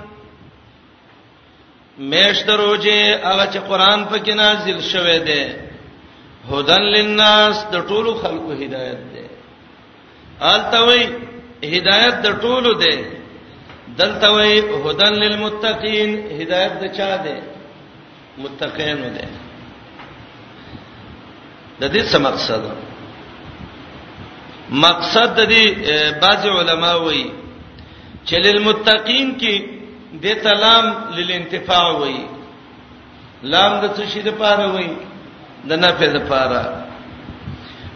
میش 1.99 2.41
دروځي 2.41 3.13
هغه 3.23 3.45
چې 3.53 3.57
قرآن 3.59 4.05
پکې 4.09 4.33
نازل 4.35 4.81
شوی 4.81 5.19
دی 5.19 5.43
هدن 6.49 6.81
للناس 6.81 7.65
د 7.71 7.75
ټولو 7.87 8.13
خلقو 8.23 8.51
هدایت 8.51 8.99
دی 9.13 9.25
التوي 10.39 11.07
هدایت 11.63 12.13
د 12.15 12.41
ټولو 12.41 12.73
دی 12.73 13.05
دلته 13.97 14.31
وي 14.31 14.59
هدن 14.85 15.13
للمتقين 15.13 16.09
هدایت 16.41 16.73
د 16.81 16.85
چا 16.97 17.15
دی 17.23 17.35
متقینو 18.37 19.09
دی 19.09 19.27
د 21.81 21.93
دې 21.93 22.03
څه 22.11 22.17
مقصد 22.19 22.61
دی 22.63 22.94
مقصد 24.69 25.35
د 25.39 25.45
دې 25.49 25.65
بعض 26.21 26.45
علما 26.45 26.93
وایي 26.95 27.29
چې 28.27 28.35
للمتقین 28.45 29.35
کې 29.39 29.65
د 30.23 30.43
تلام 30.43 30.85
للانتفاع 31.15 31.91
وایي 31.97 32.25
لام 33.43 33.73
د 33.81 33.85
څه 33.97 34.05
شي 34.13 34.21
د 34.21 34.29
پاره 34.39 34.71
وایي 34.73 34.95
د 35.69 35.73
نفع 35.73 36.05
د 36.17 36.27
پاره 36.29 36.63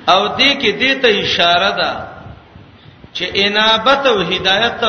او 0.08 0.38
دې 0.38 0.52
کې 0.62 0.72
دې 0.82 0.94
ته 1.02 1.10
اشاره 1.24 1.70
ده 1.80 1.92
چې 3.16 3.26
انابت 3.44 4.06
او 4.06 4.18
هدایت 4.32 4.82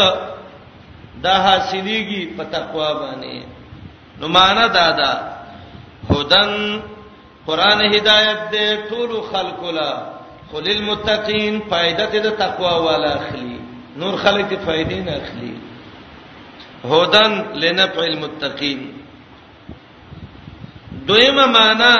دا 1.24 1.34
حاصلېږي 1.44 2.24
په 2.36 2.44
تقوا 2.44 2.92
باندې 3.00 3.38
نو 4.20 4.28
معنا 4.28 4.66
دا 4.66 4.90
ده 4.90 5.12
هدن 6.10 6.80
قران 7.46 7.80
هدایت 7.94 8.38
دې 8.52 8.88
ټول 8.90 9.20
خلق 9.32 9.64
له 9.64 10.19
خل 10.52 10.64
للمتقین 10.68 11.58
فائدت 11.70 12.14
د 12.24 12.30
تقوا 12.38 12.74
والا 12.86 13.10
اخلي 13.18 13.56
نور 14.02 14.16
خلک 14.22 14.46
د 14.52 14.64
فائدې 14.66 14.98
نه 15.06 15.12
اخلي 15.22 15.52
هودن 16.92 17.32
لنفع 17.64 18.04
المتقین 18.12 18.78
دویمه 21.10 21.46
معنا 21.58 21.92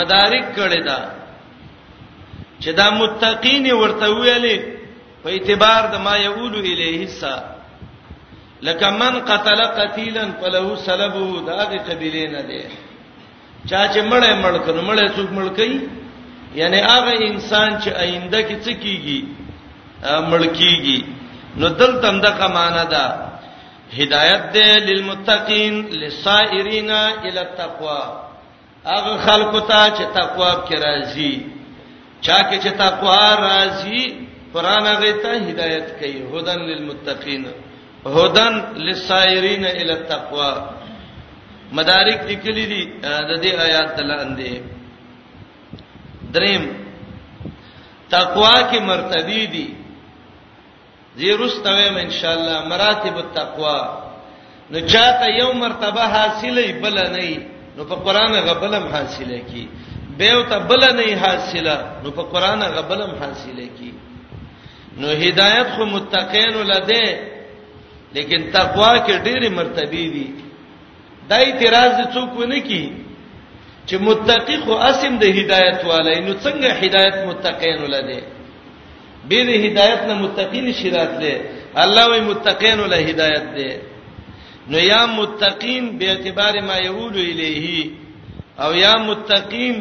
مدارک 0.00 0.46
کړي 0.58 0.80
دا 0.88 1.00
چې 2.62 2.70
دا 2.80 2.88
متقین 3.00 3.70
ورته 3.72 4.06
ویلې 4.20 4.58
په 5.24 5.28
اعتبار 5.36 5.82
د 5.94 6.04
ما 6.08 6.16
یقول 6.26 6.54
الیه 6.64 7.06
سا 7.20 7.34
لکه 8.68 8.90
من 9.02 9.22
قتل 9.32 9.60
قتیلا 9.80 10.24
فله 10.40 10.66
سلبه 10.88 11.40
دا 11.50 11.58
د 11.74 11.88
قبیله 11.90 12.28
نه 12.32 12.40
دی 12.40 12.62
چا 13.70 13.88
چې 13.88 14.00
مړې 14.10 14.34
مړ 14.42 14.54
کړو 14.66 14.80
مړې 14.88 15.06
څوک 15.16 15.30
مړ 15.38 15.46
کړي 15.56 15.78
یعنی 16.58 16.78
هغه 16.90 17.12
انسان 17.30 17.70
چې 17.82 17.90
آینده 18.04 18.40
کې 18.48 18.56
څه 18.64 18.72
کیږي 18.82 19.20
ملکیږي 20.30 21.00
نو 21.60 21.68
دلته 21.80 22.06
هم 22.10 22.18
دغه 22.26 22.46
معنا 22.56 22.84
ده 22.92 23.04
هدایت 23.98 24.42
ده 24.54 24.66
للمتقین 24.88 25.74
للصائرین 26.00 26.90
الی 26.96 27.38
التقوا 27.46 28.00
هغه 28.86 29.12
خلکو 29.26 29.60
ته 29.60 29.80
چې 29.96 30.04
تقوا 30.18 30.50
کې 30.66 30.76
راځي 30.86 31.32
چا 32.26 32.38
کې 32.48 32.56
چې 32.64 32.70
تقوا 32.82 33.24
راځي 33.48 34.02
قران 34.54 34.84
هغه 34.92 35.12
ته 35.22 35.32
هدایت 35.48 35.88
کوي 36.00 36.22
هدن 36.34 36.60
للمتقین 36.70 37.42
هدن 38.06 38.54
للصائرین 38.86 39.64
الی 39.66 39.92
التقوا 40.00 40.52
مدارک 41.72 42.20
لیکلي 42.28 42.66
دي 42.66 42.82
د 43.02 43.42
دې 43.42 43.54
آیات 43.66 43.96
تل 43.96 44.10
اندې 44.10 44.78
دریم 46.34 46.64
تقوا 48.10 48.52
کې 48.52 48.78
مرتبه 48.78 49.44
دي 49.54 49.68
زیرستویم 51.20 51.96
ان 52.02 52.10
شاء 52.18 52.34
الله 52.38 52.58
مراتب 52.72 53.16
التقوا 53.22 53.80
نو 54.72 54.80
چاته 54.94 55.26
یو 55.38 55.52
مرتبه 55.62 56.00
حاصله 56.16 56.66
بل 56.84 56.98
نه 57.14 57.24
نو 57.78 57.84
په 57.92 58.02
قران 58.08 58.36
غبلم 58.48 58.86
حاصله 58.94 59.38
کی 59.50 59.64
بیو 60.22 60.42
ته 60.52 60.58
بل 60.72 60.84
نه 61.00 61.08
حاصله 61.24 61.76
نو 62.04 62.10
په 62.20 62.30
قران 62.36 62.62
غبلم 62.78 63.14
حاصله 63.22 63.66
کی 63.80 63.92
نو 65.02 65.06
هدایت 65.24 65.76
خو 65.76 65.84
متقین 65.96 66.56
ولده 66.56 67.30
لیکن 68.14 68.48
تقوا 68.54 68.90
کې 68.98 69.24
ډېری 69.24 69.48
مرتبه 69.60 70.06
دي 70.14 70.34
دا 71.32 71.36
اعتراض 71.46 71.94
څوک 72.14 72.38
ونه 72.40 72.60
کی 72.70 72.82
چې 73.86 73.96
متقی 74.06 74.56
خو 74.64 74.72
اسیم 74.90 75.14
د 75.22 75.24
هدایت 75.38 75.78
والے 75.90 76.14
نو 76.26 76.32
څنګه 76.44 76.70
هدایت 76.82 77.16
متقین 77.28 77.76
ولده 77.84 78.18
به 79.28 79.40
د 79.50 79.50
هدایت 79.64 80.00
نه 80.08 80.14
متقین 80.24 80.66
شرات 80.80 81.12
ده 81.22 81.34
الله 81.82 82.04
وی 82.12 82.20
متقین 82.30 82.78
له 82.92 82.98
هدایت 83.10 83.46
ده 83.58 83.70
نو 84.70 84.78
یا 84.92 85.02
متقین 85.18 85.98
به 85.98 86.06
اعتبار 86.12 86.54
ما 86.68 86.76
یعود 86.86 87.16
الیه 87.16 87.86
او 88.62 88.70
یا 88.84 88.94
متقین 89.08 89.76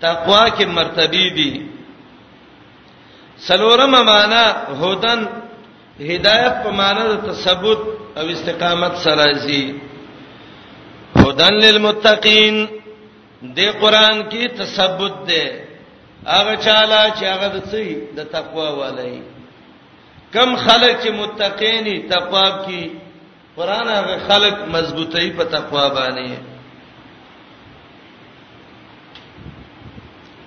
تقوا 0.00 0.44
کې 0.56 0.66
مرتبه 0.78 1.26
دي 1.36 1.52
سلورم 3.48 3.90
معنا 4.08 4.44
هودن 4.80 5.20
هدایت 6.10 6.54
په 6.64 6.70
معنا 6.78 7.04
د 7.12 7.16
تثبوت 7.28 7.80
او 8.18 8.26
استقامت 8.34 8.94
سره 9.04 9.32
زی 9.44 9.74
هودن 11.16 11.54
للمتقین 11.64 12.56
د 13.56 13.60
قران 13.80 14.20
کې 14.30 14.44
تثبت 14.58 15.14
ده 15.28 15.42
هغه 16.26 16.54
چاله 16.64 17.00
چې 17.18 17.24
هغه 17.32 17.48
د 17.54 17.58
څه 17.70 17.84
د 18.16 18.28
تقوا 18.32 18.68
والي 18.80 19.22
کم 20.34 20.56
خلک 20.64 20.94
چې 21.02 21.10
متقین 21.20 22.08
تقوا 22.10 22.44
کی 22.64 22.82
قران 23.56 23.86
هغه 23.88 24.16
خلک 24.28 24.54
مضبوطی 24.74 25.30
په 25.36 25.44
تقوا 25.54 25.86
باندې 25.96 26.34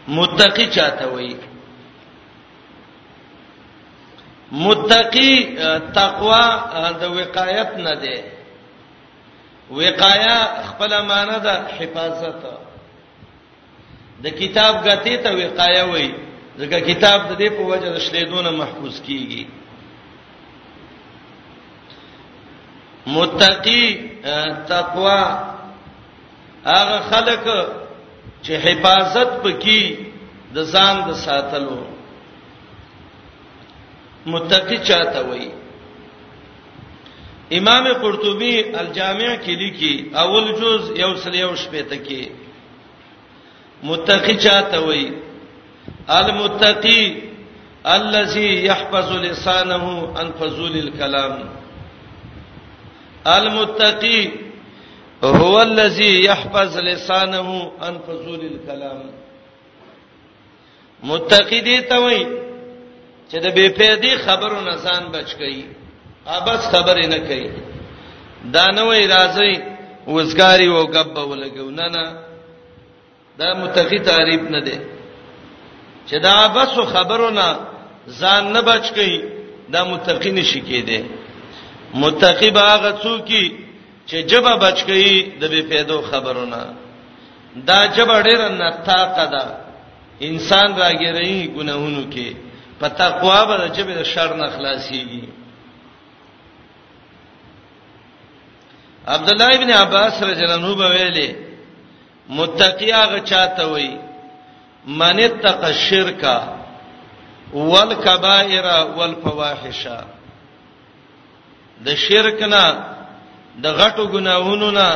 متقی 0.08 0.66
چاته 0.76 1.06
وایي 1.14 1.36
متقی 4.52 5.34
تقوا 5.96 6.41
د 7.02 7.04
وقایت 7.20 7.70
نه 7.86 7.96
ده 8.02 8.18
وقایا 9.70 10.38
خپل 10.70 10.91
معنی 11.08 11.39
ده 11.44 11.54
حفاظت 11.80 12.36
ده 12.44 12.54
د 14.24 14.30
کتاب 14.39 14.74
غتی 14.88 15.15
ته 15.24 15.30
وقایه 15.41 15.84
وای 15.91 16.07
ځکه 16.59 16.78
کتاب 16.89 17.19
د 17.30 17.32
دې 17.41 17.49
په 17.57 17.61
وجه 17.71 17.89
د 17.95 17.99
شلیدونه 18.05 18.49
محفوظ 18.59 18.95
کیږي 19.07 19.43
متقی 23.15 23.84
تقوا 24.74 25.21
هغه 26.71 26.97
خلق 27.11 27.43
چې 28.43 28.53
حفاظت 28.65 29.32
وکي 29.45 29.84
د 30.55 30.63
ځان 30.74 30.95
د 31.07 31.11
ساتلو 31.26 31.82
متقی 34.32 34.78
چاته 34.89 35.21
وای 35.28 35.45
امام 37.59 37.86
قرطبی 38.03 38.53
الجامع 38.82 39.30
کې 39.43 39.53
لیکي 39.61 39.93
اول 40.24 40.45
جز 40.61 40.82
یو 41.03 41.11
سل 41.24 41.34
یو 41.45 41.51
شپه 41.63 41.84
ته 41.89 41.97
کې 42.05 42.21
متقی 43.84 44.36
چاته 44.43 44.79
وای 44.79 45.11
المتقی 46.19 47.23
الذي 47.86 48.49
يحفظ 48.69 49.11
لسانه 49.25 49.86
عن 50.19 50.27
فضول 50.39 50.75
الكلام 50.84 51.39
المتقي 53.27 54.29
هو 55.23 55.61
الذي 55.61 56.23
يحفظ 56.25 56.77
لسانه 56.77 57.71
عن 57.81 57.99
فضول 58.07 58.39
الكلام 58.51 58.99
متقی 61.11 61.61
دی 61.61 61.81
ته 61.81 61.99
وای 61.99 62.23
چې 63.31 63.38
د 63.43 63.47
بے 63.55 63.69
فایده 63.77 64.17
خبرو 64.25 64.61
نه 64.61 64.75
ځان 64.75 65.03
بچ 65.11 65.29
کړي 65.36 65.63
ابس 66.27 66.61
خبرې 66.73 67.05
نه 67.07 67.17
کړي 67.27 67.49
دا 68.53 68.71
نه 68.71 68.84
وای 68.84 69.07
راځي 69.07 69.53
وزګاری 70.07 70.67
او 70.67 70.84
غب 70.86 71.15
ولګو 71.17 71.69
نه 71.79 71.88
نه 71.88 72.17
دا 73.39 73.53
متقی 73.61 73.99
تعریف 74.09 74.41
نه 74.55 74.59
دی 74.65 74.77
چې 76.07 76.13
دا 76.23 76.47
بس 76.55 76.73
خبرونه 76.93 77.57
ځان 78.19 78.43
نه 78.55 78.61
بچ 78.61 78.86
کی 78.95 79.13
دا 79.73 79.81
متقی 79.84 80.31
نشی 80.31 80.61
کېده 80.69 80.99
متقی 81.93 82.49
باغ 82.51 82.81
څوک 83.03 83.29
چې 84.09 84.15
جبه 84.31 84.53
بچ 84.57 84.84
کی 84.88 85.13
د 85.41 85.43
بی 85.51 85.61
پیدو 85.71 86.01
خبرونه 86.01 86.59
دا 87.67 87.79
جبه 87.95 88.21
ډیر 88.23 88.41
نه 88.49 88.69
تاقه 88.88 89.25
ده 89.34 89.43
انسان 90.27 90.69
راګرایي 90.81 91.47
ګناهونو 91.57 92.03
کې 92.13 92.29
په 92.79 92.88
تقوا 92.88 93.45
به 93.47 93.67
جبه 93.75 93.93
د 93.93 94.03
شر 94.03 94.34
نه 94.34 94.47
خلاصيږي 94.49 95.23
عبد 99.07 99.29
الله 99.29 99.53
ابن 99.55 99.69
عباس 99.71 100.23
رضی 100.23 100.43
الله 100.45 100.55
عنه 100.55 100.73
ویلي 100.73 101.53
متقیا 102.30 103.03
غ 103.11 103.24
چاته 103.30 103.65
وي 103.71 103.91
من 104.88 105.19
اتق 105.19 105.63
الشرک 105.63 106.24
والکبائر 107.53 108.65
والفواحش 108.97 109.84
د 111.86 111.95
شرک 112.05 112.41
نه 112.53 112.63
د 113.63 113.65
غټو 113.80 114.03
ګناہوں 114.13 114.71
نه 114.80 114.89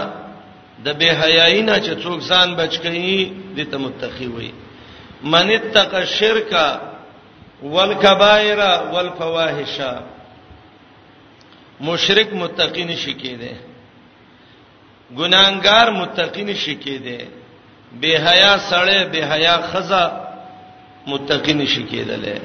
د 0.85 0.87
بے 0.99 1.09
حیايي 1.19 1.61
نه 1.61 1.75
چې 1.85 1.91
څوک 2.03 2.19
ځان 2.29 2.55
بچ 2.55 2.73
کړي 2.83 3.33
د 3.55 3.59
ته 3.71 3.77
متقی 3.77 4.27
وي 4.27 4.51
من 5.23 5.45
اتق 5.57 5.93
الشرک 5.95 6.51
والکبائر 7.63 8.59
والفواحش 8.93 9.75
مشرک 11.79 12.27
متقین 12.41 12.95
شي 12.95 13.13
کېده 13.13 13.53
ګناګار 15.15 15.87
متقین 15.99 16.49
شکی 16.63 16.97
دی 17.05 17.17
بے 17.99 18.11
حیا 18.25 18.53
سړی 18.69 18.99
بے 19.11 19.21
حیا 19.31 19.55
خزا 19.71 20.03
متقین 21.09 21.59
شکی 21.73 22.01
دی 22.09 22.35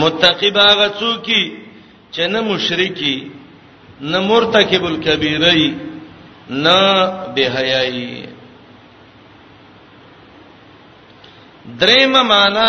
متقی 0.00 0.50
باغه 0.50 0.88
څوکي 0.98 1.42
چې 2.14 2.22
نه 2.32 2.40
مشرکی 2.40 3.16
نه 4.00 4.18
مرتکب 4.20 4.84
الکبیرای 4.84 5.68
نه 6.50 6.78
بے 7.34 7.44
حیاي 7.56 8.26
دریم 11.80 12.12
معنا 12.26 12.68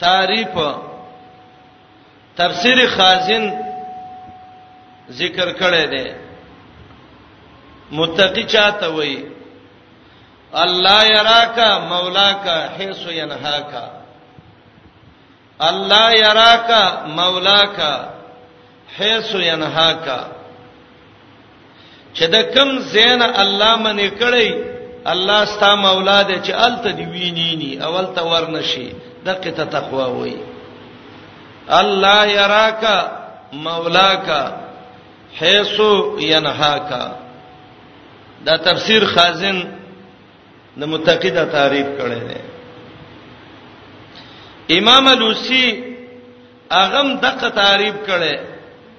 تعریف 0.00 0.52
تفسیر 2.36 2.78
خازن 2.96 3.44
ذکر 5.20 5.52
کړی 5.52 5.84
دی 5.92 6.06
متقی 7.98 8.44
چاته 8.44 8.86
وای 8.88 9.24
الله 10.54 11.04
یراکا 11.06 11.68
مولاکا 11.90 12.56
حيث 12.78 13.00
ينهاکا 13.20 13.84
الله 15.60 16.12
یراکا 16.18 16.82
مولاکا 17.16 17.94
حيث 18.98 19.34
ينهاکا 19.34 20.20
چې 22.14 22.24
د 22.26 22.42
کوم 22.54 22.78
زین 22.78 23.22
الله 23.22 23.76
منې 23.76 24.10
کړی 24.20 24.54
الله 25.06 25.44
ستا 25.44 25.74
مولا 25.76 26.22
دې 26.24 26.42
چې 26.46 26.50
الته 26.50 26.90
دی 26.92 27.04
وینینی 27.04 27.78
اول 27.82 28.06
ته 28.14 28.22
ورنشي 28.26 28.94
دغه 29.26 29.50
ته 29.50 29.64
تقوا 29.64 30.08
وای 30.10 30.34
الله 31.70 32.26
یراکا 32.28 33.10
مولاکا 33.52 34.52
حيث 35.40 35.78
ينهاکا 36.18 37.12
دا 38.46 38.56
تفسیر 38.56 39.04
خازن 39.14 39.58
د 40.80 40.82
متقیده 40.92 41.44
تعریف 41.52 41.86
کړی 41.98 42.20
دی 42.28 42.38
امام 44.78 45.08
لوسی 45.20 45.64
اغم 46.82 47.08
دغه 47.24 47.48
تعریف 47.62 47.94
کړي 48.06 48.34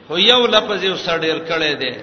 خو 0.07 0.17
یو 0.17 0.41
لفظ 0.55 0.83
یو 0.83 0.95
سړیر 0.97 1.37
کړي 1.49 1.73
دی 1.73 1.95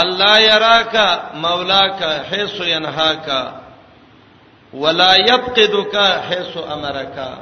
الله 0.00 0.38
یراکا 0.40 1.06
مولاکا 1.44 2.10
حيث 2.30 2.60
ينهاکا 2.60 3.60
ولا 4.72 5.12
يفقدك 5.30 5.94
حيث 6.28 6.56
امرك 6.56 7.38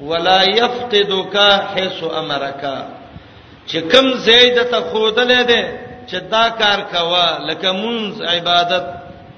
ولا 0.00 0.42
يفقدك 0.42 1.36
حيث 1.74 2.02
امرك 2.20 2.62
چې 3.66 3.76
کوم 3.92 4.12
زید 4.28 4.62
ته 4.70 4.80
خودلې 4.80 5.42
ده 5.50 5.83
چې 6.06 6.18
دا 6.34 6.44
کار 6.60 6.78
کوا 6.92 7.26
لکه 7.48 7.70
مونږ 7.72 8.22
عبادت 8.32 8.84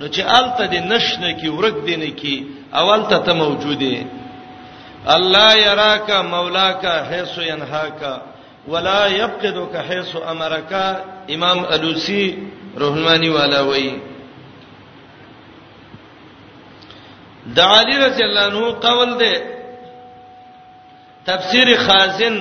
نو 0.01 0.07
چې 0.15 0.21
الته 0.39 0.65
دې 0.73 0.81
نشنه 0.93 1.33
کی 1.41 1.49
ورګ 1.49 1.77
دینه 1.87 2.11
کی 2.21 2.37
اول 2.81 3.03
ته 3.11 3.19
ته 3.19 3.33
موجوده 3.33 3.97
الله 5.17 5.55
يراك 5.57 6.11
مولاك 6.11 6.87
حيث 7.11 7.39
ينهاك 7.39 8.21
ولا 8.69 9.07
يبقدك 9.07 9.77
حيث 9.89 10.17
امرك 10.17 10.73
امام 11.31 11.65
الوسی 11.71 12.39
رحمانی 12.79 13.29
والا 13.31 13.61
وای 13.67 13.91
د 17.55 17.59
علی 17.61 17.97
رضی 18.07 18.23
الله 18.25 18.45
عنه 18.45 18.71
قول 18.73 19.19
ده 19.19 19.33
تفسیر 21.27 21.69
خازن 21.87 22.41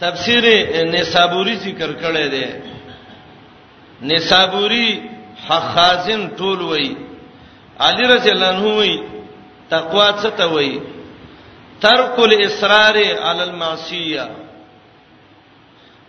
تفسیر 0.00 0.44
نسابوری 0.90 1.56
ذکر 1.56 1.92
کړی 2.02 2.28
دی 2.30 2.69
نصابوري 4.02 4.90
حخازن 5.48 6.26
ټول 6.38 6.60
وای 6.70 6.92
علي 7.86 8.06
رضی 8.12 8.30
الله 8.30 8.48
عنه 8.48 8.76
وای 8.76 8.94
تقوا 9.70 10.06
څه 10.20 10.30
ته 10.38 10.46
وای 10.52 10.78
ترک 11.80 12.18
الاصرار 12.18 12.96
علی 12.98 13.42
المعصیه 13.48 14.28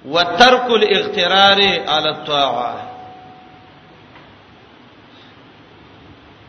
وترک 0.05 0.71
الاغترار 0.79 1.59
علی 1.61 1.79
الطاعه 2.15 2.87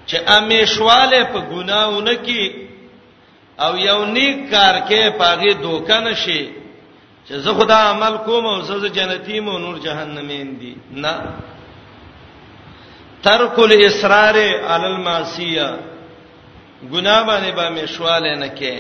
چې 0.06 0.16
امیشواله 0.38 1.24
په 1.24 1.40
ګناونه 1.52 2.14
کې 2.24 2.52
او 3.64 3.76
یو 3.78 4.04
نیک 4.04 4.50
کار 4.50 4.74
کې 4.88 5.08
پاګه 5.18 5.54
دوکان 5.62 6.14
شي 6.14 6.42
چې 7.28 7.34
زه 7.44 7.52
خدا 7.54 7.76
عمل 7.90 8.16
کوم 8.26 8.46
او 8.46 8.62
زه 8.62 8.88
جنتی 8.96 9.40
مو 9.40 9.58
نور 9.58 9.78
جهنمین 9.84 10.58
دي 10.58 10.76
نه 10.90 11.14
ترک 13.22 13.58
الاصرار 13.58 14.36
علی 14.72 14.86
المعصیه 14.94 15.68
ګناه 16.92 17.22
باندې 17.26 17.50
به 17.56 17.68
مشواله 17.70 18.34
نه 18.34 18.48
کې 18.58 18.74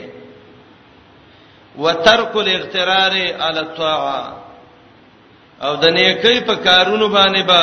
وترک 1.78 2.36
الاغترار 2.36 3.12
علی 3.20 3.58
الطاعه 3.58 4.24
او 5.62 5.74
د 5.76 5.84
نیکی 5.86 6.40
په 6.40 6.54
کارونو 6.54 7.08
باندې 7.14 7.42
به 7.46 7.62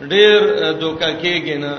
ډیر 0.00 0.38
دوکا 0.80 1.10
کېږي 1.22 1.56
نه 1.64 1.78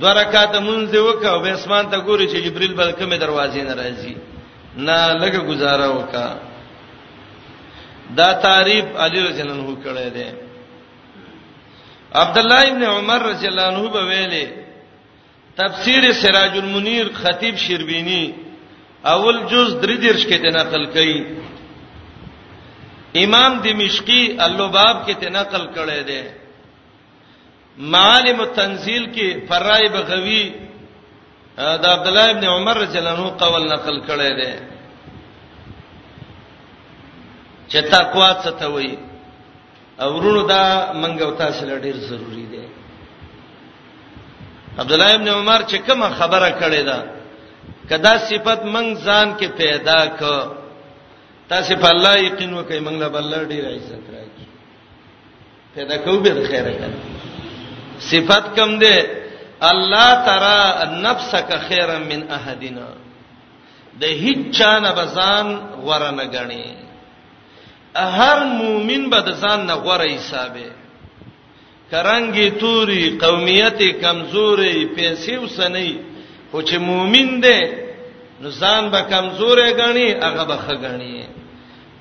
دوه 0.00 0.12
رکعات 0.12 0.52
مونږ 0.56 0.94
وکاو 0.96 1.40
به 1.40 1.52
اسمان 1.52 1.90
ته 1.90 1.98
ګوري 1.98 2.28
چې 2.28 2.44
جبريل 2.46 2.74
بلکې 2.76 3.04
مې 3.10 3.18
دروازې 3.20 3.62
نه 3.62 3.74
راځي 3.74 4.16
نه 4.76 5.12
لګه 5.20 5.40
گزاره 5.46 5.88
وکا 5.96 6.49
دا 8.16 8.32
تعریف 8.44 8.86
علی 9.04 9.20
رضی 9.28 9.40
الله 9.42 9.56
عنه 9.62 9.76
کړی 9.84 10.08
دی 10.14 10.26
عبد 12.22 12.36
الله 12.38 12.60
ابن 12.70 12.82
عمر 12.92 13.20
رضی 13.30 13.46
الله 13.48 13.62
عنه 13.72 13.82
به 13.96 14.02
ویلي 14.08 14.46
تفسیر 15.60 16.02
سراج 16.22 16.54
المنیر 16.58 17.06
خطیب 17.22 17.54
شربینی 17.64 18.24
اول 19.12 19.36
جز 19.50 19.68
درې 19.82 19.96
درش 20.06 20.22
کې 20.26 20.36
ته 20.46 20.50
نقل 20.58 20.82
کړي 20.96 21.18
امام 23.24 23.52
دمشقی 23.68 24.22
اللباب 24.46 24.96
کې 25.06 25.14
ته 25.20 25.28
نقل 25.36 25.62
کړی 25.76 26.00
دی 26.10 26.22
معالم 27.94 28.38
التنزیل 28.40 29.04
کې 29.14 29.28
فرای 29.48 29.84
بغوی 29.98 30.44
دا 31.56 31.88
عبد 31.92 32.06
الله 32.08 32.28
ابن 32.30 32.44
عمر 32.48 32.76
رضی 32.80 32.96
الله 32.98 33.14
عنه 33.20 33.28
قول 33.46 33.62
نقل 33.72 33.96
کړی 34.06 34.44
دی 34.44 34.54
چې 37.70 37.80
تقوا 37.94 38.30
څه 38.42 38.50
ته 38.60 38.66
وایي 38.74 38.94
اورونو 40.04 40.42
دا 40.54 40.64
منګ 41.02 41.16
او 41.26 41.30
تاسو 41.42 41.62
لپاره 41.66 41.82
ډیر 41.86 41.96
ضروری 42.08 42.46
دی 42.52 42.64
عبد 44.80 44.92
الله 44.92 45.10
ابن 45.14 45.28
عمر 45.38 45.60
چې 45.70 45.76
کومه 45.88 46.08
خبره 46.18 46.50
کړې 46.60 46.82
ده 46.88 46.98
کدا 47.90 48.14
صفت 48.30 48.60
منګ 48.74 48.90
ځان 49.06 49.28
کې 49.38 49.48
پیدا 49.62 50.00
ک 50.18 50.20
تاسو 51.52 51.74
په 51.82 51.88
الله 51.94 52.14
یقین 52.28 52.52
وکړئ 52.58 52.78
منګ 52.86 52.98
له 53.02 53.08
بل 53.08 53.30
ډیر 53.52 53.64
عزت 53.76 54.04
راکړي 54.16 54.48
پیدا 55.74 55.96
کو 56.04 56.12
به 56.26 56.34
خیره 56.50 56.72
کړي 56.80 57.00
صفت 58.10 58.44
کم 58.56 58.70
ده 58.82 58.94
الله 59.70 60.08
ترى 60.26 60.58
نفسک 61.06 61.48
خیرا 61.68 61.98
من 62.10 62.20
احدنا 62.36 62.88
د 64.00 64.04
هیڅ 64.22 64.40
چا 64.58 64.78
نه 64.80 64.90
بزان 64.98 65.46
غره 65.86 66.10
نه 66.10 66.24
غني 66.34 66.64
هر 67.96 68.38
مؤمن 68.44 69.10
به 69.10 69.20
د 69.26 69.30
ځان 69.42 69.66
نه 69.66 69.74
غوړې 69.82 70.14
حسابې 70.18 70.68
کرانګي 71.90 72.50
توري 72.60 73.18
قومیت 73.18 73.82
کمزوري 74.02 74.86
پیسې 74.96 75.34
وسنې 75.44 75.90
خو 76.50 76.62
چې 76.62 76.76
مؤمن 76.78 77.40
دی 77.42 77.60
نو 78.42 78.50
ځان 78.50 78.90
به 78.94 79.00
کمزورې 79.02 79.70
غني 79.74 80.10
هغه 80.22 80.44
به 80.44 80.56
خغني 80.56 81.26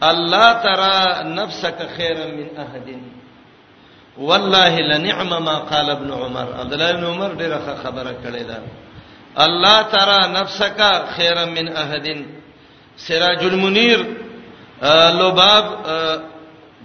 الله 0.01 0.53
ترى 0.53 1.23
نفسك 1.33 1.89
خيرا 1.97 2.25
من 2.25 2.57
احد 2.57 2.87
والله 4.17 4.79
لنعم 4.79 5.29
ما 5.45 5.57
قال 5.59 5.89
ابن 5.89 6.11
عمر 6.11 6.47
عبد 6.59 6.73
الله 6.73 6.91
بن 6.93 7.03
عمر 7.05 7.31
ډیره 7.35 7.59
خبره 7.83 8.13
کړې 8.23 8.41
ده 8.47 8.59
الله 9.43 9.81
ترى 9.81 10.19
نفسك 10.33 10.79
خيرا 11.17 11.45
من 11.45 11.67
احد 11.75 12.05
سراج 12.97 13.45
المنير 13.45 14.28
لوباب 15.19 15.65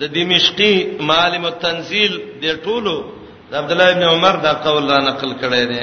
د 0.00 0.02
دمشقي 0.16 0.74
معلم 1.08 1.44
التنزيل 1.52 2.12
د 2.42 2.56
ټولو 2.64 2.96
د 3.50 3.54
عبد 3.60 3.70
الله 3.72 3.88
ابن 3.94 4.02
عمر 4.12 4.34
دا 4.46 4.52
قول 4.66 4.84
را 4.92 4.98
نقل 5.10 5.30
کړی 5.42 5.64
دی 5.70 5.80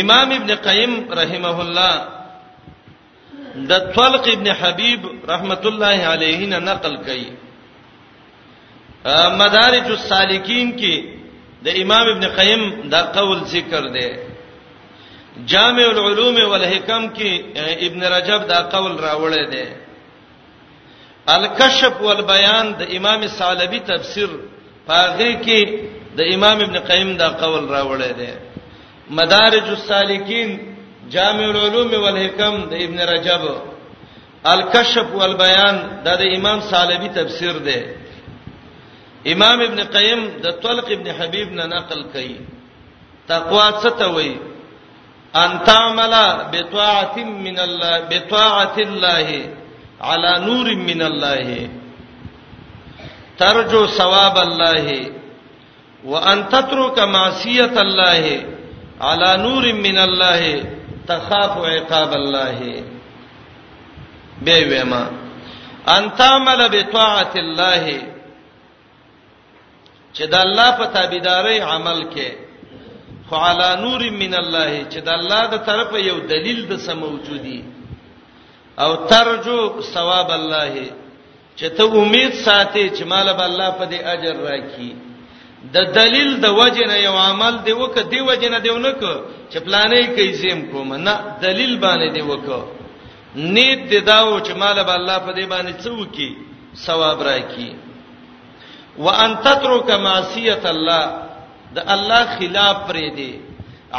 امام 0.00 0.28
ابن 0.38 0.50
قیم 0.68 0.92
رحمه 1.20 1.56
الله 1.66 1.94
د 3.70 3.72
طلق 3.98 4.24
ابن 4.36 4.46
حبیب 4.60 5.00
رحمت 5.32 5.62
الله 5.70 5.98
علیه 6.12 6.40
نه 6.52 6.58
نقل 6.68 6.94
کړي 7.06 7.28
مدارج 9.42 9.86
السالکین 9.92 10.68
کې 10.80 10.94
د 11.68 11.70
امام 11.84 12.06
ابن 12.14 12.24
قیم 12.40 12.60
دا 12.90 13.00
قول 13.18 13.38
ذکر 13.54 13.82
دی 13.96 14.10
جامع 15.52 15.84
العلوم 15.92 16.36
والحکم 16.50 17.02
کې 17.16 17.30
ابن 17.86 18.02
رجب 18.14 18.40
دا 18.48 18.60
قول 18.74 18.92
راوړی 19.06 19.44
دی 19.52 19.64
الکشف 21.36 21.94
والبیان 22.00 22.66
د 22.80 22.82
امام 22.98 23.20
سالبی 23.38 23.80
تفسیر 23.90 24.30
پاغه 24.86 25.30
کې 25.44 25.60
د 26.18 26.20
امام 26.34 26.58
ابن 26.66 26.76
قیم 26.90 27.10
دا 27.22 27.28
قول 27.42 27.62
راوړی 27.76 28.12
دی 28.18 28.30
مدارج 29.16 29.68
السالکین 29.78 30.50
جامع 31.14 31.46
العلوم 31.52 31.92
والحکم 32.04 32.54
د 32.70 32.74
ابن 32.84 32.98
رجب 33.12 33.42
الکشف 34.52 35.06
والبیان 35.20 35.76
دا 36.04 36.14
د 36.22 36.24
امام 36.36 36.58
سالبی 36.70 37.08
تفسیر 37.18 37.54
دی 37.66 37.78
امام 39.32 39.58
ابن 39.68 39.80
قیم 39.96 40.20
د 40.44 40.46
طلق 40.62 40.86
ابن 40.96 41.06
حبیب 41.18 41.48
نه 41.58 41.64
نقل 41.76 42.00
کړي 42.14 42.34
تقوا 43.28 43.66
څه 43.82 43.90
ته 43.98 44.06
وایي 44.14 44.36
ان 45.36 45.64
تعمل 45.64 46.12
بطاعه 46.52 47.14
من 47.18 47.58
الله 47.60 47.98
بطاعه 48.00 48.74
الله 48.78 49.50
على 50.00 50.38
نور 50.46 50.74
من 50.76 51.02
الله 51.02 51.68
ترجو 53.38 53.86
ثواب 53.86 54.38
الله 54.38 55.12
وان 56.04 56.48
تترك 56.48 56.98
معصيه 56.98 57.80
الله 57.80 58.46
على 59.00 59.36
نور 59.42 59.72
من 59.72 59.98
الله 59.98 60.64
تخاف 61.08 61.58
عقاب 61.58 62.12
الله 62.12 62.82
بيوما 64.42 65.10
ان 65.88 66.14
تعمل 66.14 66.68
بطاعه 66.68 67.32
الله 67.36 68.02
چې 70.18 70.24
د 70.26 70.34
الله 70.34 70.70
په 70.70 70.84
تابعداري 70.86 71.60
عمل 71.60 72.00
کې 72.14 72.28
فعلى 73.30 73.68
نور 73.84 74.02
من 74.22 74.32
الله 74.42 74.70
چې 74.92 74.98
د 75.06 75.08
الله 75.18 75.42
د 75.54 75.56
طرفه 75.68 75.98
یو 76.10 76.16
دلیل 76.32 76.58
د 76.70 76.72
سموجودي 76.88 77.60
او 78.84 78.90
ترجو 79.12 79.58
ثواب 79.94 80.28
الله 80.40 80.72
چې 81.58 81.66
ته 81.76 81.84
امید 82.02 82.32
ساتي 82.46 82.84
چې 82.96 83.02
مال 83.12 83.28
به 83.38 83.44
الله 83.50 83.68
په 83.80 83.84
دې 83.90 83.98
اجر 84.14 84.36
راکړي 84.50 84.92
د 85.74 85.78
دلیل 85.98 86.30
د 86.44 86.46
وجنه 86.60 86.96
یو 87.08 87.14
عمل 87.28 87.54
دی 87.66 87.72
وکړه 87.80 88.02
دی 88.12 88.20
وجنه 88.30 88.58
دی 88.64 88.70
ونک 88.76 89.00
چې 89.50 89.58
پلانې 89.66 90.02
کوي 90.16 90.32
زم 90.42 90.60
کوم 90.72 90.90
نه 91.06 91.14
دلیل 91.46 91.72
باندې 91.84 92.08
دی 92.16 92.22
وکړه 92.30 92.62
نیت 93.54 93.80
دی 93.92 94.00
داو 94.10 94.40
چې 94.46 94.52
مال 94.62 94.78
به 94.88 94.94
الله 94.98 95.18
په 95.26 95.32
دې 95.36 95.44
باندې 95.52 95.74
څوکي 95.84 96.28
ثواب 96.86 97.18
راکړي 97.30 97.70
وان 99.04 99.32
تترک 99.44 99.88
معصیت 100.06 100.62
الله 100.74 101.29
د 101.74 101.78
الله 101.94 102.22
خلاف 102.38 102.76
پرې 102.88 103.08
دی 103.18 103.32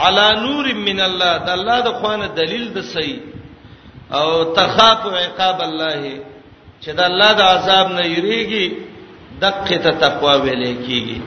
علا 0.04 0.28
نور 0.46 0.66
من 0.88 1.00
الله 1.10 1.34
د 1.48 1.50
الله 1.58 1.78
د 1.88 1.94
خوانه 2.02 2.28
دلیل 2.40 2.66
د 2.78 2.84
صحیح 2.94 3.20
او 4.20 4.28
تخاف 4.60 5.02
عقاب 5.26 5.58
الله 5.68 6.02
چې 6.84 6.92
د 7.00 7.02
الله 7.10 7.32
د 7.40 7.42
عذاب 7.56 7.88
نه 7.98 8.04
یریږي 8.16 8.66
دقه 9.44 9.78
ته 9.84 9.92
تقوا 10.04 10.34
ویلې 10.44 10.74
کیږي 10.86 11.20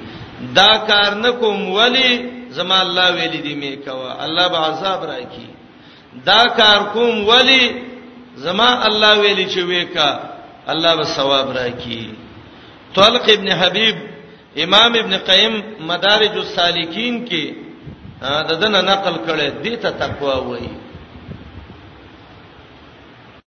دا 0.59 0.73
کار 0.89 1.11
نه 1.25 1.31
کوم 1.41 1.59
ولی 1.79 2.11
زما 2.57 2.79
الله 2.87 3.07
ویلې 3.17 3.41
دی 3.47 3.55
مې 3.63 3.73
کوا 3.87 4.13
الله 4.25 4.49
به 4.53 4.59
عذاب 4.71 5.01
راکړي 5.11 5.49
دا 6.31 6.43
کار 6.61 6.79
کوم 6.95 7.15
ولی 7.31 7.63
زما 8.47 8.69
الله 8.89 9.13
ویلې 9.23 9.47
چې 9.53 9.61
وېکا 9.73 10.11
الله 10.73 10.95
به 10.99 11.05
ثواب 11.17 11.49
راکړي 11.57 12.03
طلق 12.95 13.25
ابن 13.33 13.49
حبیب 13.61 13.97
امام 14.63 14.95
ابن 14.99 15.17
قیم 15.31 15.55
مدارج 15.89 16.35
السالکین 16.45 17.15
کې 17.29 17.45
د 18.49 18.51
دنه 18.63 18.81
نقل 18.93 19.15
کړي 19.27 19.47
دې 19.63 19.75
ته 19.83 19.91
تقوا 20.03 20.35
وایي 20.49 20.71